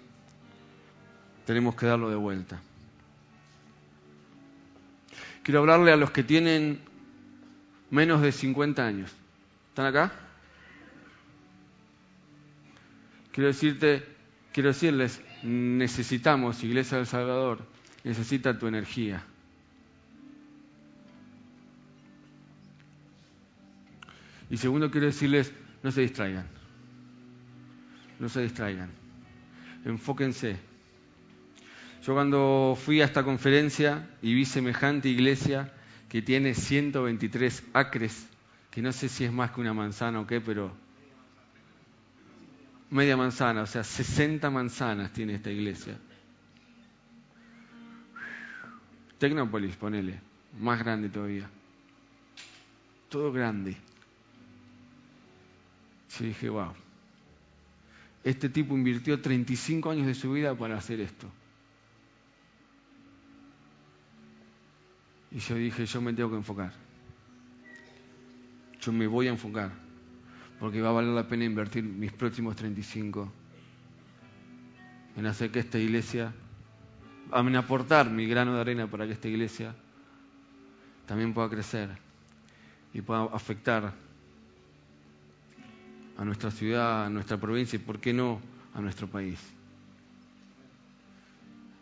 tenemos 1.46 1.76
que 1.76 1.88
darlo 1.88 2.10
de 2.10 2.16
vuelta. 2.16 2.62
Quiero 5.44 5.60
hablarle 5.60 5.92
a 5.92 5.98
los 5.98 6.12
que 6.12 6.24
tienen 6.24 6.80
menos 7.92 8.22
de 8.22 8.32
50 8.32 8.86
años. 8.86 9.12
¿Están 9.70 9.86
acá? 9.88 10.12
Quiero 13.34 13.48
decirte, 13.48 14.04
quiero 14.54 14.70
decirles, 14.70 15.22
necesitamos, 15.44 16.64
Iglesia 16.64 16.98
del 16.98 17.08
Salvador, 17.08 17.60
necesita 18.04 18.58
tu 18.58 18.68
energía. 18.68 19.24
Y 24.50 24.58
segundo, 24.58 24.92
quiero 24.92 25.08
decirles, 25.08 25.52
no 25.82 25.92
se 25.92 26.02
distraigan. 26.02 26.48
No 28.20 28.30
se 28.30 28.42
distraigan. 28.42 28.92
Enfóquense. 29.84 30.73
Yo 32.06 32.14
cuando 32.14 32.78
fui 32.78 33.02
a 33.02 33.06
esta 33.06 33.24
conferencia 33.24 34.10
y 34.22 34.34
vi 34.34 34.44
semejante 34.44 35.08
iglesia 35.08 35.72
que 36.10 36.22
tiene 36.22 36.54
123 36.54 37.64
acres, 37.72 38.28
que 38.72 38.82
no 38.82 38.92
sé 38.92 39.08
si 39.08 39.24
es 39.24 39.32
más 39.32 39.52
que 39.52 39.62
una 39.62 39.74
manzana 39.74 40.20
o 40.20 40.28
qué, 40.28 40.42
pero 40.42 40.74
media 42.90 43.16
manzana, 43.16 43.62
o 43.62 43.66
sea, 43.66 43.86
60 43.86 44.50
manzanas 44.50 45.14
tiene 45.14 45.36
esta 45.36 45.50
iglesia. 45.50 45.98
Tecnópolis, 49.18 49.78
ponele, 49.78 50.20
más 50.60 50.80
grande 50.80 51.08
todavía. 51.08 51.50
Todo 53.08 53.32
grande. 53.32 53.78
Yo 56.20 56.26
dije, 56.26 56.50
wow. 56.50 56.74
Este 58.26 58.50
tipo 58.50 58.76
invirtió 58.76 59.22
35 59.22 59.90
años 59.90 60.08
de 60.08 60.16
su 60.16 60.34
vida 60.34 60.54
para 60.54 60.78
hacer 60.78 61.00
esto. 61.00 61.32
Y 65.34 65.40
yo 65.40 65.56
dije, 65.56 65.86
yo 65.86 66.02
me 66.02 66.14
tengo 66.14 66.30
que 66.30 66.38
enfocar. 66.38 66.74
Yo 68.80 68.92
me 68.92 69.08
voy 69.08 69.28
a 69.28 69.32
enfocar. 69.32 69.72
Porque 70.60 70.82
va 70.82 70.90
a 70.90 70.94
valer 70.94 71.12
la 71.12 71.28
pena 71.28 71.44
invertir 71.44 71.84
mis 71.84 72.12
próximos 72.12 72.56
35 72.56 73.32
en 75.16 75.26
hacer 75.26 75.52
que 75.52 75.60
esta 75.60 75.78
iglesia, 75.78 76.34
en 77.34 77.56
aportar 77.56 78.10
mi 78.10 78.28
grano 78.28 78.56
de 78.56 78.62
arena 78.62 78.88
para 78.88 79.06
que 79.06 79.14
esta 79.14 79.28
iglesia 79.28 79.76
también 81.06 81.34
pueda 81.34 81.50
crecer 81.50 81.90
y 82.94 83.02
pueda 83.02 83.26
afectar 83.26 83.94
a 86.18 86.26
nuestra 86.26 86.52
ciudad, 86.52 87.06
a 87.06 87.10
nuestra 87.10 87.38
provincia 87.38 87.76
y, 87.76 87.80
por 87.80 88.00
qué 88.00 88.14
no, 88.14 88.40
a 88.74 88.82
nuestro 88.82 89.08
país. 89.08 89.53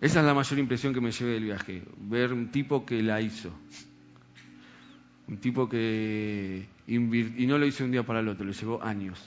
Esa 0.02 0.20
es 0.20 0.26
la 0.26 0.34
mayor 0.34 0.58
impresión 0.58 0.96
que 0.96 1.00
me 1.00 1.12
llevé 1.12 1.34
del 1.34 1.44
viaje, 1.44 1.84
ver 1.98 2.34
un 2.34 2.52
tipo 2.52 2.86
que 2.86 3.04
la 3.04 3.22
hizo. 3.22 3.52
Un 5.28 5.38
tipo 5.38 5.70
que 5.70 6.68
y 6.88 7.46
no 7.46 7.58
lo 7.58 7.66
hizo 7.68 7.86
un 7.86 7.92
día 7.92 8.04
para 8.04 8.20
el 8.20 8.28
otro, 8.28 8.44
le 8.46 8.52
llevó 8.52 8.84
años. 8.84 9.24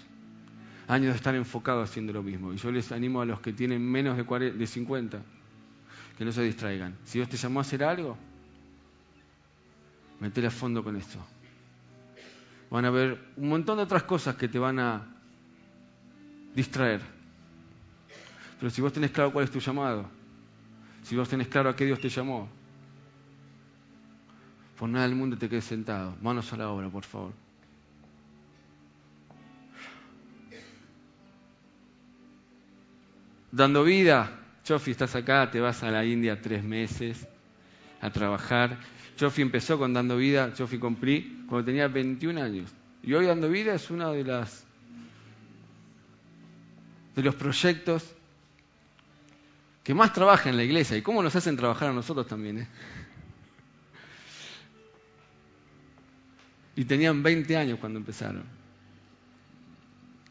Años 0.89 1.13
de 1.13 1.17
estar 1.17 1.35
enfocado 1.35 1.81
haciendo 1.81 2.13
lo 2.13 2.23
mismo. 2.23 2.53
Y 2.53 2.57
yo 2.57 2.73
les 2.73 2.91
animo 2.91 3.23
a 3.23 3.25
los 3.25 3.41
que 3.41 3.53
tienen 3.53 3.81
menos 3.89 4.17
de, 4.17 4.51
de 4.51 4.67
50 4.67 5.23
que 6.19 6.25
no 6.25 6.33
se 6.33 6.43
distraigan. 6.43 6.97
Si 7.05 7.19
Dios 7.19 7.29
te 7.29 7.37
llamó 7.37 7.61
a 7.61 7.63
hacer 7.63 7.85
algo, 7.85 8.19
metele 10.21 10.49
a 10.49 10.51
fondo 10.51 10.83
con 10.83 10.97
esto. 10.97 11.19
Van 12.71 12.85
a 12.85 12.91
ver 12.91 13.19
un 13.37 13.49
montón 13.49 13.77
de 13.77 13.85
otras 13.85 14.03
cosas 14.03 14.35
que 14.35 14.49
te 14.49 14.59
van 14.59 14.81
a 14.81 15.07
distraer. 16.55 17.01
Pero 18.59 18.71
si 18.71 18.83
vos 18.83 18.93
tenés 18.93 19.13
claro 19.13 19.33
cuál 19.33 19.45
es 19.45 19.51
tu 19.51 19.61
llamado, 19.61 20.11
si 21.05 21.17
vos 21.17 21.29
tenés 21.29 21.49
claro 21.49 21.71
a 21.71 21.77
qué 21.77 21.85
Dios 21.85 22.01
te 22.01 22.09
llamó, 22.09 22.49
por 24.79 24.89
nada 24.89 25.07
del 25.07 25.15
mundo 25.15 25.39
te 25.39 25.49
quedes 25.49 25.65
sentado. 25.65 26.17
Manos 26.21 26.53
a 26.53 26.57
la 26.57 26.71
obra, 26.71 26.89
por 26.89 27.05
favor. 27.05 27.33
Dando 33.53 33.85
vida. 33.85 34.41
Chofi, 34.65 34.93
estás 34.93 35.15
acá, 35.15 35.51
te 35.51 35.61
vas 35.61 35.83
a 35.83 35.91
la 35.91 36.07
India 36.07 36.41
tres 36.41 36.65
meses 36.65 37.29
a 38.01 38.11
trabajar. 38.11 38.79
Chofi 39.17 39.43
empezó 39.43 39.79
con 39.79 39.93
Dando 39.93 40.17
Vida, 40.17 40.55
Chofi 40.55 40.79
compré 40.79 41.27
cuando 41.47 41.67
tenía 41.67 41.87
21 41.87 42.43
años. 42.43 42.73
Y 43.03 43.13
hoy 43.13 43.27
Dando 43.27 43.51
Vida 43.51 43.75
es 43.75 43.91
uno 43.91 44.11
de 44.13 44.25
las 44.25 44.65
de 47.15 47.23
los 47.23 47.35
proyectos 47.35 48.15
que 49.85 49.93
más 49.93 50.15
trabaja 50.15 50.49
en 50.49 50.57
la 50.57 50.65
iglesia 50.65 50.97
y 50.97 51.03
cómo 51.03 51.23
nos 51.23 51.37
hacen 51.37 51.57
trabajar 51.57 51.91
a 51.91 51.93
nosotros 51.93 52.27
también. 52.27 52.61
¿eh? 52.61 52.69
Y 56.75 56.87
tenían 56.87 57.23
20 57.23 57.57
años 57.57 57.79
cuando 57.79 57.99
empezaron. 57.99 58.45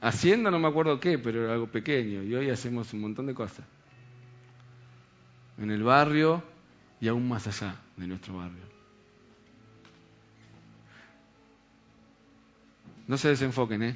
Haciendo 0.01 0.49
no 0.49 0.59
me 0.59 0.67
acuerdo 0.67 0.99
qué, 0.99 1.19
pero 1.19 1.45
era 1.45 1.53
algo 1.53 1.67
pequeño. 1.67 2.23
Y 2.23 2.33
hoy 2.33 2.49
hacemos 2.49 2.91
un 2.93 3.01
montón 3.01 3.27
de 3.27 3.35
cosas. 3.35 3.63
En 5.59 5.69
el 5.69 5.83
barrio 5.83 6.43
y 6.99 7.07
aún 7.07 7.29
más 7.29 7.45
allá 7.47 7.75
de 7.95 8.07
nuestro 8.07 8.35
barrio. 8.35 8.63
No 13.07 13.17
se 13.17 13.29
desenfoquen, 13.29 13.83
¿eh? 13.83 13.95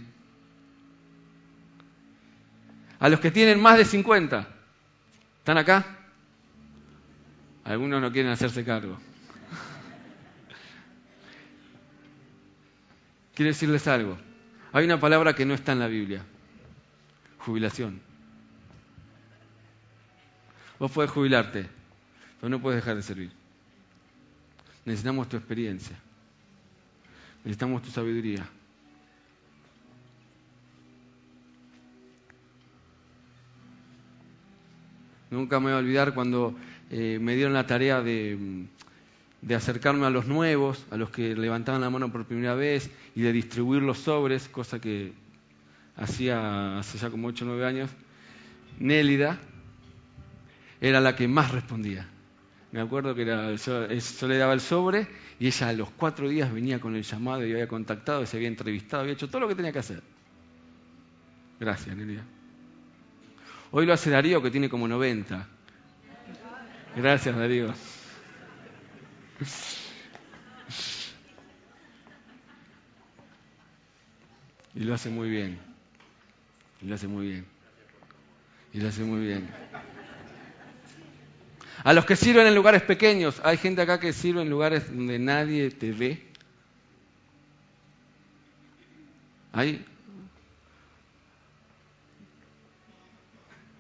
A 3.00 3.10
los 3.10 3.20
que 3.20 3.32
tienen 3.32 3.60
más 3.60 3.78
de 3.78 3.86
50, 3.86 4.57
¿Están 5.48 5.60
acá? 5.60 5.86
Algunos 7.64 8.02
no 8.02 8.12
quieren 8.12 8.34
hacerse 8.34 8.66
cargo. 8.66 8.98
Quiero 13.34 13.48
decirles 13.48 13.88
algo. 13.88 14.18
Hay 14.74 14.84
una 14.84 15.00
palabra 15.00 15.36
que 15.36 15.46
no 15.46 15.54
está 15.54 15.72
en 15.72 15.80
la 15.80 15.88
Biblia. 15.88 16.22
Jubilación. 17.38 18.02
Vos 20.80 20.92
podés 20.92 21.12
jubilarte, 21.12 21.66
pero 22.42 22.50
no 22.50 22.62
puedes 22.62 22.84
dejar 22.84 22.98
de 22.98 23.04
servir. 23.04 23.32
Necesitamos 24.84 25.30
tu 25.30 25.38
experiencia. 25.38 25.98
Necesitamos 27.46 27.84
tu 27.84 27.90
sabiduría. 27.90 28.46
Nunca 35.30 35.60
me 35.60 35.66
voy 35.66 35.74
a 35.74 35.78
olvidar 35.78 36.14
cuando 36.14 36.56
eh, 36.90 37.20
me 37.22 37.36
dieron 37.36 37.54
la 37.54 37.68
tarea 37.68 38.02
de, 38.02 38.68
acercarme 39.54 40.06
a 40.06 40.10
los 40.10 40.28
nuevos, 40.28 40.86
a 40.90 40.98
los 40.98 41.10
que 41.10 41.36
levantaban 41.36 41.82
la 41.82 41.90
mano 41.90 42.12
por 42.12 42.26
primera 42.26 42.56
vez 42.56 42.90
y 43.16 43.22
de 43.22 43.34
distribuir 43.34 43.82
los 43.82 44.00
sobres, 44.00 44.48
cosa 44.48 44.80
que 44.80 45.14
hacía 45.96 46.80
hace 46.80 46.98
ya 46.98 47.10
como 47.10 47.28
8 47.28 47.44
o 47.44 47.48
9 47.50 47.66
años. 47.66 47.90
Nélida 48.80 49.40
era 50.80 51.02
la 51.02 51.16
que 51.16 51.28
más 51.28 51.52
respondía. 51.52 52.08
Me 52.72 52.82
acuerdo 52.82 53.16
que 53.16 53.24
era, 53.24 53.56
yo, 53.56 53.88
le 54.28 54.38
daba 54.38 54.54
el 54.54 54.62
sobre 54.62 55.08
y 55.40 55.48
ella 55.48 55.70
a 55.70 55.74
los 55.74 55.90
cuatro 55.90 56.28
días 56.28 56.52
venía 56.52 56.80
con 56.80 56.96
el 56.96 57.04
llamado 57.04 57.46
y 57.46 57.52
había 57.52 57.68
contactado, 57.68 58.26
se 58.26 58.38
había 58.38 58.50
entrevistado, 58.50 59.02
había 59.02 59.14
hecho 59.14 59.30
todo 59.30 59.42
lo 59.42 59.48
que 59.48 59.56
tenía 59.56 59.72
que 59.72 59.80
hacer. 59.80 60.02
Gracias, 61.60 61.96
Nélida. 61.96 62.24
Hoy 63.72 63.86
lo 63.86 63.94
hace 63.94 64.10
Darío, 64.10 64.42
que 64.42 64.52
tiene 64.52 64.70
como 64.70 64.88
90. 64.88 65.48
Gracias, 66.96 67.36
Darío. 67.36 67.74
Y 74.74 74.84
lo 74.84 74.94
hace 74.94 75.10
muy 75.10 75.30
bien. 75.30 75.60
Y 76.82 76.86
lo 76.86 76.96
hace 76.96 77.08
muy 77.08 77.28
bien. 77.28 77.46
Y 78.74 78.80
lo 78.80 78.88
hace 78.88 79.04
muy 79.04 79.26
bien. 79.26 79.50
A 81.84 81.94
los 81.94 82.06
que 82.06 82.16
sirven 82.16 82.48
en 82.48 82.56
lugares 82.56 82.84
pequeños, 82.84 83.42
hay 83.44 83.58
gente 83.58 83.82
acá 83.82 84.00
que 84.00 84.14
sirve 84.14 84.42
en 84.42 84.50
lugares 84.50 84.88
donde 84.88 85.20
nadie 85.20 85.72
te 85.72 85.92
ve. 85.92 86.24
Hay 89.52 89.86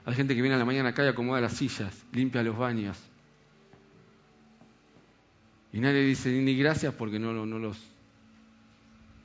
Hay 0.07 0.15
gente 0.15 0.33
que 0.33 0.41
viene 0.41 0.55
a 0.55 0.57
la 0.57 0.63
mañana 0.63 0.89
acá 0.89 1.03
y 1.03 1.09
acomoda 1.09 1.41
las 1.41 1.51
sillas, 1.51 1.93
limpia 2.13 2.41
los 2.41 2.57
baños. 2.57 2.97
Y 5.73 5.81
nadie 5.81 5.99
dice 6.05 6.29
ni 6.29 6.55
gracias 6.55 6.93
porque 6.93 7.19
no, 7.19 7.33
no 7.45 7.59
los... 7.59 7.77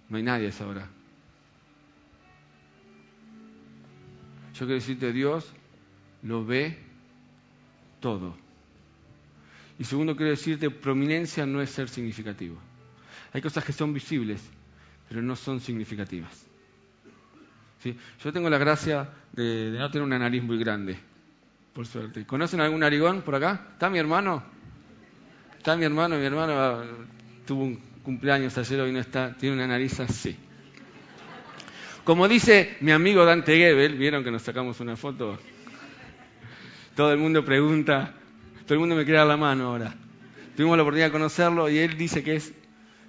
No 0.08 0.16
hay 0.16 0.24
nadie 0.24 0.46
a 0.46 0.48
esa 0.48 0.66
hora. 0.66 0.88
Yo 4.54 4.58
quiero 4.58 4.74
decirte, 4.74 5.12
Dios 5.12 5.52
lo 6.24 6.44
ve 6.44 6.76
todo. 8.00 8.34
Y 9.78 9.84
segundo, 9.84 10.16
quiero 10.16 10.30
decirte, 10.30 10.68
prominencia 10.68 11.46
no 11.46 11.62
es 11.62 11.70
ser 11.70 11.88
significativo. 11.88 12.58
Hay 13.32 13.40
cosas 13.40 13.64
que 13.64 13.72
son 13.72 13.94
visibles, 13.94 14.42
pero 15.08 15.22
no 15.22 15.36
son 15.36 15.60
significativas. 15.60 16.51
¿Sí? 17.82 17.96
Yo 18.22 18.32
tengo 18.32 18.48
la 18.48 18.58
gracia 18.58 19.08
de, 19.32 19.72
de 19.72 19.78
no 19.78 19.90
tener 19.90 20.04
una 20.04 20.18
nariz 20.18 20.42
muy 20.42 20.56
grande, 20.58 20.96
por 21.72 21.86
suerte. 21.86 22.24
¿Conocen 22.24 22.60
algún 22.60 22.80
narigón 22.80 23.22
por 23.22 23.34
acá? 23.34 23.68
¿Está 23.72 23.90
mi 23.90 23.98
hermano? 23.98 24.42
Está 25.58 25.76
mi 25.76 25.84
hermano, 25.84 26.16
mi 26.16 26.24
hermano 26.24 26.52
ah, 26.54 26.84
tuvo 27.44 27.64
un 27.64 27.76
cumpleaños 28.04 28.56
ayer, 28.58 28.80
hoy 28.80 28.92
no 28.92 29.00
está, 29.00 29.34
tiene 29.36 29.56
una 29.56 29.66
nariz 29.66 29.98
así. 30.00 30.36
Como 32.04 32.28
dice 32.28 32.76
mi 32.80 32.92
amigo 32.92 33.24
Dante 33.24 33.56
Gebel, 33.56 33.96
vieron 33.96 34.22
que 34.22 34.30
nos 34.30 34.42
sacamos 34.42 34.80
una 34.80 34.96
foto. 34.96 35.38
Todo 36.94 37.12
el 37.12 37.18
mundo 37.18 37.44
pregunta, 37.44 38.14
todo 38.64 38.74
el 38.74 38.80
mundo 38.80 38.96
me 38.96 39.04
quiere 39.04 39.18
dar 39.18 39.26
la 39.26 39.36
mano 39.36 39.68
ahora. 39.68 39.94
Tuvimos 40.56 40.76
la 40.76 40.82
oportunidad 40.82 41.06
de 41.06 41.12
conocerlo 41.12 41.68
y 41.68 41.78
él 41.78 41.96
dice 41.96 42.22
que 42.22 42.36
es, 42.36 42.52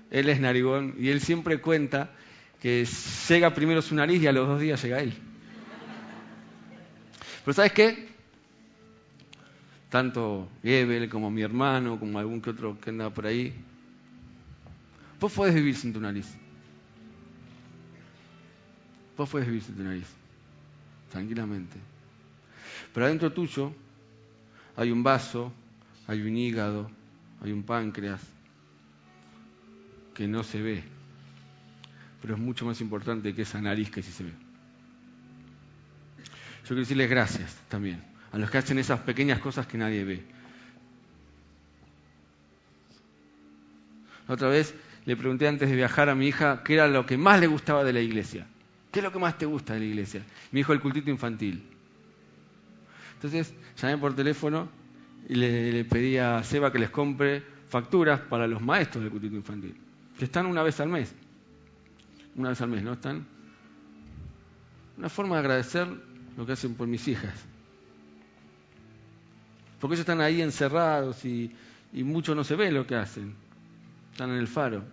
él 0.10 0.30
es 0.30 0.40
narigón 0.40 0.96
y 0.98 1.10
él 1.10 1.22
siempre 1.22 1.60
cuenta 1.60 2.12
que 2.64 2.88
llega 3.28 3.54
primero 3.54 3.82
su 3.82 3.94
nariz 3.94 4.22
y 4.22 4.28
a 4.28 4.32
los 4.32 4.48
dos 4.48 4.62
días 4.62 4.82
llega 4.82 5.02
él. 5.02 5.14
Pero 7.44 7.54
¿sabes 7.54 7.74
qué? 7.74 8.08
Tanto 9.90 10.48
Gebel 10.62 11.10
como 11.10 11.30
mi 11.30 11.42
hermano, 11.42 12.00
como 12.00 12.20
algún 12.20 12.40
que 12.40 12.52
otro 12.52 12.80
que 12.80 12.90
anda 12.90 13.10
por 13.10 13.28
ahí, 13.28 13.54
vos 15.20 15.34
podés 15.34 15.54
vivir 15.54 15.76
sin 15.76 15.92
tu 15.92 16.00
nariz. 16.00 16.34
Vos 19.18 19.30
puedes 19.30 19.46
vivir 19.46 19.62
sin 19.62 19.76
tu 19.76 19.84
nariz, 19.84 20.08
tranquilamente. 21.12 21.76
Pero 22.94 23.08
adentro 23.08 23.34
tuyo 23.34 23.74
hay 24.78 24.90
un 24.90 25.04
vaso, 25.04 25.52
hay 26.08 26.22
un 26.22 26.38
hígado, 26.38 26.90
hay 27.42 27.52
un 27.52 27.64
páncreas 27.64 28.22
que 30.14 30.30
no 30.30 30.46
se 30.46 30.62
ve, 30.62 30.84
pero 32.24 32.36
es 32.36 32.40
mucho 32.40 32.66
más 32.66 32.80
importante 32.80 33.36
que 33.36 33.42
esa 33.42 33.62
nariz 33.62 33.92
que 33.92 34.02
sí 34.02 34.10
se 34.10 34.24
ve. 34.24 34.32
Yo 36.62 36.68
quiero 36.68 36.80
decirles 36.80 37.10
gracias 37.10 37.54
también 37.68 38.02
a 38.32 38.38
los 38.38 38.50
que 38.50 38.60
hacen 38.60 38.80
esas 38.80 39.02
pequeñas 39.02 39.40
cosas 39.40 39.68
que 39.68 39.78
nadie 39.78 40.06
ve. 40.06 40.24
Otra 44.30 44.48
vez 44.48 44.74
le 45.04 45.18
pregunté 45.18 45.50
antes 45.50 45.70
de 45.70 45.76
viajar 45.76 46.08
a 46.08 46.16
mi 46.16 46.28
hija 46.28 46.64
qué 46.64 46.76
era 46.76 46.88
lo 46.88 47.06
que 47.06 47.18
más 47.18 47.42
le 47.42 47.48
gustaba 47.48 47.84
de 47.84 47.92
la 47.92 48.00
iglesia. 48.00 48.48
¿Qué 48.90 49.00
es 49.00 49.04
lo 49.04 49.12
que 49.12 49.20
más 49.20 49.38
te 49.38 49.46
gusta 49.46 49.74
de 49.74 49.80
la 49.80 49.86
iglesia? 49.86 50.22
Me 50.54 50.60
dijo 50.62 50.72
el 50.72 50.80
cultito 50.80 51.10
infantil. 51.10 51.62
Entonces 53.16 53.54
llamé 53.76 53.98
por 53.98 54.16
teléfono 54.16 54.70
y 55.28 55.36
le, 55.36 55.84
pedí 55.84 56.18
a 56.20 56.42
Seba 56.42 56.72
que 56.72 56.80
les 56.80 56.90
compre 56.90 57.44
facturas 57.68 58.22
para 58.22 58.48
los 58.48 58.62
maestros 58.62 59.04
del 59.04 59.12
cultito 59.12 59.36
infantil, 59.36 59.76
que 60.18 60.24
están 60.24 60.46
una 60.46 60.64
vez 60.64 60.80
al 60.80 60.88
mes. 60.88 61.14
Una 62.36 62.50
vez 62.50 62.62
al 62.62 62.70
mes, 62.70 62.84
¿no? 62.84 62.94
Están. 62.94 63.26
Una 64.98 65.10
forma 65.10 65.36
de 65.36 65.40
agradecer 65.40 65.88
lo 66.38 66.46
que 66.46 66.54
hacen 66.54 66.76
por 66.76 66.88
mis 66.88 67.08
hijas. 67.08 67.34
Porque 69.80 69.96
ellos 69.96 70.02
están 70.02 70.22
ahí 70.22 70.42
encerrados 70.42 71.26
y, 71.26 71.56
y 71.92 72.04
mucho 72.04 72.36
no 72.36 72.44
se 72.44 72.56
ve 72.56 72.72
lo 72.72 72.88
que 72.88 72.96
hacen. 72.96 73.36
Están 74.12 74.30
en 74.32 74.38
el 74.38 74.48
faro. 74.48 74.84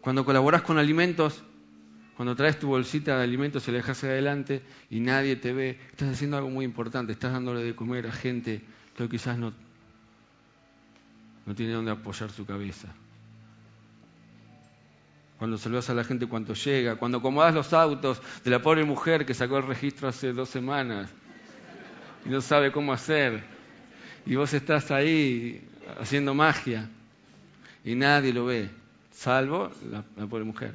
Cuando 0.00 0.24
colaboras 0.24 0.62
con 0.62 0.78
alimentos, 0.78 1.42
cuando 2.16 2.36
traes 2.36 2.58
tu 2.58 2.68
bolsita 2.68 3.18
de 3.18 3.24
alimentos 3.24 3.66
y 3.66 3.72
la 3.72 3.78
dejas 3.78 4.04
adelante 4.04 4.62
y 4.88 5.00
nadie 5.00 5.34
te 5.36 5.52
ve, 5.52 5.78
estás 5.90 6.10
haciendo 6.10 6.36
algo 6.36 6.48
muy 6.48 6.64
importante, 6.64 7.12
estás 7.12 7.32
dándole 7.32 7.64
de 7.64 7.74
comer 7.74 8.06
a 8.06 8.12
gente 8.12 8.62
que 8.96 9.08
quizás 9.08 9.36
no, 9.36 9.52
no 11.46 11.54
tiene 11.54 11.72
dónde 11.72 11.92
apoyar 11.92 12.30
su 12.30 12.44
cabeza. 12.44 12.88
Cuando 15.38 15.58
saludas 15.58 15.88
a 15.90 15.94
la 15.94 16.04
gente 16.04 16.26
cuando 16.26 16.54
llega, 16.54 16.96
cuando 16.96 17.18
acomodas 17.18 17.54
los 17.54 17.72
autos 17.72 18.20
de 18.44 18.50
la 18.50 18.60
pobre 18.60 18.84
mujer 18.84 19.24
que 19.24 19.34
sacó 19.34 19.58
el 19.58 19.66
registro 19.66 20.08
hace 20.08 20.32
dos 20.32 20.48
semanas 20.48 21.10
y 22.24 22.28
no 22.28 22.40
sabe 22.40 22.72
cómo 22.72 22.92
hacer, 22.92 23.44
y 24.24 24.34
vos 24.34 24.52
estás 24.52 24.90
ahí 24.90 25.66
haciendo 26.00 26.34
magia 26.34 26.88
y 27.84 27.94
nadie 27.94 28.32
lo 28.32 28.46
ve 28.46 28.68
salvo 29.16 29.70
la, 29.90 30.02
pobre 30.26 30.44
mujer. 30.44 30.74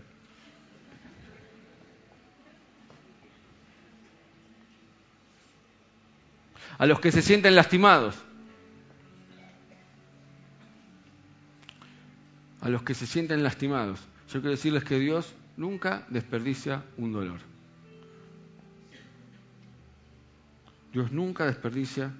A 6.77 6.85
los 6.87 6.99
que 6.99 7.11
se 7.11 7.21
sienten 7.21 7.55
lastimados. 7.55 8.15
A 12.61 12.69
los 12.69 12.83
que 12.83 12.93
se 12.93 13.07
sienten 13.07 13.43
lastimados. 13.43 13.99
Yo 14.27 14.39
quiero 14.39 14.51
decirles 14.51 14.83
que 14.83 14.99
Dios 14.99 15.33
nunca 15.57 16.05
desperdicia 16.09 16.83
un 16.97 17.11
dolor. 17.11 17.39
Dios 20.93 21.11
nunca 21.11 21.45
desperdicia 21.45 22.11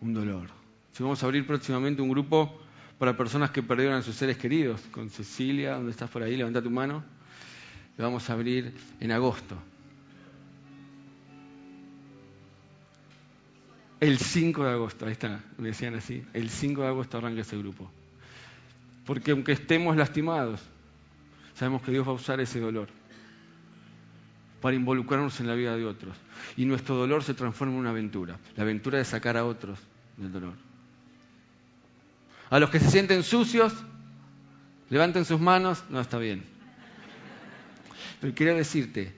un 0.00 0.14
dolor. 0.14 0.48
Si 0.92 1.02
vamos 1.02 1.22
a 1.22 1.26
abrir 1.26 1.46
próximamente 1.46 2.02
un 2.02 2.10
grupo 2.10 2.60
para 2.98 3.16
personas 3.16 3.50
que 3.50 3.62
perdieron 3.62 3.96
a 3.96 4.02
sus 4.02 4.16
seres 4.16 4.36
queridos. 4.36 4.80
Con 4.90 5.08
Cecilia, 5.08 5.74
¿dónde 5.74 5.92
estás 5.92 6.10
por 6.10 6.22
ahí? 6.22 6.36
Levanta 6.36 6.60
tu 6.60 6.70
mano. 6.70 7.04
Le 7.96 8.04
vamos 8.04 8.28
a 8.28 8.32
abrir 8.32 8.74
en 9.00 9.12
agosto. 9.12 9.56
El 14.00 14.18
5 14.18 14.64
de 14.64 14.70
agosto, 14.70 15.06
ahí 15.06 15.12
está, 15.12 15.44
me 15.56 15.68
decían 15.68 15.94
así. 15.96 16.24
El 16.32 16.50
5 16.50 16.82
de 16.82 16.88
agosto 16.88 17.18
arranca 17.18 17.40
ese 17.40 17.56
grupo. 17.56 17.90
Porque 19.08 19.30
aunque 19.30 19.52
estemos 19.52 19.96
lastimados, 19.96 20.60
sabemos 21.54 21.80
que 21.80 21.90
Dios 21.90 22.06
va 22.06 22.10
a 22.10 22.16
usar 22.16 22.40
ese 22.40 22.60
dolor 22.60 22.88
para 24.60 24.76
involucrarnos 24.76 25.40
en 25.40 25.46
la 25.46 25.54
vida 25.54 25.74
de 25.78 25.86
otros. 25.86 26.14
Y 26.58 26.66
nuestro 26.66 26.94
dolor 26.94 27.24
se 27.24 27.32
transforma 27.32 27.72
en 27.72 27.80
una 27.80 27.88
aventura, 27.88 28.38
la 28.54 28.64
aventura 28.64 28.98
de 28.98 29.06
sacar 29.06 29.38
a 29.38 29.46
otros 29.46 29.78
del 30.18 30.30
dolor. 30.30 30.52
A 32.50 32.58
los 32.58 32.68
que 32.68 32.80
se 32.80 32.90
sienten 32.90 33.22
sucios, 33.22 33.72
levanten 34.90 35.24
sus 35.24 35.40
manos, 35.40 35.82
no 35.88 36.02
está 36.02 36.18
bien. 36.18 36.44
Pero 38.20 38.34
quiero 38.34 38.56
decirte, 38.56 39.14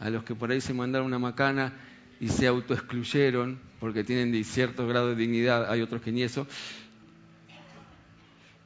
a 0.00 0.10
los 0.10 0.24
que 0.24 0.34
por 0.34 0.50
ahí 0.50 0.60
se 0.60 0.74
mandaron 0.74 1.06
una 1.06 1.20
macana 1.20 1.74
y 2.18 2.26
se 2.26 2.48
autoexcluyeron 2.48 3.60
porque 3.78 4.02
tienen 4.02 4.42
cierto 4.42 4.88
grado 4.88 5.10
de 5.10 5.14
dignidad, 5.14 5.70
hay 5.70 5.80
otros 5.80 6.02
que 6.02 6.10
ni 6.10 6.24
eso, 6.24 6.48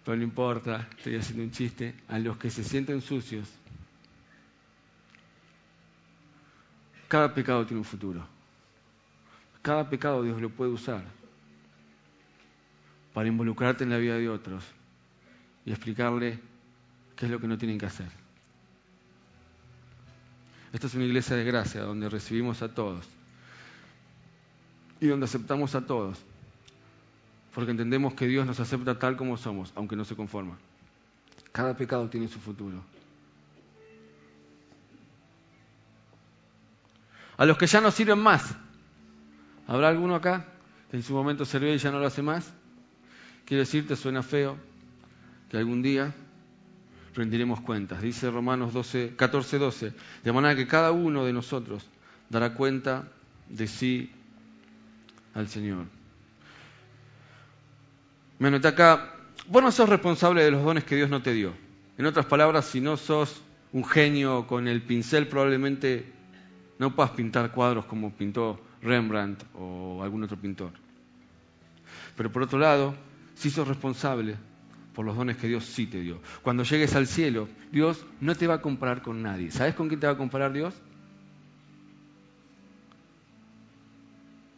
pero 0.05 0.17
no 0.17 0.23
importa, 0.23 0.89
estoy 0.97 1.17
haciendo 1.17 1.45
un 1.45 1.51
chiste, 1.51 1.95
a 2.09 2.19
los 2.19 2.37
que 2.37 2.51
se 2.51 2.65
sienten 2.65 3.01
sucios, 3.01 3.49
cada 7.09 7.33
pecado 7.33 7.65
tiene 7.67 7.79
un 7.79 7.85
futuro. 7.85 8.27
Cada 9.61 9.89
pecado 9.89 10.23
Dios 10.23 10.41
lo 10.41 10.51
puede 10.51 10.73
usar 10.73 11.05
para 13.13 13.29
involucrarte 13.29 13.85
en 13.85 13.91
la 13.91 13.99
vida 13.99 14.17
de 14.17 14.29
otros 14.29 14.65
y 15.65 15.71
explicarle 15.71 16.41
qué 17.15 17.27
es 17.27 17.31
lo 17.31 17.39
que 17.39 17.47
no 17.47 17.59
tienen 17.59 17.79
que 17.79 17.87
hacer. 17.87 18.09
Esta 20.73 20.87
es 20.87 20.95
una 20.95 21.05
iglesia 21.05 21.37
de 21.37 21.45
gracia 21.45 21.83
donde 21.83 22.09
recibimos 22.09 22.63
a 22.63 22.75
todos 22.75 23.07
y 25.01 25.07
donde 25.07 25.25
aceptamos 25.25 25.75
a 25.75 25.87
todos, 25.87 26.19
porque 27.55 27.71
entendemos 27.71 28.15
que 28.15 28.27
Dios 28.27 28.47
nos 28.47 28.61
acepta 28.61 28.99
tal 28.99 29.17
como 29.17 29.37
somos, 29.37 29.73
aunque 29.75 29.97
no 29.97 30.05
se 30.05 30.17
conforma. 30.17 30.57
Cada 31.53 31.77
pecado 31.77 32.09
tiene 32.09 32.29
su 32.29 32.39
futuro. 32.39 32.83
A 37.37 37.45
los 37.45 37.59
que 37.59 37.67
ya 37.67 37.81
no 37.81 37.91
sirven 37.91 38.19
más, 38.19 38.55
¿habrá 39.67 39.89
alguno 39.89 40.15
acá 40.15 40.47
que 40.91 40.97
en 40.97 41.03
su 41.03 41.13
momento 41.13 41.45
sirvió 41.45 41.75
y 41.75 41.79
ya 41.79 41.91
no 41.91 41.99
lo 41.99 42.07
hace 42.07 42.23
más? 42.23 42.53
Quiero 43.45 43.61
decirte, 43.61 43.97
suena 43.97 44.23
feo, 44.23 44.57
que 45.51 45.57
algún 45.57 45.83
día 45.83 46.15
rendiremos 47.15 47.61
cuentas. 47.61 48.01
Dice 48.01 48.31
Romanos 48.31 48.73
12, 48.73 49.15
14, 49.17 49.59
12, 49.59 49.93
de 50.25 50.33
manera 50.33 50.55
que 50.55 50.67
cada 50.67 50.93
uno 50.93 51.25
de 51.25 51.33
nosotros 51.33 51.87
dará 52.31 52.55
cuenta 52.55 53.09
de 53.49 53.67
sí 53.67 54.11
al 55.35 55.49
Señor. 55.49 55.87
Me 58.43 58.49
anoté 58.49 58.67
acá, 58.67 59.15
vos 59.47 59.63
no 59.63 59.71
sos 59.71 59.89
responsable 59.89 60.43
de 60.43 60.51
los 60.51 60.65
dones 60.65 60.83
que 60.83 60.97
Dios 60.97 61.09
no 61.09 61.23
te 61.23 61.33
dio. 61.33 61.53
En 61.97 62.07
otras 62.07 62.27
palabras, 62.27 62.65
si 62.65 62.81
no 62.81 62.97
sos 62.97 63.41
un 63.73 63.85
genio 63.85 64.49
con 64.49 64.67
el 64.67 64.83
pincel, 64.83 65.29
probablemente 65.29 66.13
no 66.81 66.93
puedas 66.93 67.13
pintar 67.13 67.53
cuadros 67.53 67.85
como 67.85 68.11
pintó 68.11 68.61
Rembrandt 68.83 69.45
o 69.55 70.03
algún 70.03 70.25
otro 70.25 70.37
pintor. 70.37 70.73
Pero 72.17 72.33
por 72.33 72.43
otro 72.43 72.59
lado, 72.59 72.97
si 73.37 73.49
sos 73.49 73.69
responsable 73.69 74.35
por 74.93 75.07
los 75.07 75.17
dones 75.17 75.37
que 75.37 75.47
Dios 75.47 75.65
sí 75.65 75.87
te 75.87 76.01
dio. 76.01 76.21
Cuando 76.43 76.65
llegues 76.65 76.97
al 76.97 77.07
cielo, 77.07 77.49
Dios 77.71 78.05
no 78.21 78.35
te 78.35 78.49
va 78.49 78.55
a 78.55 78.61
comparar 78.61 79.03
con 79.03 79.23
nadie. 79.23 79.53
¿Sabes 79.53 79.77
con 79.77 79.87
quién 79.87 80.01
te 80.01 80.09
va 80.09 80.15
a 80.15 80.19
comparar 80.19 80.53
Dios? 80.53 80.75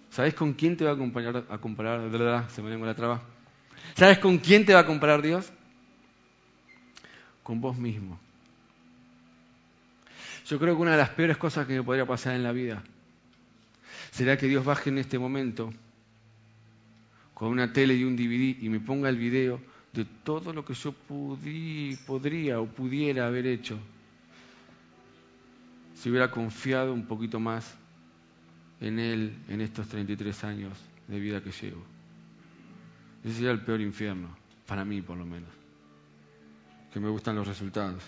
¿Sabes 0.08 0.32
con 0.32 0.54
quién 0.54 0.74
te 0.78 0.86
va 0.86 0.92
a 0.92 0.96
comparar? 0.96 1.44
A 1.50 1.58
comparar 1.58 2.08
verdad, 2.08 2.48
se 2.48 2.62
me 2.62 2.78
la 2.78 2.94
traba. 2.94 3.33
¿Sabes 3.94 4.18
con 4.18 4.38
quién 4.38 4.64
te 4.64 4.74
va 4.74 4.80
a 4.80 4.86
comparar 4.86 5.22
Dios? 5.22 5.52
Con 7.42 7.60
vos 7.60 7.76
mismo. 7.76 8.18
Yo 10.46 10.58
creo 10.58 10.74
que 10.76 10.82
una 10.82 10.92
de 10.92 10.98
las 10.98 11.10
peores 11.10 11.36
cosas 11.36 11.66
que 11.66 11.74
me 11.74 11.82
podría 11.82 12.06
pasar 12.06 12.34
en 12.34 12.42
la 12.42 12.52
vida 12.52 12.82
será 14.10 14.36
que 14.36 14.46
Dios 14.46 14.64
baje 14.64 14.90
en 14.90 14.98
este 14.98 15.18
momento 15.18 15.72
con 17.34 17.48
una 17.48 17.72
tele 17.72 17.94
y 17.94 18.04
un 18.04 18.16
DVD 18.16 18.62
y 18.62 18.68
me 18.68 18.80
ponga 18.80 19.08
el 19.08 19.16
video 19.16 19.60
de 19.92 20.04
todo 20.04 20.52
lo 20.52 20.64
que 20.64 20.74
yo 20.74 20.92
podría 20.92 22.60
o 22.60 22.66
pudiera 22.66 23.26
haber 23.26 23.46
hecho 23.46 23.78
si 25.94 26.10
hubiera 26.10 26.30
confiado 26.30 26.92
un 26.92 27.06
poquito 27.06 27.40
más 27.40 27.74
en 28.80 28.98
Él 28.98 29.36
en 29.48 29.60
estos 29.60 29.88
33 29.88 30.44
años 30.44 30.78
de 31.08 31.18
vida 31.18 31.42
que 31.42 31.50
llevo. 31.50 31.93
Ese 33.24 33.36
sería 33.36 33.52
el 33.52 33.60
peor 33.60 33.80
infierno, 33.80 34.28
para 34.66 34.84
mí 34.84 35.00
por 35.00 35.16
lo 35.16 35.24
menos, 35.24 35.48
que 36.92 37.00
me 37.00 37.08
gustan 37.08 37.34
los 37.36 37.48
resultados. 37.48 38.02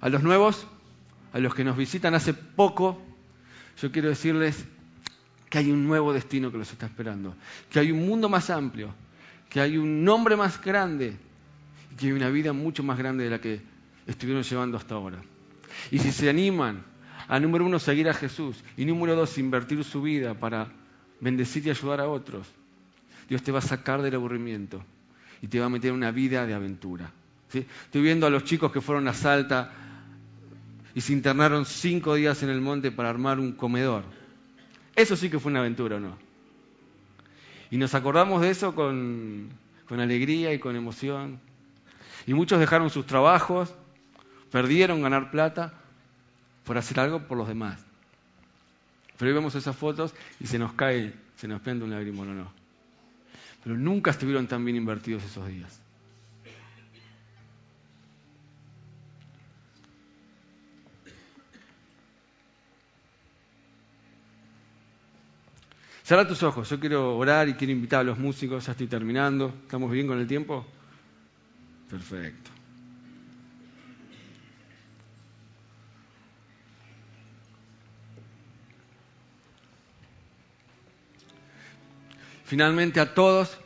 A 0.00 0.08
los 0.08 0.22
nuevos, 0.22 0.66
a 1.32 1.38
los 1.40 1.54
que 1.54 1.64
nos 1.64 1.76
visitan 1.76 2.14
hace 2.14 2.32
poco, 2.32 3.02
yo 3.80 3.90
quiero 3.90 4.08
decirles 4.08 4.64
que 5.50 5.58
hay 5.58 5.72
un 5.72 5.86
nuevo 5.86 6.12
destino 6.12 6.52
que 6.52 6.58
los 6.58 6.70
está 6.70 6.86
esperando, 6.86 7.34
que 7.70 7.80
hay 7.80 7.90
un 7.90 8.06
mundo 8.06 8.28
más 8.28 8.50
amplio, 8.50 8.94
que 9.50 9.60
hay 9.60 9.78
un 9.78 10.04
nombre 10.04 10.36
más 10.36 10.60
grande 10.60 11.16
y 11.92 11.96
que 11.96 12.06
hay 12.06 12.12
una 12.12 12.28
vida 12.28 12.52
mucho 12.52 12.84
más 12.84 12.98
grande 12.98 13.24
de 13.24 13.30
la 13.30 13.40
que 13.40 13.62
estuvieron 14.06 14.44
llevando 14.44 14.76
hasta 14.76 14.94
ahora. 14.94 15.18
Y 15.90 15.98
si 15.98 16.12
se 16.12 16.28
animan 16.28 16.93
a, 17.28 17.40
número 17.40 17.64
uno, 17.64 17.78
seguir 17.78 18.08
a 18.08 18.14
Jesús 18.14 18.62
y 18.76 18.84
número 18.84 19.14
dos, 19.14 19.38
invertir 19.38 19.82
su 19.84 20.02
vida 20.02 20.34
para 20.34 20.68
bendecir 21.20 21.66
y 21.66 21.70
ayudar 21.70 22.00
a 22.00 22.08
otros, 22.08 22.46
Dios 23.28 23.42
te 23.42 23.52
va 23.52 23.58
a 23.60 23.62
sacar 23.62 24.02
del 24.02 24.14
aburrimiento 24.14 24.82
y 25.40 25.48
te 25.48 25.60
va 25.60 25.66
a 25.66 25.70
meter 25.70 25.90
en 25.90 25.96
una 25.96 26.10
vida 26.10 26.46
de 26.46 26.54
aventura. 26.54 27.10
Estoy 27.52 28.02
viendo 28.02 28.26
a 28.26 28.30
los 28.30 28.44
chicos 28.44 28.72
que 28.72 28.80
fueron 28.80 29.06
a 29.08 29.14
Salta 29.14 29.72
y 30.94 31.00
se 31.00 31.12
internaron 31.12 31.64
cinco 31.64 32.14
días 32.14 32.42
en 32.42 32.50
el 32.50 32.60
monte 32.60 32.90
para 32.90 33.10
armar 33.10 33.38
un 33.38 33.52
comedor. 33.52 34.04
Eso 34.96 35.16
sí 35.16 35.30
que 35.30 35.38
fue 35.38 35.50
una 35.50 35.60
aventura, 35.60 35.96
¿o 35.96 36.00
no? 36.00 36.16
Y 37.70 37.76
nos 37.76 37.94
acordamos 37.94 38.42
de 38.42 38.50
eso 38.50 38.74
con, 38.74 39.48
con 39.88 40.00
alegría 40.00 40.52
y 40.52 40.58
con 40.58 40.76
emoción. 40.76 41.40
Y 42.26 42.34
muchos 42.34 42.60
dejaron 42.60 42.90
sus 42.90 43.06
trabajos, 43.06 43.74
perdieron 44.50 45.02
ganar 45.02 45.30
plata 45.30 45.74
por 46.64 46.78
hacer 46.78 46.98
algo 47.00 47.26
por 47.26 47.38
los 47.38 47.48
demás. 47.48 47.84
Pero 49.18 49.30
hoy 49.30 49.34
vemos 49.34 49.54
esas 49.54 49.76
fotos 49.76 50.14
y 50.40 50.46
se 50.46 50.58
nos 50.58 50.72
cae, 50.72 51.14
se 51.36 51.46
nos 51.46 51.60
prende 51.60 51.84
un 51.84 51.90
lagrimón, 51.90 52.30
¿o 52.30 52.34
no? 52.34 52.52
Pero 53.62 53.76
nunca 53.76 54.10
estuvieron 54.10 54.46
tan 54.46 54.64
bien 54.64 54.76
invertidos 54.76 55.24
esos 55.24 55.46
días. 55.48 55.80
Cerra 66.02 66.28
tus 66.28 66.42
ojos, 66.42 66.68
yo 66.68 66.78
quiero 66.78 67.16
orar 67.16 67.48
y 67.48 67.54
quiero 67.54 67.72
invitar 67.72 68.00
a 68.00 68.04
los 68.04 68.18
músicos, 68.18 68.66
ya 68.66 68.72
estoy 68.72 68.88
terminando. 68.88 69.54
¿Estamos 69.62 69.90
bien 69.90 70.06
con 70.06 70.18
el 70.18 70.26
tiempo? 70.26 70.66
Perfecto. 71.88 72.50
Finalmente 82.44 83.00
a 83.00 83.14
todos. 83.14 83.58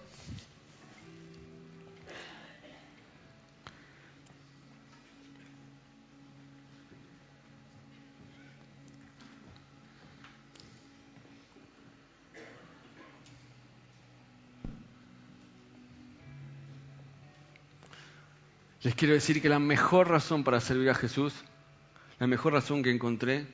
Les 18.84 18.94
quiero 18.94 19.12
decir 19.12 19.42
que 19.42 19.48
la 19.48 19.58
mejor 19.58 20.08
razón 20.08 20.44
para 20.44 20.60
servir 20.60 20.88
a 20.88 20.94
Jesús, 20.94 21.34
la 22.20 22.28
mejor 22.28 22.52
razón 22.52 22.82
que 22.82 22.90
encontré, 22.90 23.46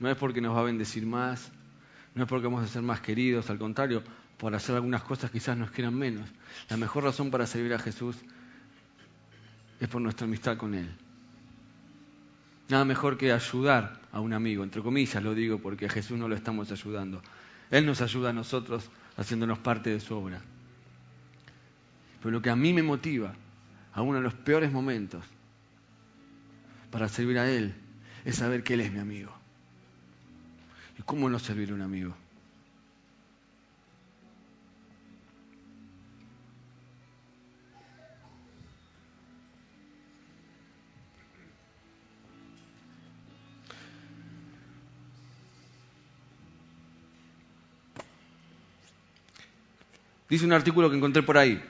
no 0.00 0.10
es 0.10 0.16
porque 0.16 0.40
nos 0.40 0.54
va 0.56 0.60
a 0.60 0.64
bendecir 0.64 1.06
más, 1.06 1.52
no 2.14 2.24
es 2.24 2.28
porque 2.28 2.46
vamos 2.46 2.64
a 2.64 2.68
ser 2.68 2.82
más 2.82 3.00
queridos, 3.00 3.48
al 3.50 3.58
contrario, 3.58 4.02
por 4.36 4.54
hacer 4.54 4.74
algunas 4.74 5.02
cosas 5.02 5.30
quizás 5.30 5.56
nos 5.56 5.70
quieran 5.70 5.94
menos. 5.94 6.28
La 6.68 6.76
mejor 6.76 7.04
razón 7.04 7.30
para 7.30 7.46
servir 7.46 7.72
a 7.74 7.78
Jesús 7.78 8.16
es 9.80 9.88
por 9.88 10.02
nuestra 10.02 10.26
amistad 10.26 10.56
con 10.56 10.74
Él. 10.74 10.90
Nada 12.68 12.84
mejor 12.84 13.16
que 13.16 13.32
ayudar 13.32 14.00
a 14.12 14.20
un 14.20 14.32
amigo, 14.32 14.64
entre 14.64 14.82
comillas 14.82 15.22
lo 15.22 15.34
digo 15.34 15.58
porque 15.58 15.86
a 15.86 15.88
Jesús 15.88 16.18
no 16.18 16.28
lo 16.28 16.34
estamos 16.34 16.70
ayudando. 16.70 17.22
Él 17.70 17.86
nos 17.86 18.00
ayuda 18.00 18.30
a 18.30 18.32
nosotros 18.32 18.90
haciéndonos 19.16 19.58
parte 19.58 19.90
de 19.90 20.00
su 20.00 20.14
obra. 20.14 20.40
Pero 22.20 22.30
lo 22.30 22.42
que 22.42 22.50
a 22.50 22.56
mí 22.56 22.72
me 22.72 22.82
motiva, 22.82 23.34
a 23.94 24.02
uno 24.02 24.18
de 24.18 24.22
los 24.22 24.34
peores 24.34 24.70
momentos, 24.70 25.24
para 26.90 27.08
servir 27.08 27.38
a 27.38 27.50
Él, 27.50 27.74
es 28.24 28.36
saber 28.36 28.62
que 28.62 28.74
Él 28.74 28.82
es 28.82 28.92
mi 28.92 29.00
amigo. 29.00 29.41
¿Y 31.02 31.04
cómo 31.04 31.28
no 31.28 31.40
servir 31.40 31.72
a 31.72 31.74
un 31.74 31.82
amigo? 31.82 32.14
Dice 50.30 50.44
un 50.44 50.52
artículo 50.52 50.88
que 50.88 50.96
encontré 50.96 51.22
por 51.24 51.36
ahí. 51.36 51.60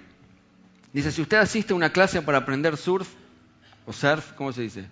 Dice, 0.92 1.10
si 1.10 1.22
usted 1.22 1.38
asiste 1.38 1.72
a 1.72 1.76
una 1.76 1.90
clase 1.90 2.20
para 2.20 2.36
aprender 2.36 2.76
surf, 2.76 3.08
o 3.86 3.94
surf, 3.94 4.32
¿cómo 4.34 4.52
se 4.52 4.60
dice? 4.60 4.84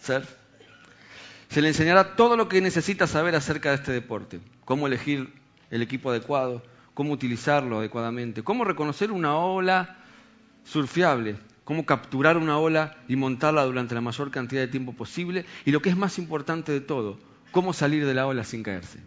Surf. 0.00 0.39
Se 1.50 1.60
le 1.60 1.66
enseñará 1.66 2.14
todo 2.14 2.36
lo 2.36 2.48
que 2.48 2.60
necesita 2.60 3.08
saber 3.08 3.34
acerca 3.34 3.70
de 3.70 3.74
este 3.74 3.90
deporte. 3.90 4.40
Cómo 4.64 4.86
elegir 4.86 5.32
el 5.72 5.82
equipo 5.82 6.10
adecuado, 6.10 6.62
cómo 6.94 7.12
utilizarlo 7.12 7.80
adecuadamente, 7.80 8.44
cómo 8.44 8.62
reconocer 8.62 9.10
una 9.10 9.36
ola 9.36 9.98
surfiable, 10.62 11.36
cómo 11.64 11.84
capturar 11.84 12.36
una 12.36 12.56
ola 12.58 12.96
y 13.08 13.16
montarla 13.16 13.64
durante 13.64 13.96
la 13.96 14.00
mayor 14.00 14.30
cantidad 14.30 14.60
de 14.60 14.68
tiempo 14.68 14.92
posible 14.92 15.44
y 15.64 15.72
lo 15.72 15.82
que 15.82 15.88
es 15.88 15.96
más 15.96 16.20
importante 16.20 16.70
de 16.70 16.80
todo, 16.80 17.18
cómo 17.50 17.72
salir 17.72 18.06
de 18.06 18.14
la 18.14 18.28
ola 18.28 18.44
sin 18.44 18.62
caerse. 18.62 19.00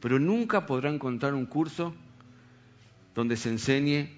Pero 0.00 0.18
nunca 0.18 0.64
podrá 0.64 0.88
encontrar 0.88 1.34
un 1.34 1.44
curso 1.44 1.94
donde 3.14 3.36
se 3.36 3.50
enseñe 3.50 4.08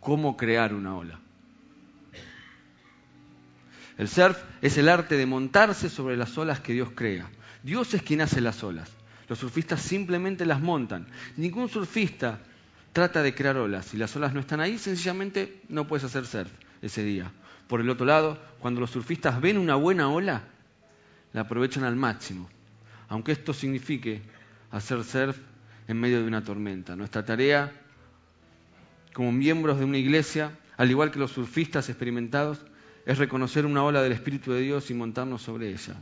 cómo 0.00 0.38
crear 0.38 0.72
una 0.72 0.96
ola. 0.96 1.21
El 4.02 4.08
surf 4.08 4.36
es 4.62 4.78
el 4.78 4.88
arte 4.88 5.16
de 5.16 5.26
montarse 5.26 5.88
sobre 5.88 6.16
las 6.16 6.36
olas 6.36 6.58
que 6.58 6.72
Dios 6.72 6.88
crea. 6.92 7.30
Dios 7.62 7.94
es 7.94 8.02
quien 8.02 8.20
hace 8.20 8.40
las 8.40 8.64
olas. 8.64 8.90
Los 9.28 9.38
surfistas 9.38 9.80
simplemente 9.80 10.44
las 10.44 10.60
montan. 10.60 11.06
Ningún 11.36 11.68
surfista 11.68 12.40
trata 12.92 13.22
de 13.22 13.32
crear 13.32 13.56
olas. 13.56 13.86
Si 13.86 13.96
las 13.96 14.16
olas 14.16 14.34
no 14.34 14.40
están 14.40 14.58
ahí, 14.60 14.76
sencillamente 14.76 15.60
no 15.68 15.86
puedes 15.86 16.02
hacer 16.02 16.26
surf 16.26 16.50
ese 16.82 17.04
día. 17.04 17.30
Por 17.68 17.80
el 17.80 17.88
otro 17.90 18.04
lado, 18.04 18.42
cuando 18.58 18.80
los 18.80 18.90
surfistas 18.90 19.40
ven 19.40 19.56
una 19.56 19.76
buena 19.76 20.08
ola, 20.08 20.42
la 21.32 21.42
aprovechan 21.42 21.84
al 21.84 21.94
máximo. 21.94 22.50
Aunque 23.08 23.30
esto 23.30 23.54
signifique 23.54 24.20
hacer 24.72 25.04
surf 25.04 25.38
en 25.86 26.00
medio 26.00 26.20
de 26.20 26.26
una 26.26 26.42
tormenta. 26.42 26.96
Nuestra 26.96 27.24
tarea 27.24 27.72
como 29.12 29.30
miembros 29.30 29.78
de 29.78 29.84
una 29.84 29.98
iglesia, 29.98 30.58
al 30.76 30.90
igual 30.90 31.12
que 31.12 31.20
los 31.20 31.30
surfistas 31.30 31.88
experimentados, 31.88 32.64
es 33.06 33.18
reconocer 33.18 33.66
una 33.66 33.84
ola 33.84 34.02
del 34.02 34.12
Espíritu 34.12 34.52
de 34.52 34.60
Dios 34.60 34.90
y 34.90 34.94
montarnos 34.94 35.42
sobre 35.42 35.70
ella. 35.70 35.96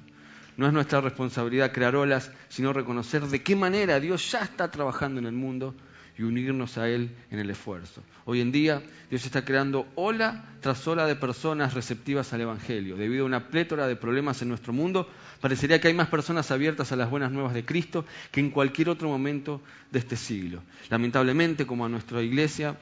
No 0.57 0.67
es 0.67 0.73
nuestra 0.73 1.01
responsabilidad 1.01 1.73
crear 1.73 1.97
olas, 1.97 2.31
sino 2.49 2.73
reconocer 2.73 3.23
de 3.23 3.43
qué 3.43 3.57
manera 3.57 4.01
Dios 4.01 4.31
ya 4.31 4.41
está 4.41 4.71
trabajando 4.71 5.19
en 5.19 5.27
el 5.27 5.33
mundo 5.33 5.75
y 6.19 6.23
unirnos 6.23 6.77
a 6.77 6.87
Él 6.89 7.17
en 7.31 7.39
el 7.39 7.49
esfuerzo. 7.49 8.03
Hoy 8.27 8.43
en 8.43 8.53
día 8.53 8.83
Dios 9.09 9.25
está 9.25 9.43
creando 9.43 9.87
ola 9.95 10.45
tras 10.61 10.87
ola 10.87 11.07
de 11.07 11.17
personas 11.17 11.73
receptivas 11.73 12.35
al 12.35 12.43
Evangelio. 12.43 12.97
Debido 12.97 13.23
a 13.23 13.27
una 13.27 13.49
plétora 13.49 13.87
de 13.87 13.97
problemas 13.97 14.43
en 14.43 14.49
nuestro 14.49 14.75
mundo, 14.75 15.09
parecería 15.41 15.81
que 15.81 15.89
hay 15.89 15.95
más 15.95 16.09
personas 16.09 16.51
abiertas 16.51 16.93
a 16.93 16.97
las 16.97 17.09
buenas 17.09 17.33
nuevas 17.33 17.55
de 17.55 17.65
Cristo 17.65 18.05
que 18.31 18.41
en 18.41 18.51
cualquier 18.51 18.91
otro 18.91 19.09
momento 19.09 19.63
de 19.91 20.01
este 20.01 20.17
siglo. 20.17 20.63
Lamentablemente, 20.91 21.67
como 21.67 21.87
a 21.87 21.89
nuestra 21.89 22.21
iglesia, 22.21 22.77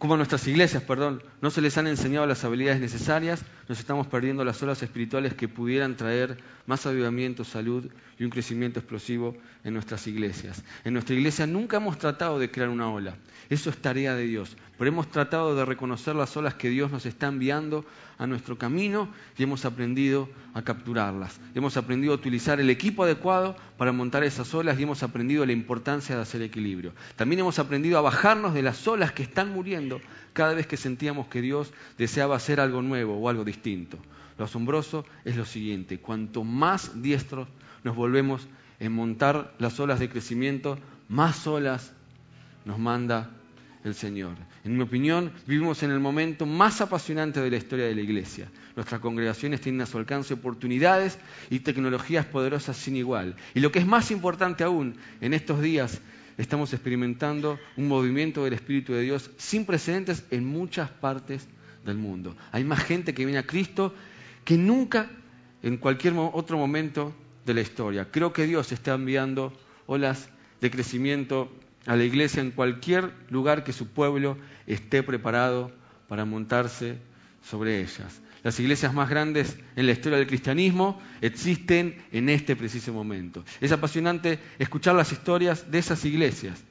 como 0.00 0.14
a 0.14 0.16
nuestras 0.16 0.48
iglesias, 0.48 0.82
perdón, 0.82 1.22
no 1.42 1.50
se 1.50 1.60
les 1.60 1.76
han 1.76 1.86
enseñado 1.86 2.24
las 2.24 2.42
habilidades 2.42 2.80
necesarias, 2.80 3.44
nos 3.68 3.78
estamos 3.78 4.06
perdiendo 4.06 4.42
las 4.46 4.62
olas 4.62 4.82
espirituales 4.82 5.34
que 5.34 5.46
pudieran 5.46 5.94
traer 5.94 6.38
más 6.64 6.86
avivamiento, 6.86 7.44
salud 7.44 7.90
y 8.20 8.24
un 8.24 8.30
crecimiento 8.30 8.78
explosivo 8.78 9.34
en 9.64 9.72
nuestras 9.72 10.06
iglesias. 10.06 10.62
En 10.84 10.92
nuestra 10.92 11.16
iglesia 11.16 11.46
nunca 11.46 11.78
hemos 11.78 11.98
tratado 11.98 12.38
de 12.38 12.50
crear 12.50 12.68
una 12.68 12.90
ola, 12.90 13.16
eso 13.48 13.70
es 13.70 13.78
tarea 13.78 14.14
de 14.14 14.24
Dios, 14.24 14.58
pero 14.78 14.88
hemos 14.90 15.10
tratado 15.10 15.56
de 15.56 15.64
reconocer 15.64 16.14
las 16.14 16.36
olas 16.36 16.52
que 16.52 16.68
Dios 16.68 16.92
nos 16.92 17.06
está 17.06 17.28
enviando 17.28 17.86
a 18.18 18.26
nuestro 18.26 18.58
camino 18.58 19.08
y 19.38 19.42
hemos 19.42 19.64
aprendido 19.64 20.28
a 20.52 20.60
capturarlas. 20.60 21.40
Hemos 21.54 21.78
aprendido 21.78 22.12
a 22.12 22.16
utilizar 22.16 22.60
el 22.60 22.68
equipo 22.68 23.04
adecuado 23.04 23.56
para 23.78 23.92
montar 23.92 24.22
esas 24.22 24.52
olas 24.52 24.78
y 24.78 24.82
hemos 24.82 25.02
aprendido 25.02 25.46
la 25.46 25.52
importancia 25.52 26.14
de 26.14 26.20
hacer 26.20 26.42
equilibrio. 26.42 26.92
También 27.16 27.40
hemos 27.40 27.58
aprendido 27.58 27.96
a 27.96 28.02
bajarnos 28.02 28.52
de 28.52 28.62
las 28.62 28.86
olas 28.86 29.12
que 29.12 29.22
están 29.22 29.50
muriendo 29.50 29.98
cada 30.34 30.52
vez 30.52 30.66
que 30.66 30.76
sentíamos 30.76 31.28
que 31.28 31.40
Dios 31.40 31.72
deseaba 31.96 32.36
hacer 32.36 32.60
algo 32.60 32.82
nuevo 32.82 33.16
o 33.16 33.30
algo 33.30 33.44
distinto. 33.44 33.96
Lo 34.36 34.44
asombroso 34.44 35.06
es 35.24 35.36
lo 35.36 35.44
siguiente, 35.44 35.98
cuanto 35.98 36.44
más 36.44 37.02
diestros 37.02 37.48
nos 37.84 37.96
volvemos 37.96 38.46
en 38.78 38.92
montar 38.92 39.54
las 39.58 39.78
olas 39.80 40.00
de 40.00 40.08
crecimiento, 40.08 40.78
más 41.08 41.46
olas 41.46 41.92
nos 42.64 42.78
manda 42.78 43.30
el 43.84 43.94
Señor. 43.94 44.36
En 44.64 44.76
mi 44.76 44.82
opinión, 44.82 45.32
vivimos 45.46 45.82
en 45.82 45.90
el 45.90 46.00
momento 46.00 46.44
más 46.46 46.80
apasionante 46.80 47.40
de 47.40 47.50
la 47.50 47.56
historia 47.56 47.86
de 47.86 47.94
la 47.94 48.02
Iglesia. 48.02 48.48
Nuestras 48.76 49.00
congregaciones 49.00 49.60
tienen 49.60 49.80
a 49.80 49.86
su 49.86 49.98
alcance 49.98 50.34
oportunidades 50.34 51.18
y 51.48 51.60
tecnologías 51.60 52.26
poderosas 52.26 52.76
sin 52.76 52.96
igual. 52.96 53.36
Y 53.54 53.60
lo 53.60 53.72
que 53.72 53.78
es 53.78 53.86
más 53.86 54.10
importante 54.10 54.64
aún, 54.64 54.96
en 55.20 55.34
estos 55.34 55.62
días 55.62 56.00
estamos 56.36 56.72
experimentando 56.72 57.58
un 57.76 57.88
movimiento 57.88 58.44
del 58.44 58.54
Espíritu 58.54 58.92
de 58.92 59.02
Dios 59.02 59.30
sin 59.36 59.64
precedentes 59.64 60.24
en 60.30 60.44
muchas 60.44 60.90
partes 60.90 61.46
del 61.84 61.96
mundo. 61.96 62.36
Hay 62.52 62.64
más 62.64 62.80
gente 62.80 63.14
que 63.14 63.24
viene 63.24 63.38
a 63.38 63.46
Cristo 63.46 63.94
que 64.44 64.56
nunca 64.56 65.10
en 65.62 65.76
cualquier 65.76 66.14
otro 66.16 66.58
momento 66.58 67.14
de 67.46 67.54
la 67.54 67.60
historia. 67.60 68.08
Creo 68.10 68.32
que 68.32 68.46
Dios 68.46 68.72
está 68.72 68.94
enviando 68.94 69.52
olas 69.86 70.28
de 70.60 70.70
crecimiento 70.70 71.50
a 71.86 71.96
la 71.96 72.04
iglesia 72.04 72.42
en 72.42 72.50
cualquier 72.50 73.12
lugar 73.30 73.64
que 73.64 73.72
su 73.72 73.88
pueblo 73.88 74.36
esté 74.66 75.02
preparado 75.02 75.72
para 76.08 76.24
montarse 76.24 76.98
sobre 77.42 77.80
ellas. 77.80 78.20
Las 78.42 78.58
iglesias 78.58 78.94
más 78.94 79.10
grandes 79.10 79.58
en 79.76 79.86
la 79.86 79.92
historia 79.92 80.18
del 80.18 80.26
cristianismo 80.26 81.00
existen 81.20 82.02
en 82.10 82.28
este 82.28 82.56
preciso 82.56 82.92
momento. 82.92 83.44
Es 83.60 83.72
apasionante 83.72 84.38
escuchar 84.58 84.94
las 84.94 85.12
historias 85.12 85.70
de 85.70 85.78
esas 85.78 86.04
iglesias. 86.04 86.62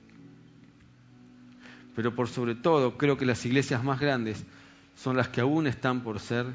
Pero 1.95 2.15
por 2.15 2.27
sobre 2.27 2.55
todo 2.55 2.97
creo 2.97 3.17
que 3.17 3.25
las 3.25 3.45
iglesias 3.45 3.83
más 3.83 3.99
grandes 3.99 4.43
son 4.95 5.17
las 5.17 5.29
que 5.29 5.41
aún 5.41 5.67
están 5.67 6.01
por 6.01 6.19
ser 6.19 6.47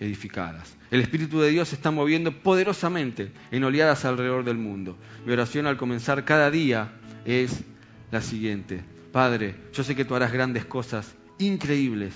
edificadas. 0.00 0.76
El 0.90 1.00
Espíritu 1.00 1.40
de 1.40 1.50
Dios 1.50 1.68
se 1.68 1.74
está 1.74 1.90
moviendo 1.90 2.32
poderosamente 2.32 3.32
en 3.50 3.64
oleadas 3.64 4.04
alrededor 4.04 4.44
del 4.44 4.58
mundo. 4.58 4.96
Mi 5.24 5.32
oración 5.32 5.66
al 5.66 5.76
comenzar 5.76 6.24
cada 6.24 6.50
día 6.50 6.92
es 7.24 7.64
la 8.10 8.20
siguiente. 8.20 8.82
Padre, 9.12 9.56
yo 9.72 9.84
sé 9.84 9.94
que 9.94 10.04
tú 10.04 10.14
harás 10.14 10.32
grandes 10.32 10.64
cosas 10.64 11.14
increíbles 11.38 12.14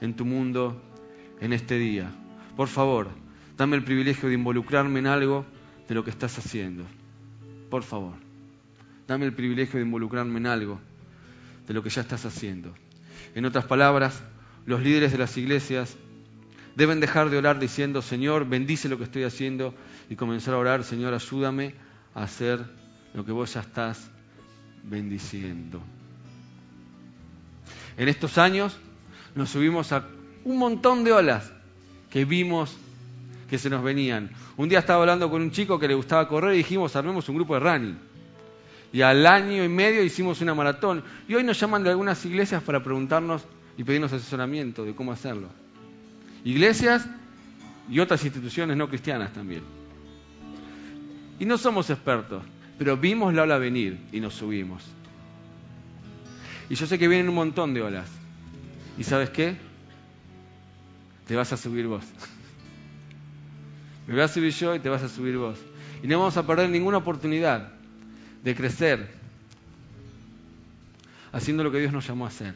en 0.00 0.14
tu 0.14 0.24
mundo 0.24 0.82
en 1.40 1.52
este 1.52 1.78
día. 1.78 2.10
Por 2.56 2.68
favor, 2.68 3.08
dame 3.56 3.76
el 3.76 3.84
privilegio 3.84 4.28
de 4.28 4.34
involucrarme 4.34 4.98
en 4.98 5.06
algo 5.06 5.44
de 5.88 5.94
lo 5.94 6.04
que 6.04 6.10
estás 6.10 6.38
haciendo. 6.38 6.84
Por 7.70 7.82
favor, 7.82 8.14
dame 9.06 9.26
el 9.26 9.32
privilegio 9.32 9.78
de 9.78 9.86
involucrarme 9.86 10.38
en 10.38 10.46
algo 10.46 10.80
de 11.66 11.74
lo 11.74 11.82
que 11.82 11.90
ya 11.90 12.02
estás 12.02 12.24
haciendo. 12.24 12.74
En 13.34 13.44
otras 13.44 13.66
palabras, 13.66 14.22
los 14.66 14.82
líderes 14.82 15.12
de 15.12 15.18
las 15.18 15.36
iglesias 15.36 15.96
deben 16.78 17.00
dejar 17.00 17.28
de 17.28 17.36
orar 17.36 17.58
diciendo, 17.58 18.02
Señor, 18.02 18.48
bendice 18.48 18.88
lo 18.88 18.98
que 18.98 19.02
estoy 19.02 19.24
haciendo 19.24 19.74
y 20.08 20.14
comenzar 20.14 20.54
a 20.54 20.58
orar, 20.58 20.84
Señor, 20.84 21.12
ayúdame 21.12 21.74
a 22.14 22.22
hacer 22.22 22.60
lo 23.14 23.24
que 23.24 23.32
vos 23.32 23.52
ya 23.52 23.62
estás 23.62 24.08
bendiciendo. 24.84 25.82
En 27.96 28.08
estos 28.08 28.38
años 28.38 28.78
nos 29.34 29.50
subimos 29.50 29.90
a 29.90 30.06
un 30.44 30.56
montón 30.56 31.02
de 31.02 31.10
olas 31.10 31.52
que 32.10 32.24
vimos 32.24 32.76
que 33.50 33.58
se 33.58 33.68
nos 33.68 33.82
venían. 33.82 34.30
Un 34.56 34.68
día 34.68 34.78
estaba 34.78 35.00
hablando 35.00 35.28
con 35.28 35.42
un 35.42 35.50
chico 35.50 35.80
que 35.80 35.88
le 35.88 35.94
gustaba 35.94 36.28
correr 36.28 36.54
y 36.54 36.58
dijimos, 36.58 36.94
armemos 36.94 37.28
un 37.28 37.34
grupo 37.34 37.54
de 37.54 37.60
running. 37.60 37.98
Y 38.92 39.00
al 39.00 39.26
año 39.26 39.64
y 39.64 39.68
medio 39.68 40.04
hicimos 40.04 40.40
una 40.42 40.54
maratón. 40.54 41.02
Y 41.26 41.34
hoy 41.34 41.42
nos 41.42 41.58
llaman 41.58 41.82
de 41.82 41.90
algunas 41.90 42.24
iglesias 42.24 42.62
para 42.62 42.84
preguntarnos 42.84 43.42
y 43.76 43.82
pedirnos 43.82 44.12
asesoramiento 44.12 44.84
de 44.84 44.94
cómo 44.94 45.10
hacerlo. 45.10 45.48
Iglesias 46.48 47.06
y 47.90 48.00
otras 48.00 48.24
instituciones 48.24 48.74
no 48.74 48.88
cristianas 48.88 49.34
también. 49.34 49.62
Y 51.38 51.44
no 51.44 51.58
somos 51.58 51.90
expertos, 51.90 52.42
pero 52.78 52.96
vimos 52.96 53.34
la 53.34 53.42
ola 53.42 53.58
venir 53.58 53.98
y 54.12 54.20
nos 54.20 54.32
subimos. 54.32 54.82
Y 56.70 56.74
yo 56.74 56.86
sé 56.86 56.98
que 56.98 57.06
vienen 57.06 57.28
un 57.28 57.34
montón 57.34 57.74
de 57.74 57.82
olas. 57.82 58.08
¿Y 58.96 59.04
sabes 59.04 59.28
qué? 59.28 59.58
Te 61.26 61.36
vas 61.36 61.52
a 61.52 61.58
subir 61.58 61.86
vos. 61.86 62.06
Me 64.06 64.14
voy 64.14 64.22
a 64.22 64.28
subir 64.28 64.54
yo 64.54 64.74
y 64.74 64.78
te 64.78 64.88
vas 64.88 65.02
a 65.02 65.10
subir 65.10 65.36
vos. 65.36 65.58
Y 66.02 66.06
no 66.06 66.18
vamos 66.18 66.38
a 66.38 66.46
perder 66.46 66.70
ninguna 66.70 66.96
oportunidad 66.96 67.72
de 68.42 68.54
crecer 68.54 69.10
haciendo 71.30 71.62
lo 71.62 71.70
que 71.70 71.80
Dios 71.80 71.92
nos 71.92 72.08
llamó 72.08 72.24
a 72.24 72.28
hacer. 72.28 72.54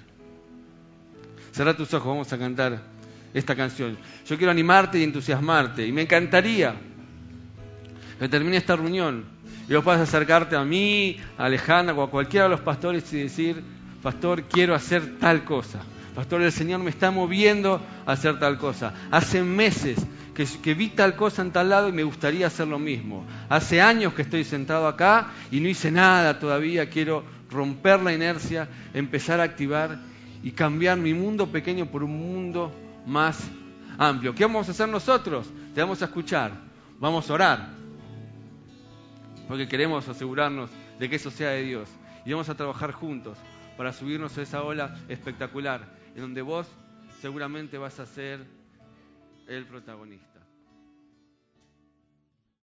Cerra 1.53 1.77
tus 1.77 1.93
ojos, 1.93 2.09
vamos 2.09 2.33
a 2.33 2.39
cantar 2.39 2.92
esta 3.35 3.57
canción. 3.57 3.97
Yo 4.27 4.37
quiero 4.37 4.51
animarte 4.51 4.99
y 4.99 5.05
entusiasmarte. 5.05 5.87
Y 5.87 5.93
me 5.93 6.03
encantaría 6.03 6.75
que 8.19 8.29
termine 8.29 8.57
esta 8.57 8.77
reunión 8.77 9.25
y 9.69 9.75
vos 9.75 9.85
puedas 9.85 10.01
acercarte 10.01 10.57
a 10.57 10.65
mí, 10.65 11.17
a 11.39 11.47
Alejandra 11.47 11.95
o 11.95 12.03
a 12.03 12.11
cualquiera 12.11 12.45
de 12.45 12.51
los 12.51 12.61
pastores 12.61 13.13
y 13.13 13.19
decir, 13.19 13.63
pastor, 14.03 14.45
quiero 14.45 14.75
hacer 14.75 15.19
tal 15.19 15.45
cosa. 15.45 15.81
Pastor, 16.15 16.43
el 16.43 16.53
Señor 16.53 16.81
me 16.81 16.91
está 16.91 17.11
moviendo 17.11 17.81
a 18.05 18.13
hacer 18.13 18.39
tal 18.39 18.59
cosa. 18.59 18.93
Hace 19.11 19.43
meses 19.43 19.97
que, 20.35 20.47
que, 20.63 20.75
vi 20.75 20.89
tal 20.89 21.17
cosa 21.17 21.41
en 21.41 21.53
tal 21.53 21.71
lado 21.71 21.89
y 21.89 21.93
me 21.93 22.03
gustaría 22.03 22.49
hacer 22.49 22.69
lo 22.69 22.79
mismo. 22.79 23.25
Hace 23.49 23.81
años 23.81 24.13
que 24.13 24.23
estoy 24.23 24.45
sentado 24.45 24.87
acá 24.87 25.29
y 25.51 25.61
no 25.61 25.69
hice 25.69 25.91
nada 25.91 26.39
todavía. 26.39 26.91
Quiero 26.91 27.25
romper 27.51 28.03
la 28.03 28.13
inercia, 28.13 28.69
empezar 28.93 29.41
a 29.41 29.45
activar 29.45 30.01
y 30.43 30.51
cambiar 30.51 30.99
mi 30.99 31.15
mundo 31.15 31.47
pequeño 31.47 31.87
por 31.87 32.03
un 32.03 32.19
mundo 32.19 32.73
más 33.07 33.51
amplio. 33.99 34.35
¿Qué 34.35 34.45
vamos 34.45 34.69
a 34.69 34.73
hacer 34.73 34.89
nosotros? 34.89 35.49
Te 35.75 35.81
vamos 35.81 36.03
a 36.03 36.07
escuchar. 36.07 36.53
Vamos 36.99 37.29
a 37.29 37.35
orar 37.35 37.83
porque 39.53 39.69
queremos 39.69 40.09
asegurarnos 40.09 40.71
de 40.99 41.11
que 41.11 41.17
eso 41.17 41.31
sea 41.31 41.51
de 41.51 41.63
Dios. 41.63 41.87
Y 42.25 42.33
vamos 42.33 42.49
a 42.49 42.55
trabajar 42.55 42.93
juntos 42.93 43.37
para 43.77 43.93
subirnos 43.93 44.39
a 44.39 44.43
esa 44.43 44.63
ola 44.63 44.97
espectacular, 45.11 45.87
en 46.15 46.23
donde 46.23 46.41
vos 46.41 46.67
seguramente 47.21 47.77
vas 47.77 48.01
a 48.01 48.07
ser 48.07 48.47
el 49.47 49.67
protagonista. 49.67 50.32